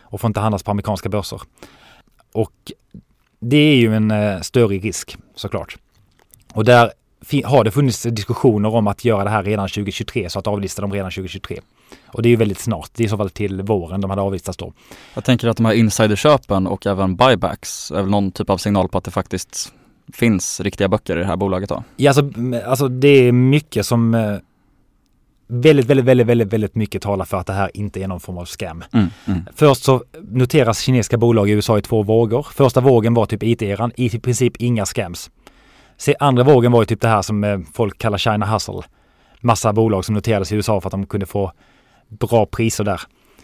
och 0.01 0.21
får 0.21 0.29
inte 0.29 0.41
handlas 0.41 0.63
på 0.63 0.71
amerikanska 0.71 1.09
börser. 1.09 1.41
Och 2.33 2.73
det 3.41 3.57
är 3.57 3.77
ju 3.77 3.95
en 3.95 4.11
eh, 4.11 4.41
större 4.41 4.77
risk 4.77 5.17
såklart. 5.35 5.77
Och 6.55 6.65
där 6.65 6.93
har 7.45 7.65
det 7.65 7.71
funnits 7.71 8.03
diskussioner 8.03 8.75
om 8.75 8.87
att 8.87 9.05
göra 9.05 9.25
det 9.25 9.31
här 9.31 9.43
redan 9.43 9.69
2023 9.69 10.31
så 10.31 10.39
att 10.39 10.47
avlista 10.47 10.83
dem 10.83 10.93
redan 10.93 11.11
2023. 11.11 11.61
Och 12.07 12.23
det 12.23 12.29
är 12.29 12.31
ju 12.31 12.37
väldigt 12.37 12.59
snart. 12.59 12.91
Det 12.95 13.03
är 13.03 13.07
i 13.07 13.09
så 13.09 13.17
fall 13.17 13.31
till 13.31 13.63
våren 13.63 14.01
de 14.01 14.11
hade 14.11 14.23
avlistats 14.23 14.59
då. 14.59 14.73
Jag 15.15 15.25
tänker 15.25 15.49
att 15.49 15.57
de 15.57 15.67
här 15.67 15.73
insiderköpen 15.73 16.67
och 16.67 16.87
även 16.87 17.17
buybacks 17.17 17.91
är 17.91 18.03
väl 18.03 18.11
någon 18.11 18.31
typ 18.33 18.51
av 18.51 18.59
signal 18.59 18.89
på 18.89 18.99
att 18.99 19.05
det 19.05 19.11
faktiskt 19.11 19.73
finns 20.13 20.61
riktiga 20.61 20.89
böcker 20.89 21.17
i 21.17 21.21
det 21.21 21.27
här 21.27 21.37
bolaget 21.37 21.69
då? 21.69 21.85
Ja, 21.97 22.11
alltså, 22.11 22.31
alltså 22.67 22.89
det 22.89 23.09
är 23.09 23.33
mycket 23.33 23.87
som 23.87 24.15
eh, 24.15 24.37
väldigt, 25.47 25.87
väldigt, 25.87 26.07
väldigt, 26.07 26.27
väldigt, 26.27 26.53
väldigt 26.53 26.75
mycket 26.75 27.03
talar 27.03 27.25
för 27.25 27.37
att 27.37 27.47
det 27.47 27.53
här 27.53 27.71
inte 27.75 28.03
är 28.03 28.09
någon 28.09 28.21
form 28.21 28.39
av 28.39 28.45
scam. 28.45 28.85
Mm, 28.93 29.07
mm. 29.27 29.41
Först 29.55 29.85
så 29.85 30.05
noteras 30.31 30.81
kinesiska 30.81 31.19
bolag 31.19 31.49
i 31.49 31.53
USA 31.53 31.79
i 31.79 31.83
två 31.83 32.03
vågor. 32.03 32.47
Första 32.55 32.81
vågen 32.81 33.15
var 33.15 33.27
typ 33.27 33.43
IT-eran, 33.43 33.93
i 33.97 34.19
princip 34.19 34.57
inga 34.57 34.87
scams. 34.87 35.31
Se, 35.97 36.15
andra 36.21 36.45
vågen 36.45 36.73
var 36.73 36.83
ju 36.83 36.87
typ 36.87 37.01
det 37.01 37.09
här 37.09 37.23
som 37.23 37.45
eh, 37.45 37.59
folk 37.73 37.99
kallar 37.99 38.19
China 38.19 38.47
Hustle. 38.47 38.83
Massa 39.41 39.73
bolag 39.73 40.05
som 40.05 40.15
noterades 40.15 40.53
i 40.53 40.57
USA 40.57 40.81
för 40.81 40.89
att 40.89 40.93
de 40.93 41.07
kunde 41.07 41.27
få 41.27 41.53
bra 42.09 42.47
priser 42.47 42.85
där. 42.85 43.01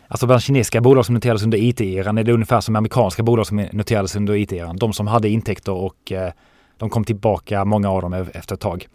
Alltså 0.08 0.26
bland 0.26 0.42
kinesiska 0.42 0.80
bolag 0.80 1.06
som 1.06 1.14
noterades 1.14 1.42
under 1.42 1.58
IT-eran 1.58 2.18
är 2.18 2.24
det 2.24 2.32
ungefär 2.32 2.60
som 2.60 2.76
amerikanska 2.76 3.22
bolag 3.22 3.46
som 3.46 3.68
noterades 3.72 4.16
under 4.16 4.34
IT-eran. 4.34 4.76
De 4.76 4.92
som 4.92 5.06
hade 5.06 5.28
intäkter 5.28 5.72
och 5.72 6.12
eh, 6.12 6.32
de 6.76 6.90
kom 6.90 7.04
tillbaka, 7.04 7.64
många 7.64 7.90
av 7.90 8.02
dem 8.02 8.12
efter 8.12 8.54
ett 8.54 8.60
tag. 8.60 8.86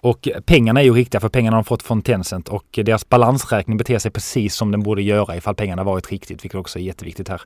Och 0.00 0.28
pengarna 0.46 0.80
är 0.80 0.84
ju 0.84 0.92
riktiga 0.92 1.20
för 1.20 1.28
pengarna 1.28 1.56
har 1.56 1.62
de 1.62 1.66
fått 1.66 1.82
från 1.82 2.02
Tencent 2.02 2.48
och 2.48 2.64
deras 2.72 3.08
balansräkning 3.08 3.76
beter 3.76 3.98
sig 3.98 4.10
precis 4.10 4.54
som 4.54 4.70
den 4.70 4.82
borde 4.82 5.02
göra 5.02 5.36
ifall 5.36 5.54
pengarna 5.54 5.84
varit 5.84 6.12
riktigt, 6.12 6.44
vilket 6.44 6.60
också 6.60 6.78
är 6.78 6.82
jätteviktigt 6.82 7.28
här. 7.28 7.40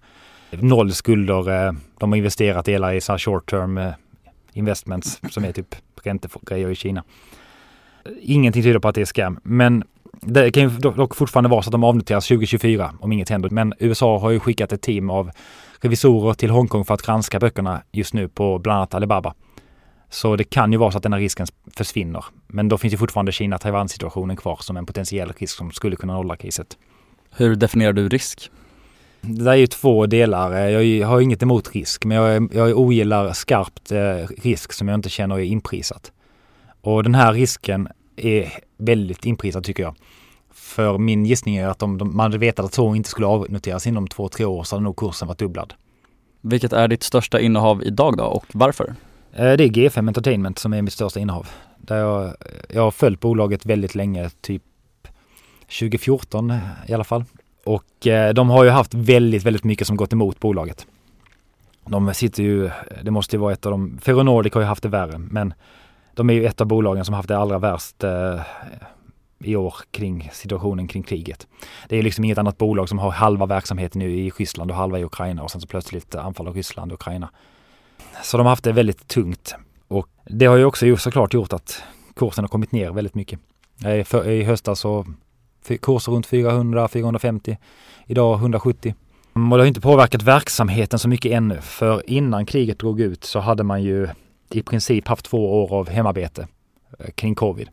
Noll 0.50 0.92
skulder, 0.92 1.66
eh, 1.66 1.72
de 1.98 2.12
har 2.12 2.16
investerat 2.16 2.68
hela 2.68 2.94
i 2.94 3.00
så 3.00 3.18
short 3.18 3.50
term 3.50 3.78
eh, 3.78 3.92
investments 4.52 5.20
som 5.30 5.44
är 5.44 5.52
typ 5.52 5.74
räntegrejer 6.02 6.70
i 6.70 6.74
Kina. 6.74 7.04
Ingenting 8.20 8.62
tyder 8.62 8.78
på 8.78 8.88
att 8.88 8.94
det 8.94 9.00
är 9.00 9.04
scam, 9.04 9.40
men 9.42 9.84
det 10.20 10.50
kan 10.50 10.62
ju 10.62 10.68
dock 10.78 11.14
fortfarande 11.14 11.50
vara 11.50 11.62
så 11.62 11.68
att 11.68 11.72
de 11.72 11.84
avnoteras 11.84 12.28
2024 12.28 12.94
om 13.00 13.12
inget 13.12 13.28
händer. 13.28 13.50
Men 13.50 13.74
USA 13.78 14.18
har 14.18 14.30
ju 14.30 14.40
skickat 14.40 14.72
ett 14.72 14.82
team 14.82 15.10
av 15.10 15.30
revisorer 15.80 16.34
till 16.34 16.50
Hongkong 16.50 16.84
för 16.84 16.94
att 16.94 17.02
granska 17.02 17.38
böckerna 17.38 17.82
just 17.92 18.14
nu 18.14 18.28
på 18.28 18.58
bland 18.58 18.76
annat 18.76 18.94
Alibaba. 18.94 19.34
Så 20.12 20.37
det 20.37 20.44
kan 20.44 20.72
ju 20.72 20.79
vara 20.79 20.90
så 20.90 20.96
att 20.96 21.03
den 21.03 21.12
här 21.12 21.20
risken 21.20 21.46
försvinner. 21.77 22.25
Men 22.46 22.68
då 22.68 22.79
finns 22.79 22.94
ju 22.94 22.98
fortfarande 22.98 23.33
Kina-Taiwan 23.33 23.88
situationen 23.88 24.37
kvar 24.37 24.59
som 24.61 24.77
en 24.77 24.87
potentiell 24.87 25.33
risk 25.37 25.57
som 25.57 25.70
skulle 25.70 25.96
kunna 25.96 26.12
nolla 26.12 26.37
kriset. 26.37 26.77
Hur 27.31 27.57
definierar 27.57 27.92
du 27.92 28.09
risk? 28.09 28.51
Det 29.20 29.44
där 29.44 29.53
är 29.53 29.57
ju 29.57 29.66
två 29.66 30.07
delar. 30.07 30.68
Jag 30.68 31.09
har 31.09 31.20
inget 31.20 31.42
emot 31.42 31.75
risk, 31.75 32.05
men 32.05 32.16
jag, 32.16 32.55
jag 32.55 32.79
ogillar 32.79 33.33
skarpt 33.33 33.92
eh, 33.92 34.27
risk 34.42 34.72
som 34.72 34.88
jag 34.88 34.94
inte 34.94 35.09
känner 35.09 35.35
är 35.38 35.44
inprisat. 35.44 36.12
Och 36.81 37.03
den 37.03 37.14
här 37.14 37.33
risken 37.33 37.88
är 38.16 38.53
väldigt 38.77 39.27
inprisad 39.27 39.64
tycker 39.64 39.83
jag. 39.83 39.94
För 40.55 40.98
min 40.98 41.27
gissning 41.27 41.57
är 41.57 41.68
att 41.68 41.83
om 41.83 41.98
man 41.98 42.20
hade 42.20 42.38
vetat 42.38 42.64
att 42.64 42.75
så 42.75 42.94
inte 42.94 43.09
skulle 43.09 43.27
avnoteras 43.27 43.87
inom 43.87 44.09
två, 44.09 44.29
tre 44.29 44.44
år 44.44 44.64
så 44.64 44.77
hade 44.77 44.85
nog 44.85 44.96
kursen 44.96 45.29
varit 45.29 45.38
dubblad. 45.38 45.75
Vilket 46.40 46.72
är 46.72 46.88
ditt 46.88 47.03
största 47.03 47.40
innehav 47.40 47.83
idag 47.85 48.16
då 48.16 48.25
och 48.25 48.46
varför? 48.53 48.94
Eh, 49.33 49.53
det 49.53 49.64
är 49.64 49.68
G5 49.68 50.09
Entertainment 50.09 50.59
som 50.59 50.73
är 50.73 50.83
mitt 50.83 50.92
största 50.92 51.21
innehav. 51.21 51.49
Där 51.79 51.97
jag, 51.97 52.35
jag 52.68 52.83
har 52.83 52.90
följt 52.90 53.21
bolaget 53.21 53.66
väldigt 53.66 53.95
länge, 53.95 54.31
typ 54.40 54.62
2014 55.79 56.53
i 56.87 56.95
alla 56.95 57.05
fall. 57.05 57.25
Och 57.64 58.07
eh, 58.07 58.35
de 58.35 58.51
har 58.51 58.64
ju 58.64 58.71
haft 58.71 58.95
väldigt, 58.95 59.42
väldigt 59.42 59.64
mycket 59.64 59.87
som 59.87 59.97
gått 59.97 60.12
emot 60.12 60.40
bolaget. 60.40 60.87
De 61.85 62.14
sitter 62.14 62.42
ju, 62.42 62.71
det 63.03 63.11
måste 63.11 63.37
ju 63.37 63.40
vara 63.40 63.53
ett 63.53 63.66
av 63.66 63.73
de, 63.73 63.99
Ferronordic 64.03 64.55
har 64.55 64.61
ju 64.61 64.66
haft 64.66 64.83
det 64.83 64.88
värre, 64.88 65.18
men 65.18 65.55
de 66.14 66.31
är 66.31 66.35
ju 66.35 66.47
ett 66.47 66.61
av 66.61 66.66
bolagen 66.66 67.05
som 67.05 67.14
haft 67.14 67.29
det 67.29 67.38
allra 67.38 67.59
värst 67.59 68.05
eh, 68.05 68.40
i 69.38 69.57
år 69.57 69.75
kring 69.90 70.31
situationen 70.33 70.88
kring 70.88 71.03
kriget. 71.03 71.47
Det 71.88 71.97
är 71.97 72.03
liksom 72.03 72.25
inget 72.25 72.38
annat 72.38 72.59
bolag 72.59 72.88
som 72.88 72.99
har 72.99 73.11
halva 73.11 73.47
verksamheten 73.47 73.99
nu 73.99 74.11
i 74.11 74.31
Ryssland 74.31 74.71
och 74.71 74.77
halva 74.77 74.99
i 74.99 75.05
Ukraina 75.05 75.42
och 75.42 75.51
sen 75.51 75.61
så 75.61 75.66
plötsligt 75.66 76.14
anfaller 76.14 76.53
Ryssland 76.53 76.92
och 76.92 77.01
Ukraina. 77.01 77.31
Så 78.22 78.37
de 78.37 78.42
har 78.42 78.51
haft 78.51 78.64
det 78.64 78.72
väldigt 78.72 79.09
tungt. 79.09 79.55
Och 79.88 80.09
det 80.25 80.46
har 80.46 80.57
ju 80.57 80.64
också 80.64 80.96
såklart 80.96 81.35
gjort 81.35 81.53
att 81.53 81.83
kursen 82.16 82.44
har 82.44 82.48
kommit 82.48 82.72
ner 82.72 82.90
väldigt 82.90 83.14
mycket. 83.14 83.38
I 84.27 84.42
höstas 84.42 84.81
så 84.81 85.07
kurser 85.83 86.12
runt 86.12 86.29
400-450. 86.29 87.57
Idag 88.07 88.38
170. 88.38 88.94
Och 89.33 89.40
det 89.40 89.57
har 89.57 89.64
inte 89.64 89.81
påverkat 89.81 90.22
verksamheten 90.22 90.98
så 90.98 91.09
mycket 91.09 91.33
ännu. 91.33 91.61
För 91.61 92.11
innan 92.11 92.46
kriget 92.46 92.79
drog 92.79 93.01
ut 93.01 93.25
så 93.25 93.40
hade 93.40 93.62
man 93.62 93.83
ju 93.83 94.09
i 94.51 94.62
princip 94.62 95.09
haft 95.09 95.25
två 95.25 95.62
år 95.62 95.75
av 95.75 95.88
hemarbete 95.88 96.46
eh, 96.98 97.11
kring 97.11 97.35
covid. 97.35 97.68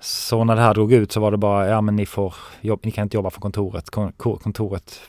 Så 0.00 0.44
när 0.44 0.56
det 0.56 0.62
här 0.62 0.74
drog 0.74 0.92
ut 0.92 1.12
så 1.12 1.20
var 1.20 1.30
det 1.30 1.36
bara, 1.36 1.68
ja 1.68 1.80
men 1.80 1.96
ni 1.96 2.06
får, 2.06 2.34
ni 2.82 2.90
kan 2.90 3.02
inte 3.02 3.16
jobba 3.16 3.30
från 3.30 3.40
kontoret. 3.40 3.90
Kontoret, 4.16 5.00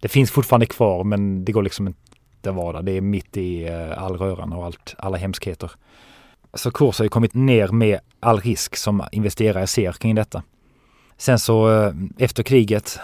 det 0.00 0.08
finns 0.08 0.30
fortfarande 0.30 0.66
kvar 0.66 1.04
men 1.04 1.44
det 1.44 1.52
går 1.52 1.62
liksom 1.62 1.86
inte 1.86 2.00
inte 2.46 2.56
vara 2.56 2.72
där. 2.72 2.82
Det 2.82 2.92
är 2.92 3.00
mitt 3.00 3.36
i 3.36 3.68
eh, 3.68 4.02
all 4.02 4.16
röran 4.16 4.52
och 4.52 4.64
allt, 4.64 4.94
alla 4.98 5.16
hemskheter. 5.16 5.70
Så 6.54 6.70
kurs 6.70 6.98
har 6.98 7.04
ju 7.04 7.08
kommit 7.08 7.34
ner 7.34 7.68
med 7.68 8.00
all 8.20 8.40
risk 8.40 8.76
som 8.76 9.02
investerare 9.12 9.66
ser 9.66 9.92
kring 9.92 10.14
detta. 10.14 10.42
Sen 11.16 11.38
så 11.38 11.82
eh, 11.82 11.92
efter 12.18 12.42
kriget 12.42 12.98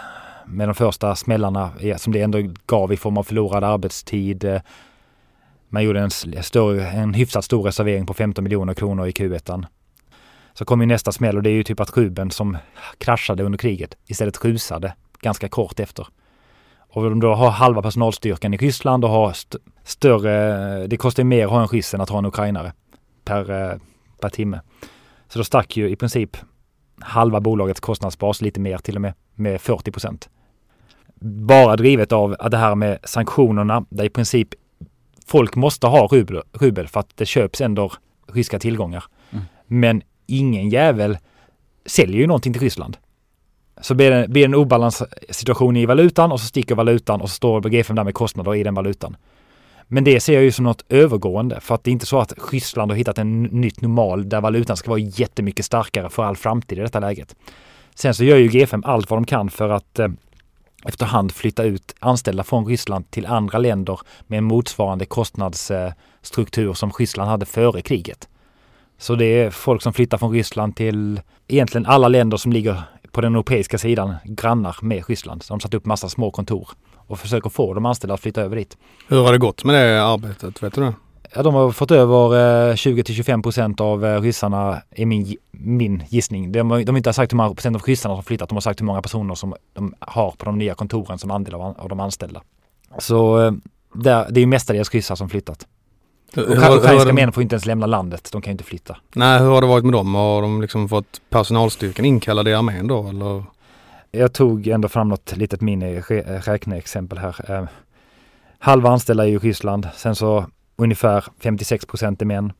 med 0.45 0.67
de 0.67 0.75
första 0.75 1.15
smällarna 1.15 1.71
som 1.97 2.13
det 2.13 2.21
ändå 2.21 2.39
gav 2.65 2.93
i 2.93 2.97
form 2.97 3.17
av 3.17 3.23
förlorad 3.23 3.63
arbetstid, 3.63 4.43
eh, 4.43 4.61
man 5.69 5.83
gjorde 5.83 5.99
en, 5.99 6.11
större, 6.43 6.87
en 6.87 7.13
hyfsat 7.13 7.45
stor 7.45 7.63
reservering 7.63 8.05
på 8.05 8.13
15 8.13 8.43
miljoner 8.43 8.73
kronor 8.73 9.07
i 9.07 9.11
Q1. 9.11 9.65
Så 10.53 10.65
kom 10.65 10.81
ju 10.81 10.87
nästa 10.87 11.11
smäll 11.11 11.37
och 11.37 11.43
det 11.43 11.49
är 11.49 11.53
ju 11.53 11.63
typ 11.63 11.79
att 11.79 11.97
Ruben 11.97 12.31
som 12.31 12.57
kraschade 12.97 13.43
under 13.43 13.57
kriget 13.57 13.97
istället 14.07 14.45
rusade 14.45 14.93
ganska 15.21 15.49
kort 15.49 15.79
efter. 15.79 16.07
Och 16.93 17.03
de 17.03 17.19
då 17.19 17.33
har 17.33 17.49
halva 17.49 17.81
personalstyrkan 17.81 18.53
i 18.53 18.57
Ryssland 18.57 19.05
och 19.05 19.09
har 19.09 19.31
st 19.31 19.57
större, 19.83 20.87
det 20.87 20.97
kostar 20.97 21.23
mer 21.23 21.45
att 21.45 21.51
ha 21.51 21.61
en 21.61 21.67
ryss 21.67 21.93
än 21.93 22.01
att 22.01 22.09
ha 22.09 22.17
en 22.17 22.25
ukrainare 22.25 22.73
per, 23.25 23.71
eh, 23.71 23.77
per 24.21 24.29
timme. 24.29 24.61
Så 25.27 25.39
då 25.39 25.43
stack 25.43 25.77
ju 25.77 25.89
i 25.89 25.95
princip 25.95 26.37
halva 26.99 27.39
bolagets 27.39 27.79
kostnadsbas, 27.79 28.41
lite 28.41 28.59
mer 28.59 28.77
till 28.77 28.95
och 28.95 29.01
med, 29.01 29.13
med 29.35 29.61
40 29.61 29.91
procent. 29.91 30.29
Bara 31.23 31.75
drivet 31.75 32.11
av 32.11 32.35
det 32.51 32.57
här 32.57 32.75
med 32.75 32.99
sanktionerna 33.03 33.85
där 33.89 34.03
i 34.03 34.09
princip 34.09 34.49
folk 35.25 35.55
måste 35.55 35.87
ha 35.87 36.07
rubel, 36.07 36.41
rubel 36.53 36.87
för 36.87 36.99
att 36.99 37.17
det 37.17 37.25
köps 37.25 37.61
ändå 37.61 37.91
ryska 38.27 38.59
tillgångar. 38.59 39.03
Mm. 39.31 39.45
Men 39.67 40.01
ingen 40.27 40.69
jävel 40.69 41.17
säljer 41.85 42.17
ju 42.17 42.27
någonting 42.27 42.53
till 42.53 42.61
Ryssland. 42.61 42.97
Så 43.81 43.95
blir 43.95 44.11
det, 44.11 44.27
blir 44.27 44.41
det 44.41 44.45
en 44.45 44.55
obalanssituation 44.55 45.77
i 45.77 45.85
valutan 45.85 46.31
och 46.31 46.39
så 46.39 46.45
sticker 46.45 46.75
valutan 46.75 47.21
och 47.21 47.29
så 47.29 47.35
står 47.35 47.61
G5 47.61 47.95
där 47.95 48.03
med 48.03 48.13
kostnader 48.13 48.55
i 48.55 48.63
den 48.63 48.73
valutan. 48.73 49.15
Men 49.87 50.03
det 50.03 50.19
ser 50.19 50.33
jag 50.33 50.43
ju 50.43 50.51
som 50.51 50.65
något 50.65 50.85
övergående 50.89 51.59
för 51.59 51.75
att 51.75 51.83
det 51.83 51.89
är 51.89 51.93
inte 51.93 52.05
så 52.05 52.19
att 52.19 52.33
Ryssland 52.51 52.91
har 52.91 52.97
hittat 52.97 53.17
en 53.17 53.43
nytt 53.43 53.81
normal 53.81 54.29
där 54.29 54.41
valutan 54.41 54.77
ska 54.77 54.89
vara 54.89 54.99
jättemycket 54.99 55.65
starkare 55.65 56.09
för 56.09 56.23
all 56.23 56.35
framtid 56.35 56.77
i 56.77 56.81
detta 56.81 56.99
läget. 56.99 57.35
Sen 57.95 58.13
så 58.13 58.23
gör 58.23 58.37
ju 58.37 58.49
G5 58.49 58.81
allt 58.85 59.09
vad 59.09 59.17
de 59.17 59.25
kan 59.25 59.49
för 59.49 59.69
att 59.69 59.99
eh, 59.99 60.07
efterhand 60.85 61.31
flytta 61.31 61.63
ut 61.63 61.95
anställda 61.99 62.43
från 62.43 62.65
Ryssland 62.65 63.11
till 63.11 63.25
andra 63.25 63.57
länder 63.57 63.99
med 64.27 64.37
en 64.37 64.43
motsvarande 64.43 65.05
kostnadsstruktur 65.05 66.73
som 66.73 66.91
Ryssland 66.91 67.29
hade 67.29 67.45
före 67.45 67.81
kriget. 67.81 68.27
Så 68.97 69.15
det 69.15 69.25
är 69.25 69.49
folk 69.49 69.81
som 69.81 69.93
flyttar 69.93 70.17
från 70.17 70.31
Ryssland 70.31 70.75
till 70.75 71.21
egentligen 71.47 71.85
alla 71.85 72.07
länder 72.07 72.37
som 72.37 72.51
ligger 72.53 72.83
på 73.11 73.21
den 73.21 73.35
europeiska 73.35 73.77
sidan, 73.77 74.15
grannar 74.25 74.77
med 74.81 75.03
Ryssland. 75.09 75.43
Så 75.43 75.53
de 75.53 75.59
satt 75.59 75.73
upp 75.73 75.85
massa 75.85 76.09
små 76.09 76.31
kontor 76.31 76.69
och 77.07 77.19
försöker 77.19 77.49
få 77.49 77.73
de 77.73 77.85
anställda 77.85 78.13
att 78.13 78.19
flytta 78.19 78.41
över 78.41 78.55
dit. 78.55 78.77
Hur 79.07 79.23
har 79.23 79.31
det 79.31 79.37
gått 79.37 79.63
med 79.63 79.75
det 79.75 80.03
arbetet? 80.03 80.63
Vet 80.63 80.75
du 80.75 80.81
det? 80.81 80.93
Ja, 81.35 81.43
de 81.43 81.53
har 81.53 81.71
fått 81.71 81.91
över 81.91 82.75
20 82.75 83.03
till 83.03 83.15
25 83.15 83.41
procent 83.41 83.81
av 83.81 84.05
eh, 84.05 84.21
ryssarna, 84.21 84.81
är 84.91 85.05
min, 85.05 85.35
min 85.51 86.03
gissning. 86.09 86.51
De, 86.51 86.71
har, 86.71 86.79
de 86.79 86.91
har 86.91 86.97
inte 86.97 87.13
sagt 87.13 87.33
hur 87.33 87.37
många 87.37 87.53
procent 87.53 87.75
av 87.75 87.81
ryssarna 87.81 88.15
som 88.15 88.23
flyttat, 88.23 88.49
de 88.49 88.55
har 88.55 88.61
sagt 88.61 88.81
hur 88.81 88.85
många 88.85 89.01
personer 89.01 89.35
som 89.35 89.55
de 89.73 89.93
har 89.99 90.31
på 90.31 90.45
de 90.45 90.57
nya 90.57 90.75
kontoren 90.75 91.19
som 91.19 91.31
andel 91.31 91.53
av, 91.53 91.61
av 91.61 91.89
de 91.89 91.99
anställda. 91.99 92.41
Så 92.99 93.45
eh, 93.45 93.51
där, 93.93 94.27
det 94.29 94.41
är 94.41 94.45
mestadels 94.45 94.91
ryssar 94.91 95.15
som 95.15 95.29
flyttat. 95.29 95.67
Ukrainska 96.37 97.13
män 97.13 97.31
får 97.31 97.43
inte 97.43 97.55
ens 97.55 97.65
lämna 97.65 97.85
landet, 97.85 98.29
de 98.31 98.41
kan 98.41 98.51
ju 98.51 98.53
inte 98.53 98.63
flytta. 98.63 98.97
Nej, 99.15 99.39
hur 99.39 99.49
har 99.49 99.61
det 99.61 99.67
varit 99.67 99.83
med 99.83 99.93
dem? 99.93 100.15
Har 100.15 100.41
de 100.41 100.61
liksom 100.61 100.89
fått 100.89 101.21
personalstyrkan 101.29 102.05
inkallad 102.05 102.47
i 102.47 102.53
armén 102.53 102.87
då 102.87 103.07
eller? 103.09 103.43
Jag 104.11 104.33
tog 104.33 104.67
ändå 104.67 104.87
fram 104.87 105.09
något 105.09 105.37
litet 105.37 105.61
mini 105.61 105.99
räkneexempel 105.99 107.17
här. 107.17 107.51
Eh, 107.51 107.65
Halva 108.59 108.89
anställda 108.89 109.23
är 109.23 109.27
ju 109.27 109.35
i 109.35 109.39
Ryssland. 109.39 109.87
Sen 109.95 110.15
så 110.15 110.45
ungefär 110.75 111.25
56 111.39 111.85
procent 111.85 112.21
är 112.21 112.25
män. 112.25 112.53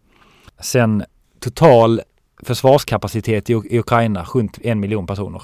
Sen 0.60 1.04
total 1.40 2.02
försvarskapacitet 2.44 3.50
i, 3.50 3.54
Ukraina 3.54 4.24
runt 4.24 4.60
en 4.62 4.80
miljon 4.80 5.08
personer. 5.08 5.42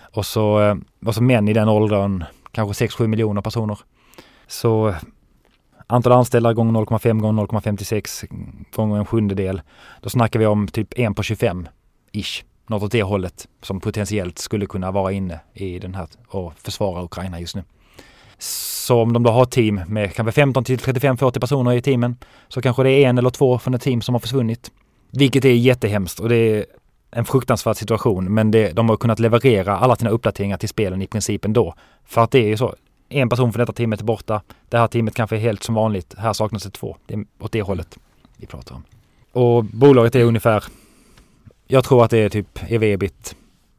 Och 0.00 0.26
så, 0.26 0.60
eh, 0.60 0.76
och 1.06 1.14
så 1.14 1.22
män 1.22 1.48
i 1.48 1.52
den 1.52 1.68
åldern, 1.68 2.24
kanske 2.52 2.84
6-7 2.86 3.06
miljoner 3.06 3.42
personer. 3.42 3.78
Så 4.46 4.94
antal 5.86 6.12
anställda 6.12 6.52
gånger 6.52 6.80
0,5 6.80 7.20
gånger 7.20 7.42
0,56 7.42 8.26
gånger 8.76 8.98
en 8.98 9.06
sjundedel. 9.06 9.62
Då 10.00 10.08
snackar 10.08 10.38
vi 10.40 10.46
om 10.46 10.68
typ 10.68 10.98
en 10.98 11.14
på 11.14 11.22
25 11.22 11.68
ish. 12.12 12.44
Något 12.66 12.82
åt 12.82 12.92
det 12.92 13.02
hållet 13.02 13.48
som 13.62 13.80
potentiellt 13.80 14.38
skulle 14.38 14.66
kunna 14.66 14.90
vara 14.90 15.12
inne 15.12 15.40
i 15.54 15.78
den 15.78 15.94
här 15.94 16.08
och 16.28 16.52
försvara 16.54 17.04
Ukraina 17.04 17.40
just 17.40 17.56
nu. 17.56 17.64
Så 18.38 19.02
om 19.02 19.12
de 19.12 19.22
då 19.22 19.30
har 19.30 19.44
team 19.44 19.80
med 19.86 20.14
kanske 20.14 20.32
15 20.32 20.64
till 20.64 20.78
35, 20.78 21.16
40 21.16 21.40
personer 21.40 21.72
i 21.72 21.82
teamen 21.82 22.16
så 22.48 22.62
kanske 22.62 22.82
det 22.82 22.90
är 22.90 23.08
en 23.08 23.18
eller 23.18 23.30
två 23.30 23.58
från 23.58 23.74
ett 23.74 23.82
team 23.82 24.00
som 24.00 24.14
har 24.14 24.20
försvunnit. 24.20 24.70
Vilket 25.10 25.44
är 25.44 25.52
jättehemskt 25.52 26.20
och 26.20 26.28
det 26.28 26.36
är 26.36 26.66
en 27.10 27.24
fruktansvärd 27.24 27.76
situation 27.76 28.34
men 28.34 28.50
det, 28.50 28.72
de 28.72 28.88
har 28.88 28.96
kunnat 28.96 29.18
leverera 29.18 29.76
alla 29.76 29.96
sina 29.96 30.10
uppdateringar 30.10 30.56
till 30.56 30.68
spelen 30.68 31.02
i 31.02 31.06
princip 31.06 31.44
ändå. 31.44 31.74
För 32.04 32.20
att 32.20 32.30
det 32.30 32.38
är 32.38 32.48
ju 32.48 32.56
så. 32.56 32.74
En 33.12 33.28
person 33.28 33.52
från 33.52 33.60
detta 33.60 33.72
teamet 33.72 34.00
är 34.00 34.04
borta. 34.04 34.42
Det 34.68 34.78
här 34.78 34.86
teamet 34.86 35.14
kanske 35.14 35.36
är 35.36 35.40
helt 35.40 35.62
som 35.62 35.74
vanligt. 35.74 36.14
Här 36.18 36.32
saknas 36.32 36.62
det 36.62 36.70
två. 36.70 36.96
Det 37.06 37.14
är 37.14 37.24
åt 37.38 37.52
det 37.52 37.62
hållet 37.62 37.98
vi 38.36 38.46
pratar 38.46 38.74
om. 38.74 38.82
Och 39.32 39.64
bolaget 39.64 40.14
är 40.14 40.24
ungefär, 40.24 40.64
jag 41.66 41.84
tror 41.84 42.04
att 42.04 42.10
det 42.10 42.18
är 42.18 42.28
typ 42.28 42.58
ev-ebit 42.68 43.36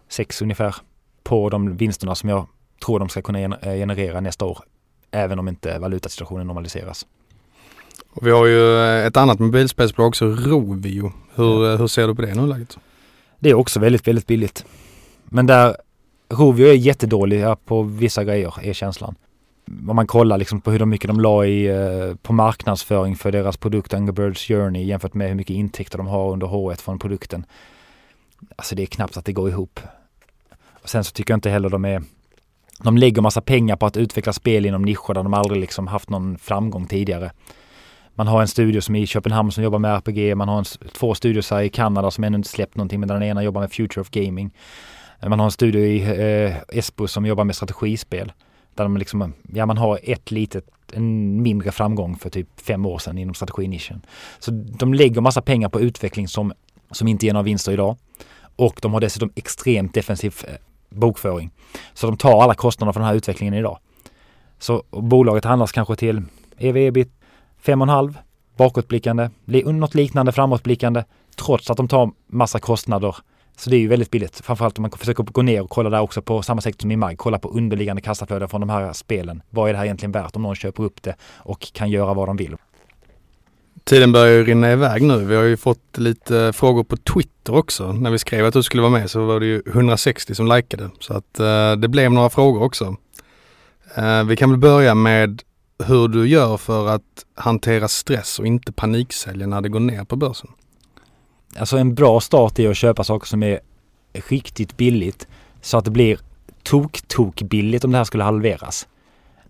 6 0.08 0.42
ungefär 0.42 0.76
på 1.24 1.50
de 1.50 1.78
vinsterna 1.78 2.16
som 2.16 2.30
jag 2.30 2.48
tror 2.86 3.00
de 3.00 3.10
ska 3.10 3.22
kunna 3.22 3.58
generera 3.62 4.20
nästa 4.20 4.46
år. 4.46 4.60
Även 5.12 5.40
om 5.40 5.48
inte 5.48 5.80
valutasituationen 5.80 6.48
normaliseras. 6.48 7.06
Och 8.10 8.28
vi 8.28 8.32
har 8.32 8.46
ju 8.46 8.80
ett 9.08 9.18
annat 9.18 9.40
mobilspelsbolag 9.40 10.08
också, 10.08 10.26
Rovio. 10.26 11.14
Hur, 11.36 11.78
hur 11.78 11.88
ser 11.88 12.08
du 12.08 12.16
på 12.16 12.22
det 12.22 12.36
nuläget? 12.36 12.78
Det 13.40 13.50
är 13.50 13.54
också 13.54 13.80
väldigt, 13.80 14.08
väldigt 14.08 14.28
billigt. 14.28 14.66
Men 15.24 15.46
där 15.46 15.78
Rovio 16.30 16.68
är 16.68 16.74
jättedåliga 16.74 17.56
på 17.56 17.82
vissa 17.84 18.24
grejer, 18.24 18.54
är 18.62 18.74
känslan. 18.74 19.16
Om 19.68 19.96
man 19.96 20.08
kollar 20.08 20.38
liksom 20.38 20.62
på 20.62 20.72
hur 20.72 20.86
mycket 20.86 21.08
de 21.08 21.20
la 21.20 21.46
i, 21.46 21.66
eh, 21.66 22.16
på 22.22 22.34
marknadsföring 22.34 23.16
för 23.16 23.32
deras 23.32 23.58
produkt 23.58 23.94
Angry 23.94 24.12
Birds 24.12 24.48
Journey 24.48 24.84
jämfört 24.84 25.14
med 25.14 25.28
hur 25.28 25.36
mycket 25.36 25.56
intäkter 25.56 25.98
de 25.98 26.08
har 26.08 26.32
under 26.32 26.48
H1 26.48 26.82
från 26.82 27.00
produkten. 27.00 27.46
Alltså 28.56 28.76
det 28.76 28.82
är 28.82 28.86
knappt 28.86 29.18
att 29.18 29.26
det 29.26 29.34
går 29.34 29.50
ihop. 29.50 29.80
Och 30.82 30.90
sen 30.90 31.04
så 31.04 31.12
tycker 31.12 31.32
jag 31.32 31.38
inte 31.38 31.50
heller 31.50 31.70
de 31.70 31.86
är 31.86 32.04
de 32.80 32.98
lägger 32.98 33.22
massa 33.22 33.42
pengar 33.42 33.76
på 33.76 33.86
att 33.86 33.98
utveckla 33.98 34.34
spel 34.34 34.66
inom 34.66 34.82
nischer 34.82 35.14
där 35.14 35.24
de 35.24 35.34
aldrig 35.34 35.62
liksom 35.62 35.88
haft 35.88 36.10
någon 36.10 36.38
framgång 36.38 36.88
tidigare. 36.88 37.32
Man 38.16 38.28
har 38.28 38.42
en 38.42 38.48
studio 38.48 38.82
som 38.82 38.96
är 38.96 39.02
i 39.02 39.08
Köpenhamn 39.08 39.52
som 39.52 39.64
jobbar 39.64 39.80
med 39.80 39.96
RPG. 39.96 40.38
Man 40.38 40.50
har 40.50 40.58
en, 40.58 40.66
två 40.94 41.16
studios 41.16 41.52
här 41.52 41.62
i 41.62 41.70
Kanada 41.70 42.12
som 42.12 42.24
ännu 42.24 42.36
inte 42.38 42.50
släppt 42.50 42.76
någonting 42.76 43.00
men 43.00 43.10
den 43.10 43.24
ena 43.24 43.44
jobbar 43.44 43.62
med 43.62 43.72
Future 43.72 44.02
of 44.02 44.10
Gaming. 44.10 44.52
Man 45.28 45.40
har 45.40 45.46
en 45.46 45.52
studio 45.52 45.82
i 45.82 46.02
eh, 46.02 46.78
Esbo 46.78 47.08
som 47.08 47.26
jobbar 47.26 47.44
med 47.44 47.56
strategispel. 47.56 48.32
Där 48.76 48.84
de 48.84 48.98
liksom, 48.98 49.34
ja 49.54 49.66
man 49.66 49.78
har 49.78 50.00
ett 50.04 50.32
litet, 50.32 50.66
en 50.94 51.42
mindre 51.42 51.72
framgång 51.72 52.16
för 52.16 52.30
typ 52.30 52.48
fem 52.62 52.86
år 52.86 53.00
sedan 53.00 53.18
inom 53.18 53.34
strateginischen. 53.34 54.02
Så 54.40 54.52
de 54.52 54.94
lägger 54.94 55.22
massa 55.22 55.42
pengar 55.42 55.70
på 55.70 55.82
utveckling 55.82 56.28
som, 56.28 56.54
som 56.92 57.08
inte 57.08 57.26
ger 57.26 57.34
några 57.34 57.44
vinster 57.44 57.72
idag. 57.72 57.98
Och 58.56 58.80
de 58.82 58.94
har 58.94 59.02
dessutom 59.02 59.32
extremt 59.36 59.94
defensiv 59.94 60.36
eh, 60.48 60.54
bokföring. 60.90 61.52
Så 61.94 62.08
de 62.08 62.18
tar 62.18 62.42
alla 62.42 62.54
kostnader 62.54 62.94
för 62.94 63.00
den 63.00 63.08
här 63.08 63.16
utvecklingen 63.16 63.54
idag. 63.54 63.78
Så 64.60 64.84
bolaget 64.90 65.46
handlas 65.46 65.72
kanske 65.72 65.96
till 65.96 66.22
ev-ebit 66.58 67.12
5,5 67.64 68.16
bakåtblickande, 68.58 69.30
något 69.66 69.96
liknande 69.96 70.32
framåtblickande 70.32 71.04
trots 71.36 71.70
att 71.70 71.78
de 71.78 71.88
tar 71.88 72.12
massa 72.28 72.60
kostnader. 72.60 73.16
Så 73.58 73.70
det 73.70 73.76
är 73.76 73.80
ju 73.80 73.88
väldigt 73.88 74.12
billigt. 74.12 74.42
Framförallt 74.46 74.78
om 74.78 74.82
man 74.82 74.92
försöker 74.92 75.24
gå 75.24 75.42
ner 75.42 75.62
och 75.62 75.70
kolla 75.70 75.90
där 75.90 76.00
också 76.00 76.22
på 76.22 76.42
samma 76.42 76.62
sätt 76.62 76.82
som 76.82 76.92
i 76.92 76.96
MAG. 76.96 77.18
Kolla 77.18 77.40
på 77.40 77.50
underliggande 77.50 78.02
kassaflöden 78.02 78.50
från 78.50 78.62
de 78.62 78.70
här 78.70 78.94
spelen. 78.94 79.42
Vad 79.50 79.70
är 79.70 79.74
det 79.74 79.78
här 79.78 79.86
egentligen 79.86 80.12
värt 80.12 80.36
om 80.36 80.42
någon 80.42 80.56
köper 80.56 80.84
upp 80.84 81.02
det 81.04 81.16
och 81.38 81.62
kan 81.74 81.90
göra 81.90 82.14
vad 82.14 82.28
de 82.28 82.38
vill? 82.38 82.56
Tiden 83.84 84.12
börjar 84.12 84.34
ju 84.34 84.44
rinna 84.44 84.72
iväg 84.72 85.02
nu. 85.02 85.26
Vi 85.26 85.36
har 85.36 85.44
ju 85.44 85.58
fått 85.58 85.98
lite 85.98 86.54
frågor 86.54 86.84
på 86.84 86.98
Twitter 86.98 87.56
också. 87.56 87.92
När 87.92 88.12
vi 88.12 88.20
skrev 88.20 88.46
att 88.46 88.54
du 88.54 88.64
skulle 88.64 88.82
vara 88.82 88.92
med 88.92 89.10
så 89.12 89.26
var 89.26 89.40
det 89.40 89.46
ju 89.46 89.62
160 89.68 90.36
som 90.36 90.48
likade. 90.48 90.90
Så 91.00 91.14
att 91.14 91.40
eh, 91.40 91.76
det 91.76 91.88
blev 91.88 92.12
några 92.12 92.30
frågor 92.30 92.64
också. 92.64 92.96
Eh, 93.96 94.24
vi 94.24 94.36
kan 94.36 94.50
väl 94.50 94.60
börja 94.60 94.96
med 94.96 95.42
hur 95.86 96.08
du 96.08 96.28
gör 96.28 96.58
för 96.58 96.88
att 96.88 97.26
hantera 97.36 97.88
stress 97.88 98.40
och 98.40 98.48
inte 98.48 98.72
paniksälja 98.72 99.48
när 99.48 99.62
det 99.62 99.70
går 99.70 99.80
ner 99.80 100.04
på 100.04 100.16
börsen. 100.16 100.50
Alltså 101.58 101.78
en 101.78 101.96
bra 101.96 102.20
start 102.20 102.60
är 102.60 102.70
att 102.70 102.78
köpa 102.78 103.04
saker 103.04 103.28
som 103.28 103.44
är 103.44 103.60
riktigt 104.30 104.78
billigt 104.78 105.28
så 105.62 105.78
att 105.78 105.86
det 105.86 105.92
blir 105.92 106.20
tok-tok 106.64 107.42
billigt 107.42 107.84
om 107.84 107.92
det 107.92 107.98
här 107.98 108.06
skulle 108.06 108.24
halveras. 108.24 108.88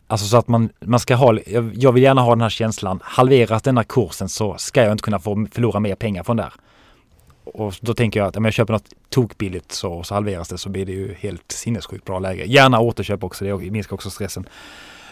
Alltså 0.07 0.27
så 0.27 0.37
att 0.37 0.47
man, 0.47 0.69
man 0.79 0.99
ska 0.99 1.15
ha, 1.15 1.37
jag 1.73 1.91
vill 1.91 2.03
gärna 2.03 2.21
ha 2.21 2.29
den 2.29 2.41
här 2.41 2.49
känslan, 2.49 2.99
halveras 3.03 3.61
denna 3.61 3.83
kursen 3.83 4.29
så 4.29 4.55
ska 4.57 4.83
jag 4.83 4.91
inte 4.91 5.03
kunna 5.03 5.19
få 5.19 5.47
förlora 5.51 5.79
mer 5.79 5.95
pengar 5.95 6.23
från 6.23 6.37
där. 6.37 6.53
Och 7.43 7.75
då 7.81 7.93
tänker 7.93 8.19
jag 8.19 8.27
att 8.27 8.37
om 8.37 8.45
jag 8.45 8.53
köper 8.53 8.73
något 8.73 8.89
tokbilligt 9.09 9.71
så, 9.71 10.03
så 10.03 10.13
halveras 10.13 10.49
det 10.49 10.57
så 10.57 10.69
blir 10.69 10.85
det 10.85 10.91
ju 10.91 11.13
helt 11.13 11.51
sinnessjukt 11.51 12.05
bra 12.05 12.19
läge. 12.19 12.45
Gärna 12.45 12.79
återköp 12.79 13.23
också, 13.23 13.45
det 13.45 13.71
minskar 13.71 13.93
också 13.93 14.09
stressen. 14.09 14.45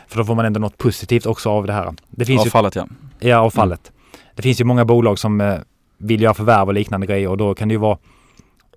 För 0.07 0.17
då 0.17 0.25
får 0.25 0.35
man 0.35 0.45
ändå 0.45 0.59
något 0.59 0.77
positivt 0.77 1.25
också 1.25 1.49
av 1.49 1.67
det 1.67 1.73
här. 1.73 1.93
Det 2.09 2.25
finns 2.25 2.41
avfallet 2.41 2.75
ju, 2.75 2.79
ja. 2.79 2.87
Ja, 3.19 3.37
avfallet. 3.37 3.91
Mm. 3.91 4.21
Det 4.35 4.41
finns 4.41 4.61
ju 4.61 4.65
många 4.65 4.85
bolag 4.85 5.19
som 5.19 5.41
eh, 5.41 5.57
vill 6.01 6.21
göra 6.21 6.33
förvärv 6.33 6.67
och 6.67 6.73
liknande 6.73 7.07
grejer 7.07 7.27
och 7.27 7.37
då 7.37 7.55
kan 7.55 7.67
det 7.67 7.73
ju 7.73 7.79
vara 7.79 7.97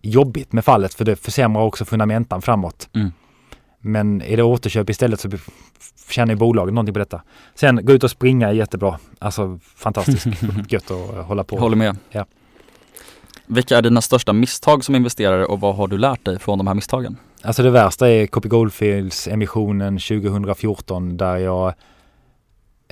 jobbigt 0.03 0.53
med 0.53 0.65
fallet 0.65 0.95
för 0.95 1.05
det 1.05 1.17
försämrar 1.17 1.63
också 1.63 1.85
fundamentan 1.85 2.43
framåt. 2.43 2.89
Mm. 2.95 3.13
Men 3.81 4.23
är 4.23 4.37
det 4.37 4.43
återköp 4.43 4.91
istället 4.91 5.21
så 5.21 5.31
tjänar 6.11 6.33
ju 6.33 6.39
bolaget 6.39 6.75
någonting 6.75 6.93
på 6.93 6.99
detta. 6.99 7.23
Sen 7.55 7.87
gå 7.87 7.93
ut 7.93 8.05
och 8.05 8.11
springa 8.11 8.49
är 8.49 8.53
jättebra. 8.53 8.99
Alltså 9.19 9.59
fantastiskt 9.77 10.27
gött 10.69 10.91
att 10.91 11.27
hålla 11.27 11.45
på. 11.45 11.59
Håller 11.59 11.77
med. 11.77 11.97
Ja. 12.11 12.27
Vilka 13.47 13.79
är 13.79 13.83
dina 13.83 14.01
största 14.01 14.33
misstag 14.33 14.85
som 14.85 14.95
investerare 14.95 15.47
och 15.47 15.61
vad 15.61 15.77
har 15.77 15.89
du 15.89 15.99
lärt 15.99 16.25
dig 16.25 16.39
från 16.39 16.59
de 16.59 16.67
här 16.67 16.75
misstagen? 16.75 17.17
Alltså 17.43 17.63
det 17.63 17.71
värsta 17.71 18.11
är 18.11 18.27
Copy 18.27 18.49
Goldfields 18.49 19.29
emissionen 19.29 19.99
2014 19.99 21.17
där 21.17 21.37
jag 21.37 21.75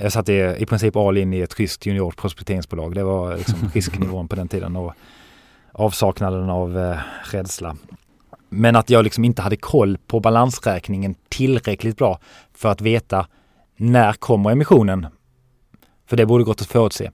jag 0.03 0.11
satte 0.11 0.33
i 0.59 0.65
princip 0.65 0.95
all 0.95 1.17
in 1.17 1.33
i 1.33 1.39
ett 1.39 1.59
ryskt 1.59 1.85
juniorprospekteringsbolag. 1.85 2.95
Det 2.95 3.03
var 3.03 3.37
liksom 3.37 3.59
risknivån 3.73 4.27
på 4.27 4.35
den 4.35 4.47
tiden 4.47 4.75
och 4.75 4.93
avsaknaden 5.71 6.49
av 6.49 6.77
eh, 6.77 6.97
rädsla. 7.23 7.75
Men 8.49 8.75
att 8.75 8.89
jag 8.89 9.03
liksom 9.03 9.25
inte 9.25 9.41
hade 9.41 9.55
koll 9.55 9.97
på 10.07 10.19
balansräkningen 10.19 11.15
tillräckligt 11.29 11.97
bra 11.97 12.19
för 12.53 12.69
att 12.69 12.81
veta 12.81 13.27
när 13.77 14.13
kommer 14.13 14.51
emissionen? 14.51 15.07
För 16.07 16.17
det 16.17 16.25
borde 16.25 16.43
gått 16.43 16.61
att 16.61 16.67
förutse. 16.67 17.11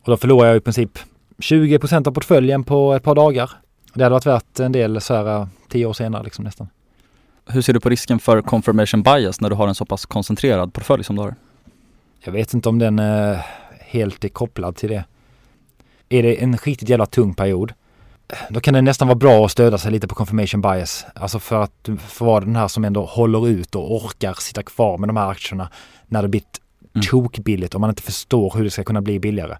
Och 0.00 0.10
då 0.10 0.16
förlorade 0.16 0.48
jag 0.48 0.56
i 0.56 0.60
princip 0.60 0.98
20 1.38 1.78
av 1.92 2.12
portföljen 2.12 2.64
på 2.64 2.92
ett 2.92 3.02
par 3.02 3.14
dagar. 3.14 3.50
Det 3.94 4.02
hade 4.02 4.12
varit 4.12 4.26
värt 4.26 4.60
en 4.60 4.72
del 4.72 5.00
så 5.00 5.14
här 5.14 5.40
eh, 5.40 5.46
tio 5.68 5.86
år 5.86 5.92
senare 5.92 6.22
liksom 6.22 6.44
nästan. 6.44 6.68
Hur 7.46 7.62
ser 7.62 7.72
du 7.72 7.80
på 7.80 7.88
risken 7.88 8.18
för 8.18 8.42
confirmation 8.42 9.02
bias 9.02 9.40
när 9.40 9.50
du 9.50 9.56
har 9.56 9.68
en 9.68 9.74
så 9.74 9.84
pass 9.84 10.06
koncentrerad 10.06 10.74
portfölj 10.74 11.04
som 11.04 11.16
du 11.16 11.22
har? 11.22 11.34
Jag 12.24 12.32
vet 12.32 12.54
inte 12.54 12.68
om 12.68 12.78
den 12.78 12.98
eh, 12.98 13.38
helt 13.80 14.24
är 14.24 14.28
kopplad 14.28 14.76
till 14.76 14.88
det. 14.88 15.04
Är 16.08 16.22
det 16.22 16.42
en 16.42 16.56
riktigt 16.56 16.88
jävla 16.88 17.06
tung 17.06 17.34
period 17.34 17.72
då 18.50 18.60
kan 18.60 18.74
det 18.74 18.82
nästan 18.82 19.08
vara 19.08 19.18
bra 19.18 19.44
att 19.44 19.50
stödja 19.50 19.78
sig 19.78 19.92
lite 19.92 20.08
på 20.08 20.14
confirmation 20.14 20.60
bias. 20.60 21.06
Alltså 21.14 21.38
för 21.38 21.62
att 21.62 21.88
få 22.08 22.24
vara 22.24 22.40
den 22.40 22.56
här 22.56 22.68
som 22.68 22.84
ändå 22.84 23.04
håller 23.04 23.48
ut 23.48 23.74
och 23.74 24.04
orkar 24.04 24.34
sitta 24.34 24.62
kvar 24.62 24.98
med 24.98 25.08
de 25.08 25.16
här 25.16 25.30
aktierna 25.30 25.68
när 26.06 26.22
det 26.22 26.28
blir 26.28 26.42
mm. 26.94 27.06
tokbilligt 27.10 27.74
och 27.74 27.80
man 27.80 27.90
inte 27.90 28.02
förstår 28.02 28.52
hur 28.56 28.64
det 28.64 28.70
ska 28.70 28.84
kunna 28.84 29.02
bli 29.02 29.20
billigare. 29.20 29.56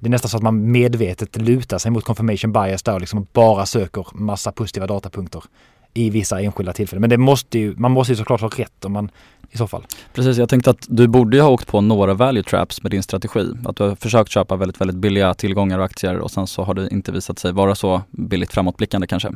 Det 0.00 0.08
är 0.08 0.10
nästan 0.10 0.28
så 0.28 0.36
att 0.36 0.42
man 0.42 0.70
medvetet 0.70 1.36
lutar 1.36 1.78
sig 1.78 1.90
mot 1.90 2.04
confirmation 2.04 2.52
bias 2.52 2.82
där 2.82 2.94
och 2.94 3.00
liksom 3.00 3.26
bara 3.32 3.66
söker 3.66 4.06
massa 4.14 4.52
positiva 4.52 4.86
datapunkter 4.86 5.42
i 5.94 6.10
vissa 6.10 6.40
enskilda 6.40 6.72
tillfällen. 6.72 7.00
Men 7.00 7.10
det 7.10 7.18
måste 7.18 7.58
ju, 7.58 7.74
man 7.76 7.92
måste 7.92 8.12
ju 8.12 8.16
såklart 8.16 8.40
ha 8.40 8.48
rätt 8.48 8.84
om 8.84 8.92
man 8.92 9.10
i 9.50 9.56
så 9.56 9.66
fall. 9.66 9.86
Precis, 10.12 10.38
jag 10.38 10.48
tänkte 10.48 10.70
att 10.70 10.86
du 10.88 11.08
borde 11.08 11.36
ju 11.36 11.42
ha 11.42 11.50
åkt 11.50 11.66
på 11.66 11.80
några 11.80 12.14
value 12.14 12.42
traps 12.42 12.82
med 12.82 12.90
din 12.90 13.02
strategi. 13.02 13.52
Att 13.64 13.76
du 13.76 13.82
har 13.82 13.94
försökt 13.94 14.30
köpa 14.30 14.56
väldigt, 14.56 14.80
väldigt 14.80 14.96
billiga 14.96 15.34
tillgångar 15.34 15.78
och 15.78 15.84
aktier 15.84 16.18
och 16.18 16.30
sen 16.30 16.46
så 16.46 16.62
har 16.62 16.74
det 16.74 16.88
inte 16.88 17.12
visat 17.12 17.38
sig 17.38 17.52
vara 17.52 17.74
så 17.74 18.02
billigt 18.10 18.52
framåtblickande 18.52 19.06
kanske. 19.06 19.32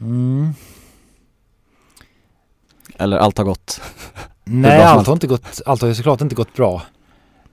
Mm. 0.00 0.48
Eller 2.98 3.18
allt 3.18 3.38
har 3.38 3.44
gått 3.44 3.80
Nej, 4.44 4.82
allt 4.82 5.06
har 5.06 5.14
inte 5.14 5.26
gått, 5.26 5.60
allt 5.66 5.80
har 5.80 5.88
ju 5.88 5.94
såklart 5.94 6.20
inte 6.20 6.34
gått 6.34 6.54
bra. 6.54 6.82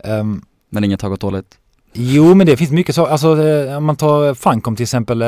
Um, 0.04 0.46
men 0.70 0.84
inget 0.84 1.02
har 1.02 1.10
gått 1.10 1.22
dåligt? 1.22 1.58
Jo, 1.94 2.34
men 2.34 2.48
det 2.48 2.58
finns 2.58 2.72
mycket 2.72 2.96
så, 2.96 3.06
alltså 3.06 3.44
eh, 3.44 3.78
om 3.78 3.86
man 3.86 3.96
tar 3.96 4.34
Funcom 4.34 4.76
till 4.76 4.84
exempel, 4.84 5.22
eh, 5.22 5.28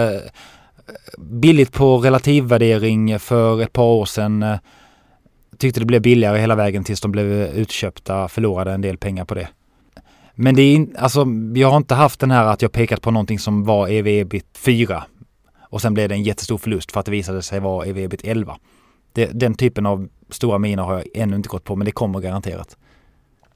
billigt 1.18 1.72
på 1.72 1.98
relativvärdering 1.98 3.20
för 3.20 3.62
ett 3.62 3.74
par 3.74 3.84
år 3.84 4.06
sedan. 4.06 4.44
Eh, 4.44 4.58
tyckte 5.58 5.80
det 5.80 5.86
blev 5.86 6.02
billigare 6.02 6.40
hela 6.40 6.56
vägen 6.56 6.84
tills 6.84 7.02
de 7.02 7.12
blev 7.12 7.26
utköpta, 7.32 8.28
förlorade 8.28 8.72
en 8.72 8.82
del 8.82 8.98
pengar 8.98 9.26
på 9.26 9.36
det. 9.36 9.48
Men 10.36 10.56
det 10.56 10.62
är 10.62 10.74
in, 10.74 10.96
alltså, 10.98 11.26
jag 11.56 11.70
har 11.70 11.78
inte 11.78 11.96
haft 11.96 12.20
den 12.20 12.32
här 12.32 12.46
att 12.46 12.62
jag 12.62 12.72
pekat 12.72 13.02
på 13.02 13.12
någonting 13.12 13.40
som 13.40 13.64
var 13.64 13.88
ev 13.88 14.08
ebit 14.08 14.46
4 14.58 15.04
och 15.70 15.82
sen 15.82 15.94
blev 15.94 16.10
det 16.10 16.16
en 16.16 16.24
jättestor 16.24 16.58
förlust 16.58 16.92
för 16.92 17.00
att 17.00 17.06
det 17.06 17.12
visade 17.12 17.42
sig 17.42 17.60
vara 17.60 17.86
ev 17.86 17.98
ebit 17.98 18.22
11. 18.24 18.58
Det, 19.14 19.26
den 19.26 19.54
typen 19.54 19.86
av 19.86 20.10
stora 20.30 20.58
miner 20.58 20.84
har 20.84 20.94
jag 20.94 21.06
ännu 21.14 21.36
inte 21.36 21.50
gått 21.50 21.64
på 21.64 21.76
men 21.76 21.86
det 21.86 21.92
kommer 21.92 22.20
garanterat. 22.20 22.78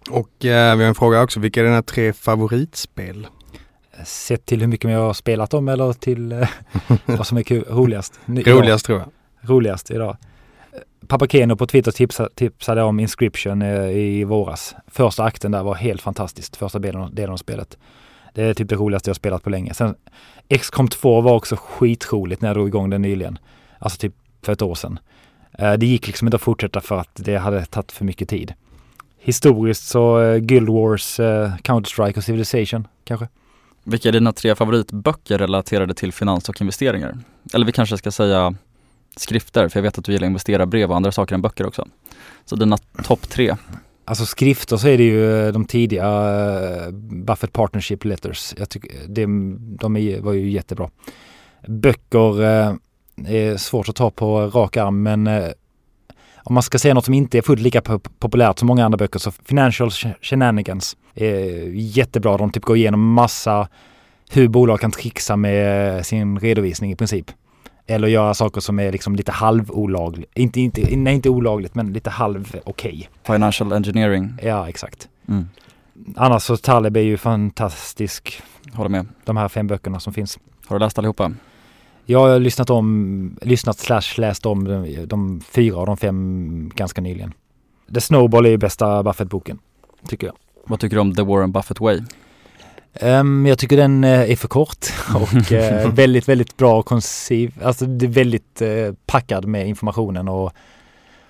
Och 0.09 0.45
eh, 0.45 0.75
vi 0.75 0.83
har 0.83 0.89
en 0.89 0.95
fråga 0.95 1.21
också, 1.21 1.39
vilka 1.39 1.59
är 1.59 1.65
dina 1.65 1.83
tre 1.83 2.13
favoritspel? 2.13 3.27
Sett 4.05 4.45
till 4.45 4.59
hur 4.59 4.67
mycket 4.67 4.91
jag 4.91 4.99
har 4.99 5.13
spelat 5.13 5.49
dem 5.49 5.67
eller 5.67 5.93
till 5.93 6.31
eh, 6.31 6.49
vad 7.05 7.27
som 7.27 7.37
är 7.37 7.43
kul, 7.43 7.63
roligast? 7.69 8.19
Roligast 8.25 8.85
tror 8.85 8.99
jag. 8.99 9.09
Roligast 9.49 9.91
idag. 9.91 10.17
Pappa 11.07 11.27
Keno 11.27 11.55
på 11.55 11.67
Twitter 11.67 11.91
tipsa, 11.91 12.29
tipsade 12.35 12.83
om 12.83 12.99
Inscription 12.99 13.61
eh, 13.61 13.89
i 13.89 14.23
våras. 14.23 14.75
Första 14.87 15.23
akten 15.23 15.51
där 15.51 15.63
var 15.63 15.75
helt 15.75 16.01
fantastiskt, 16.01 16.55
första 16.55 16.79
delen, 16.79 17.15
delen 17.15 17.33
av 17.33 17.37
spelet. 17.37 17.77
Det 18.33 18.43
är 18.43 18.53
typ 18.53 18.69
det 18.69 18.75
roligaste 18.75 19.09
jag 19.09 19.15
spelat 19.15 19.43
på 19.43 19.49
länge. 19.49 19.73
Sen 19.73 19.95
XCOM 20.59 20.87
2 20.87 21.21
var 21.21 21.33
också 21.33 21.55
skitroligt 21.55 22.41
när 22.41 22.49
jag 22.49 22.55
drog 22.55 22.67
igång 22.67 22.89
den 22.89 23.01
nyligen. 23.01 23.39
Alltså 23.79 23.99
typ 23.99 24.13
för 24.41 24.53
ett 24.53 24.61
år 24.61 24.75
sedan. 24.75 24.99
Eh, 25.51 25.73
det 25.73 25.85
gick 25.85 26.07
liksom 26.07 26.27
inte 26.27 26.35
att 26.35 26.41
fortsätta 26.41 26.81
för 26.81 26.97
att 26.97 27.15
det 27.15 27.37
hade 27.37 27.65
tagit 27.65 27.91
för 27.91 28.05
mycket 28.05 28.29
tid. 28.29 28.53
Historiskt 29.19 29.87
så 29.87 30.19
Guild 30.39 30.69
Wars, 30.69 31.19
Counter-Strike 31.63 32.17
och 32.17 32.23
Civilization 32.23 32.87
kanske. 33.03 33.27
Vilka 33.83 34.09
är 34.09 34.13
dina 34.13 34.33
tre 34.33 34.55
favoritböcker 34.55 35.37
relaterade 35.37 35.93
till 35.93 36.13
finans 36.13 36.49
och 36.49 36.61
investeringar? 36.61 37.17
Eller 37.53 37.65
vi 37.65 37.71
kanske 37.71 37.97
ska 37.97 38.11
säga 38.11 38.55
skrifter, 39.15 39.69
för 39.69 39.79
jag 39.79 39.83
vet 39.83 39.97
att 39.97 40.05
du 40.05 40.11
gillar 40.11 40.27
investerarbrev 40.27 40.89
och 40.89 40.95
andra 40.95 41.11
saker 41.11 41.35
än 41.35 41.41
böcker 41.41 41.65
också. 41.65 41.87
Så 42.45 42.55
dina 42.55 42.77
topp 42.77 43.29
tre? 43.29 43.55
Alltså 44.05 44.25
skrifter 44.25 44.77
så 44.77 44.87
är 44.87 44.97
det 44.97 45.03
ju 45.03 45.47
eh, 45.47 45.53
de 45.53 45.65
tidiga 45.65 46.05
eh, 46.05 46.91
Buffett 46.91 47.53
Partnership 47.53 48.05
Letters. 48.05 48.53
Jag 48.57 48.69
tycker 48.69 48.91
det, 49.07 49.25
de 49.79 49.97
är, 49.97 50.21
var 50.21 50.33
ju 50.33 50.51
jättebra. 50.51 50.89
Böcker 51.67 52.43
eh, 52.43 52.73
är 53.27 53.57
svårt 53.57 53.89
att 53.89 53.95
ta 53.95 54.09
på 54.09 54.47
rak 54.47 54.77
arm 54.77 55.03
men 55.03 55.29
om 56.43 56.53
man 56.53 56.63
ska 56.63 56.79
säga 56.79 56.93
något 56.93 57.05
som 57.05 57.13
inte 57.13 57.37
är 57.37 57.41
fullt 57.41 57.61
lika 57.61 57.81
populärt 58.19 58.59
som 58.59 58.67
många 58.67 58.85
andra 58.85 58.97
böcker 58.97 59.19
så 59.19 59.31
Financial 59.31 59.91
Shenanigans 60.21 60.97
är 61.15 61.69
jättebra. 61.73 62.37
De 62.37 62.51
typ 62.51 62.63
går 62.63 62.77
igenom 62.77 63.13
massa 63.13 63.67
hur 64.31 64.47
bolag 64.47 64.79
kan 64.79 64.91
trixa 64.91 65.35
med 65.35 66.05
sin 66.05 66.39
redovisning 66.39 66.91
i 66.91 66.95
princip. 66.95 67.31
Eller 67.87 68.07
göra 68.07 68.33
saker 68.33 68.61
som 68.61 68.79
är 68.79 68.91
liksom 68.91 69.15
lite 69.15 69.31
halvolagligt. 69.31 70.37
Inte, 70.37 70.61
inte, 70.61 70.95
nej, 70.95 71.15
inte 71.15 71.29
olagligt 71.29 71.75
men 71.75 71.93
lite 71.93 72.09
halv 72.09 72.55
okej. 72.63 72.91
Okay. 72.91 73.35
Financial 73.35 73.73
engineering. 73.73 74.33
Ja, 74.43 74.69
exakt. 74.69 75.07
Mm. 75.27 75.47
Annars 76.15 76.43
så 76.43 76.57
Taleb 76.57 76.97
är 76.97 77.01
ju 77.01 77.17
fantastisk. 77.17 78.41
Håller 78.73 78.89
med. 78.89 79.07
De 79.25 79.37
här 79.37 79.47
fem 79.47 79.67
böckerna 79.67 79.99
som 79.99 80.13
finns. 80.13 80.39
Har 80.65 80.79
du 80.79 80.85
läst 80.85 80.97
allihopa? 80.97 81.31
Jag 82.05 82.19
har 82.19 82.39
lyssnat 82.39 82.69
om, 82.69 83.37
lyssnat 83.41 83.79
slash 83.79 84.17
läst 84.17 84.45
om 84.45 84.63
de, 84.63 85.05
de 85.05 85.41
fyra 85.41 85.77
av 85.77 85.85
de 85.85 85.97
fem 85.97 86.71
ganska 86.75 87.01
nyligen. 87.01 87.33
The 87.93 88.01
Snowball 88.01 88.45
är 88.45 88.49
ju 88.49 88.57
bästa 88.57 89.03
Buffett-boken, 89.03 89.59
tycker 90.07 90.27
jag. 90.27 90.35
Vad 90.65 90.79
tycker 90.79 90.95
du 90.95 91.01
om 91.01 91.15
The 91.15 91.21
Warren 91.21 91.51
Buffett 91.51 91.79
Way? 91.79 92.01
Um, 93.01 93.45
jag 93.45 93.59
tycker 93.59 93.77
den 93.77 94.03
uh, 94.03 94.31
är 94.31 94.35
för 94.35 94.47
kort 94.47 94.85
och 95.15 95.51
uh, 95.51 95.93
väldigt, 95.93 96.27
väldigt 96.27 96.57
bra 96.57 96.79
och 96.79 96.85
konciv. 96.85 97.53
Alltså 97.63 97.85
det 97.85 98.05
är 98.05 98.09
väldigt 98.09 98.61
uh, 98.61 98.93
packad 99.05 99.45
med 99.45 99.67
informationen 99.67 100.27
och 100.27 100.53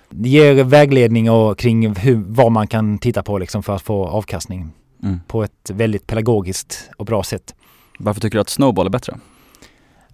ger 0.10 0.64
vägledning 0.64 1.32
och 1.32 1.58
kring 1.58 1.96
hur, 1.96 2.24
vad 2.28 2.52
man 2.52 2.68
kan 2.68 2.98
titta 2.98 3.24
på 3.24 3.38
liksom 3.38 3.64
för 3.64 3.76
att 3.76 3.82
få 3.82 4.06
avkastning 4.06 4.70
mm. 5.04 5.20
på 5.28 5.44
ett 5.44 5.72
väldigt 5.74 6.08
pedagogiskt 6.08 6.90
och 6.98 7.06
bra 7.06 7.24
sätt. 7.24 7.56
Varför 8.00 8.22
tycker 8.22 8.38
du 8.38 8.42
att 8.42 8.50
Snowball 8.50 8.86
är 8.86 8.90
bättre? 8.90 9.20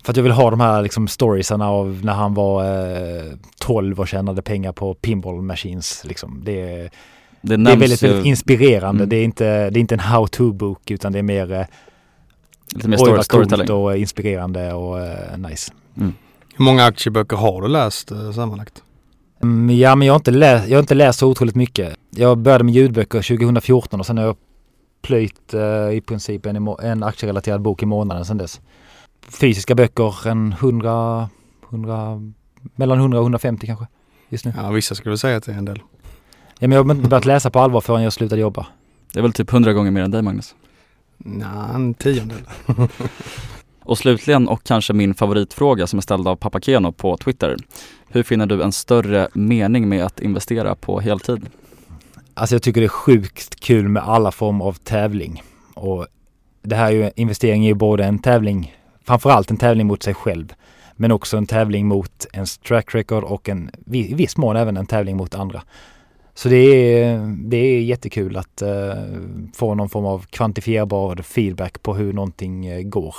För 0.04 0.14
att 0.14 0.18
jag 0.18 0.24
vill 0.24 0.32
ha 0.32 0.50
de 0.50 0.60
här 0.60 0.82
liksom 0.82 1.08
storiesarna 1.08 1.70
av 1.70 2.00
när 2.04 2.14
han 2.14 2.34
var 2.34 2.64
eh, 2.64 3.34
12 3.60 4.00
och 4.00 4.08
tjänade 4.08 4.42
pengar 4.42 4.72
på 4.72 4.94
pinball 4.94 5.42
machines. 5.42 6.06
Liksom. 6.06 6.42
Det, 6.46 6.62
är, 6.62 6.90
det, 7.42 7.58
det 7.58 7.72
är 7.72 7.78
väldigt, 7.78 8.04
väldigt 8.04 8.26
inspirerande. 8.26 9.04
Mm. 9.04 9.10
Det, 9.10 9.16
är 9.16 9.24
inte, 9.24 9.70
det 9.70 9.80
är 9.80 9.82
inte 9.82 9.96
en 9.96 10.00
how-to-bok 10.00 10.92
utan 10.92 11.12
det 11.12 11.20
är 11.20 11.24
mer 11.24 11.52
eh, 11.52 11.66
Lite 12.76 12.88
mer 12.88 12.98
story, 12.98 13.24
storytelling. 13.24 13.72
och 13.72 13.98
inspirerande 13.98 14.74
och 14.74 15.00
eh, 15.00 15.38
nice. 15.38 15.74
Mm. 15.98 16.14
Hur 16.56 16.66
många 16.66 16.86
aktieböcker 16.86 17.38
har 17.38 17.62
du 17.62 17.68
läst 17.68 18.12
eh, 18.12 18.32
sammanlagt? 18.32 18.84
Mm, 19.44 19.78
ja 19.78 19.96
men 19.96 20.08
jag 20.08 20.14
har, 20.14 20.20
inte 20.20 20.32
läst, 20.32 20.68
jag 20.68 20.78
har 20.78 20.82
inte 20.82 20.96
läst 20.96 21.20
så 21.20 21.28
otroligt 21.28 21.56
mycket. 21.56 21.96
Jag 22.10 22.38
började 22.38 22.64
med 22.64 22.74
ljudböcker 22.74 23.22
2014 23.22 24.00
och 24.00 24.06
sen 24.06 24.18
har 24.18 24.26
jag 24.26 24.36
plöjt 25.02 25.54
eh, 25.54 25.92
i 25.92 26.02
princip 26.08 26.46
en, 26.46 26.68
en 26.68 27.04
aktierelaterad 27.04 27.62
bok 27.62 27.84
i 27.84 27.86
månaden 27.86 28.26
sedan 28.26 28.38
dess 28.38 28.62
fysiska 29.32 29.76
böcker 29.76 30.28
en 30.28 30.52
100, 30.52 31.30
100 31.70 32.22
mellan 32.76 33.00
100 33.00 33.18
och 33.18 33.24
150 33.24 33.68
kanske 33.68 33.86
just 34.30 34.46
nu. 34.46 34.54
Ja, 34.58 34.70
vissa 34.70 34.96
skulle 34.96 35.18
säga 35.18 35.38
att 35.38 35.44
det 35.44 35.52
är 35.52 35.58
en 35.58 35.66
del. 35.66 35.82
Ja, 36.60 36.68
men 36.68 36.72
jag 36.72 36.84
har 36.84 36.96
inte 36.96 37.10
börjat 37.10 37.26
läsa 37.26 37.50
på 37.50 37.60
allvar 37.60 37.82
förrän 37.82 38.04
jag 38.04 38.14
slutade 38.14 38.42
jobba. 38.42 38.68
Det 39.14 39.20
är 39.20 39.24
väl 39.24 39.34
typ 39.34 39.54
100 39.54 39.74
gånger 39.74 39.92
mer 39.92 40.02
än 40.02 40.12
dig 40.12 40.22
Magnus? 40.22 40.56
Nej, 41.18 41.76
en 41.76 41.94
tiondel. 41.94 42.42
och 43.84 43.98
slutligen 43.98 44.48
och 44.48 44.64
kanske 44.64 44.94
min 44.94 45.14
favoritfråga 45.14 45.88
som 45.88 45.98
är 45.98 46.02
ställd 46.02 46.28
av 46.28 46.36
Pappa 46.36 46.60
Keno 46.60 46.92
på 46.92 47.18
Twitter. 47.18 47.58
Hur 48.08 48.24
finner 48.24 48.46
du 48.46 48.64
en 48.64 48.72
större 48.72 49.30
mening 49.34 49.90
med 49.90 50.06
att 50.06 50.20
investera 50.20 50.76
på 50.76 51.00
heltid? 51.00 51.50
Alltså 52.34 52.56
jag 52.56 52.64
tycker 52.64 52.82
det 52.82 52.86
är 52.86 52.90
sjukt 52.90 53.60
kul 53.60 53.88
med 53.88 54.04
alla 54.04 54.32
former 54.32 54.66
av 54.66 54.74
tävling. 54.74 55.44
Och 55.74 56.08
det 56.62 56.76
här 56.76 56.88
är 56.88 56.92
ju, 56.92 57.12
investering 57.16 57.64
är 57.64 57.68
ju 57.68 57.74
både 57.74 58.06
en 58.06 58.20
tävling 58.20 58.76
framförallt 59.10 59.52
en 59.52 59.58
tävling 59.58 59.88
mot 59.88 60.04
sig 60.04 60.14
själv. 60.14 60.54
Men 60.96 61.12
också 61.12 61.38
en 61.38 61.48
tävling 61.48 61.88
mot 61.88 62.28
ens 62.34 62.58
track 62.58 62.96
record 62.96 63.24
och 63.24 63.50
en, 63.50 63.72
i 63.92 64.14
viss 64.14 64.38
mån 64.38 64.56
även 64.56 64.78
en 64.78 64.86
tävling 64.86 65.18
mot 65.18 65.36
andra. 65.36 65.62
Så 66.34 66.50
det 66.50 66.56
är, 66.56 67.36
det 67.38 67.58
är 67.58 67.82
jättekul 67.82 68.38
att 68.38 68.62
uh, 68.62 68.94
få 69.54 69.76
någon 69.76 69.90
form 69.90 70.06
av 70.06 70.26
kvantifierbar 70.30 71.16
feedback 71.16 71.84
på 71.84 71.96
hur 71.96 72.14
någonting 72.14 72.72
uh, 72.72 72.82
går. 72.82 73.16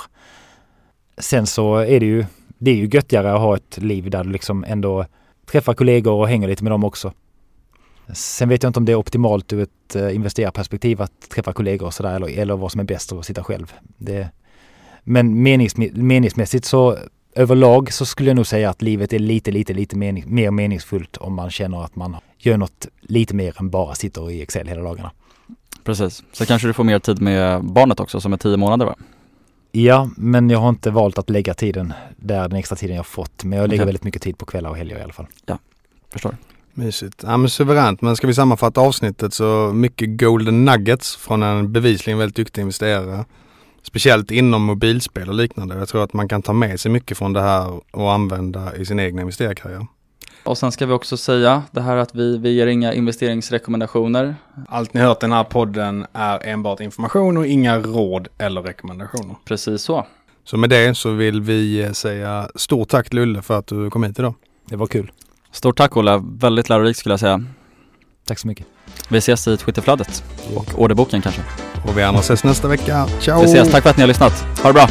Sen 1.17 1.47
så 1.47 1.75
är 1.75 1.99
det 1.99 2.05
ju, 2.05 2.25
det 2.57 2.71
är 2.71 2.75
ju 2.75 2.87
göttigare 2.87 3.33
att 3.33 3.39
ha 3.39 3.55
ett 3.55 3.77
liv 3.77 4.09
där 4.09 4.23
du 4.23 4.31
liksom 4.31 4.63
ändå 4.63 5.05
träffar 5.51 5.73
kollegor 5.73 6.13
och 6.13 6.27
hänger 6.27 6.47
lite 6.47 6.63
med 6.63 6.71
dem 6.71 6.83
också. 6.83 7.13
Sen 8.13 8.49
vet 8.49 8.63
jag 8.63 8.69
inte 8.69 8.79
om 8.79 8.85
det 8.85 8.91
är 8.91 8.99
optimalt 8.99 9.53
ur 9.53 9.61
ett 9.61 9.95
uh, 9.95 10.15
investerarperspektiv 10.15 11.01
att 11.01 11.29
träffa 11.29 11.53
kollegor 11.53 11.85
och 11.85 11.93
sådär 11.93 12.15
eller, 12.15 12.39
eller 12.39 12.57
vad 12.57 12.71
som 12.71 12.81
är 12.81 12.85
bäst 12.85 13.11
att 13.11 13.25
sitta 13.25 13.43
själv. 13.43 13.73
Det, 13.97 14.29
men 15.03 15.43
menings, 15.43 15.77
meningsmässigt 15.93 16.65
så 16.65 16.97
överlag 17.35 17.93
så 17.93 18.05
skulle 18.05 18.29
jag 18.29 18.35
nog 18.35 18.47
säga 18.47 18.69
att 18.69 18.81
livet 18.81 19.13
är 19.13 19.19
lite, 19.19 19.51
lite, 19.51 19.73
lite 19.73 19.95
mening, 19.95 20.23
mer 20.27 20.51
meningsfullt 20.51 21.17
om 21.17 21.33
man 21.33 21.51
känner 21.51 21.83
att 21.83 21.95
man 21.95 22.15
gör 22.37 22.57
något 22.57 22.87
lite 23.01 23.35
mer 23.35 23.55
än 23.59 23.69
bara 23.69 23.95
sitter 23.95 24.31
i 24.31 24.41
Excel 24.41 24.67
hela 24.67 24.81
dagarna. 24.81 25.11
Precis, 25.83 26.23
så 26.31 26.45
kanske 26.45 26.67
du 26.67 26.73
får 26.73 26.83
mer 26.83 26.99
tid 26.99 27.21
med 27.21 27.63
barnet 27.65 27.99
också 27.99 28.21
som 28.21 28.33
är 28.33 28.37
tio 28.37 28.57
månader 28.57 28.85
va? 28.85 28.95
Ja, 29.71 30.09
men 30.17 30.49
jag 30.49 30.59
har 30.59 30.69
inte 30.69 30.91
valt 30.91 31.17
att 31.17 31.29
lägga 31.29 31.53
tiden 31.53 31.93
där, 32.17 32.49
den 32.49 32.59
extra 32.59 32.75
tiden 32.75 32.95
jag 32.95 33.05
fått. 33.05 33.43
Men 33.43 33.59
jag 33.59 33.69
lägger 33.69 33.81
okay. 33.81 33.85
väldigt 33.85 34.03
mycket 34.03 34.21
tid 34.21 34.37
på 34.37 34.45
kvällar 34.45 34.69
och 34.69 34.77
helger 34.77 34.99
i 34.99 35.01
alla 35.01 35.13
fall. 35.13 35.27
Ja, 35.45 35.57
förstår. 36.13 36.35
Mysigt. 36.73 37.23
Ja 37.23 37.37
men 37.37 37.49
suveränt. 37.49 38.01
Men 38.01 38.15
ska 38.15 38.27
vi 38.27 38.33
sammanfatta 38.33 38.81
avsnittet 38.81 39.33
så 39.33 39.71
mycket 39.73 40.19
golden 40.19 40.65
nuggets 40.65 41.15
från 41.15 41.43
en 41.43 41.71
bevisligen 41.71 42.19
väldigt 42.19 42.35
duktig 42.35 42.61
investerare. 42.61 43.25
Speciellt 43.83 44.31
inom 44.31 44.63
mobilspel 44.63 45.29
och 45.29 45.35
liknande. 45.35 45.75
Jag 45.75 45.87
tror 45.87 46.03
att 46.03 46.13
man 46.13 46.27
kan 46.27 46.41
ta 46.41 46.53
med 46.53 46.79
sig 46.79 46.91
mycket 46.91 47.17
från 47.17 47.33
det 47.33 47.41
här 47.41 47.81
och 47.91 48.11
använda 48.11 48.75
i 48.75 48.85
sin 48.85 48.99
egen 48.99 49.19
investerarkarriär. 49.19 49.87
Och 50.43 50.57
sen 50.57 50.71
ska 50.71 50.85
vi 50.85 50.93
också 50.93 51.17
säga 51.17 51.63
det 51.71 51.81
här 51.81 51.97
att 51.97 52.15
vi, 52.15 52.37
vi 52.37 52.51
ger 52.51 52.67
inga 52.67 52.93
investeringsrekommendationer. 52.93 54.35
Allt 54.67 54.93
ni 54.93 55.01
hört 55.01 55.17
i 55.17 55.25
den 55.25 55.31
här 55.31 55.43
podden 55.43 56.05
är 56.13 56.47
enbart 56.47 56.79
information 56.79 57.37
och 57.37 57.47
inga 57.47 57.79
råd 57.79 58.27
eller 58.37 58.61
rekommendationer. 58.61 59.35
Precis 59.45 59.81
så. 59.81 60.05
Så 60.43 60.57
med 60.57 60.69
det 60.69 60.97
så 60.97 61.11
vill 61.11 61.41
vi 61.41 61.93
säga 61.93 62.49
stort 62.55 62.89
tack 62.89 63.13
Lulle 63.13 63.41
för 63.41 63.59
att 63.59 63.67
du 63.67 63.89
kom 63.89 64.03
hit 64.03 64.19
idag. 64.19 64.33
Det 64.65 64.75
var 64.75 64.87
kul. 64.87 65.11
Stort 65.51 65.77
tack 65.77 65.97
Olle, 65.97 66.21
väldigt 66.23 66.69
lärorikt 66.69 66.99
skulle 66.99 67.13
jag 67.13 67.19
säga. 67.19 67.45
Tack 68.25 68.39
så 68.39 68.47
mycket. 68.47 68.67
Vi 69.09 69.17
ses 69.17 69.47
i 69.47 69.57
Twitterflödet 69.57 70.23
och 70.55 70.65
orderboken 70.75 71.21
kanske. 71.21 71.41
Och 71.87 71.97
vi 71.97 72.03
andra 72.03 72.21
ses 72.21 72.43
nästa 72.43 72.67
vecka. 72.67 73.07
Ciao! 73.19 73.41
Vi 73.41 73.45
ses, 73.45 73.71
tack 73.71 73.83
för 73.83 73.89
att 73.89 73.97
ni 73.97 74.03
har 74.03 74.07
lyssnat. 74.07 74.45
Ha 74.63 74.69
det 74.69 74.73
bra! 74.73 74.87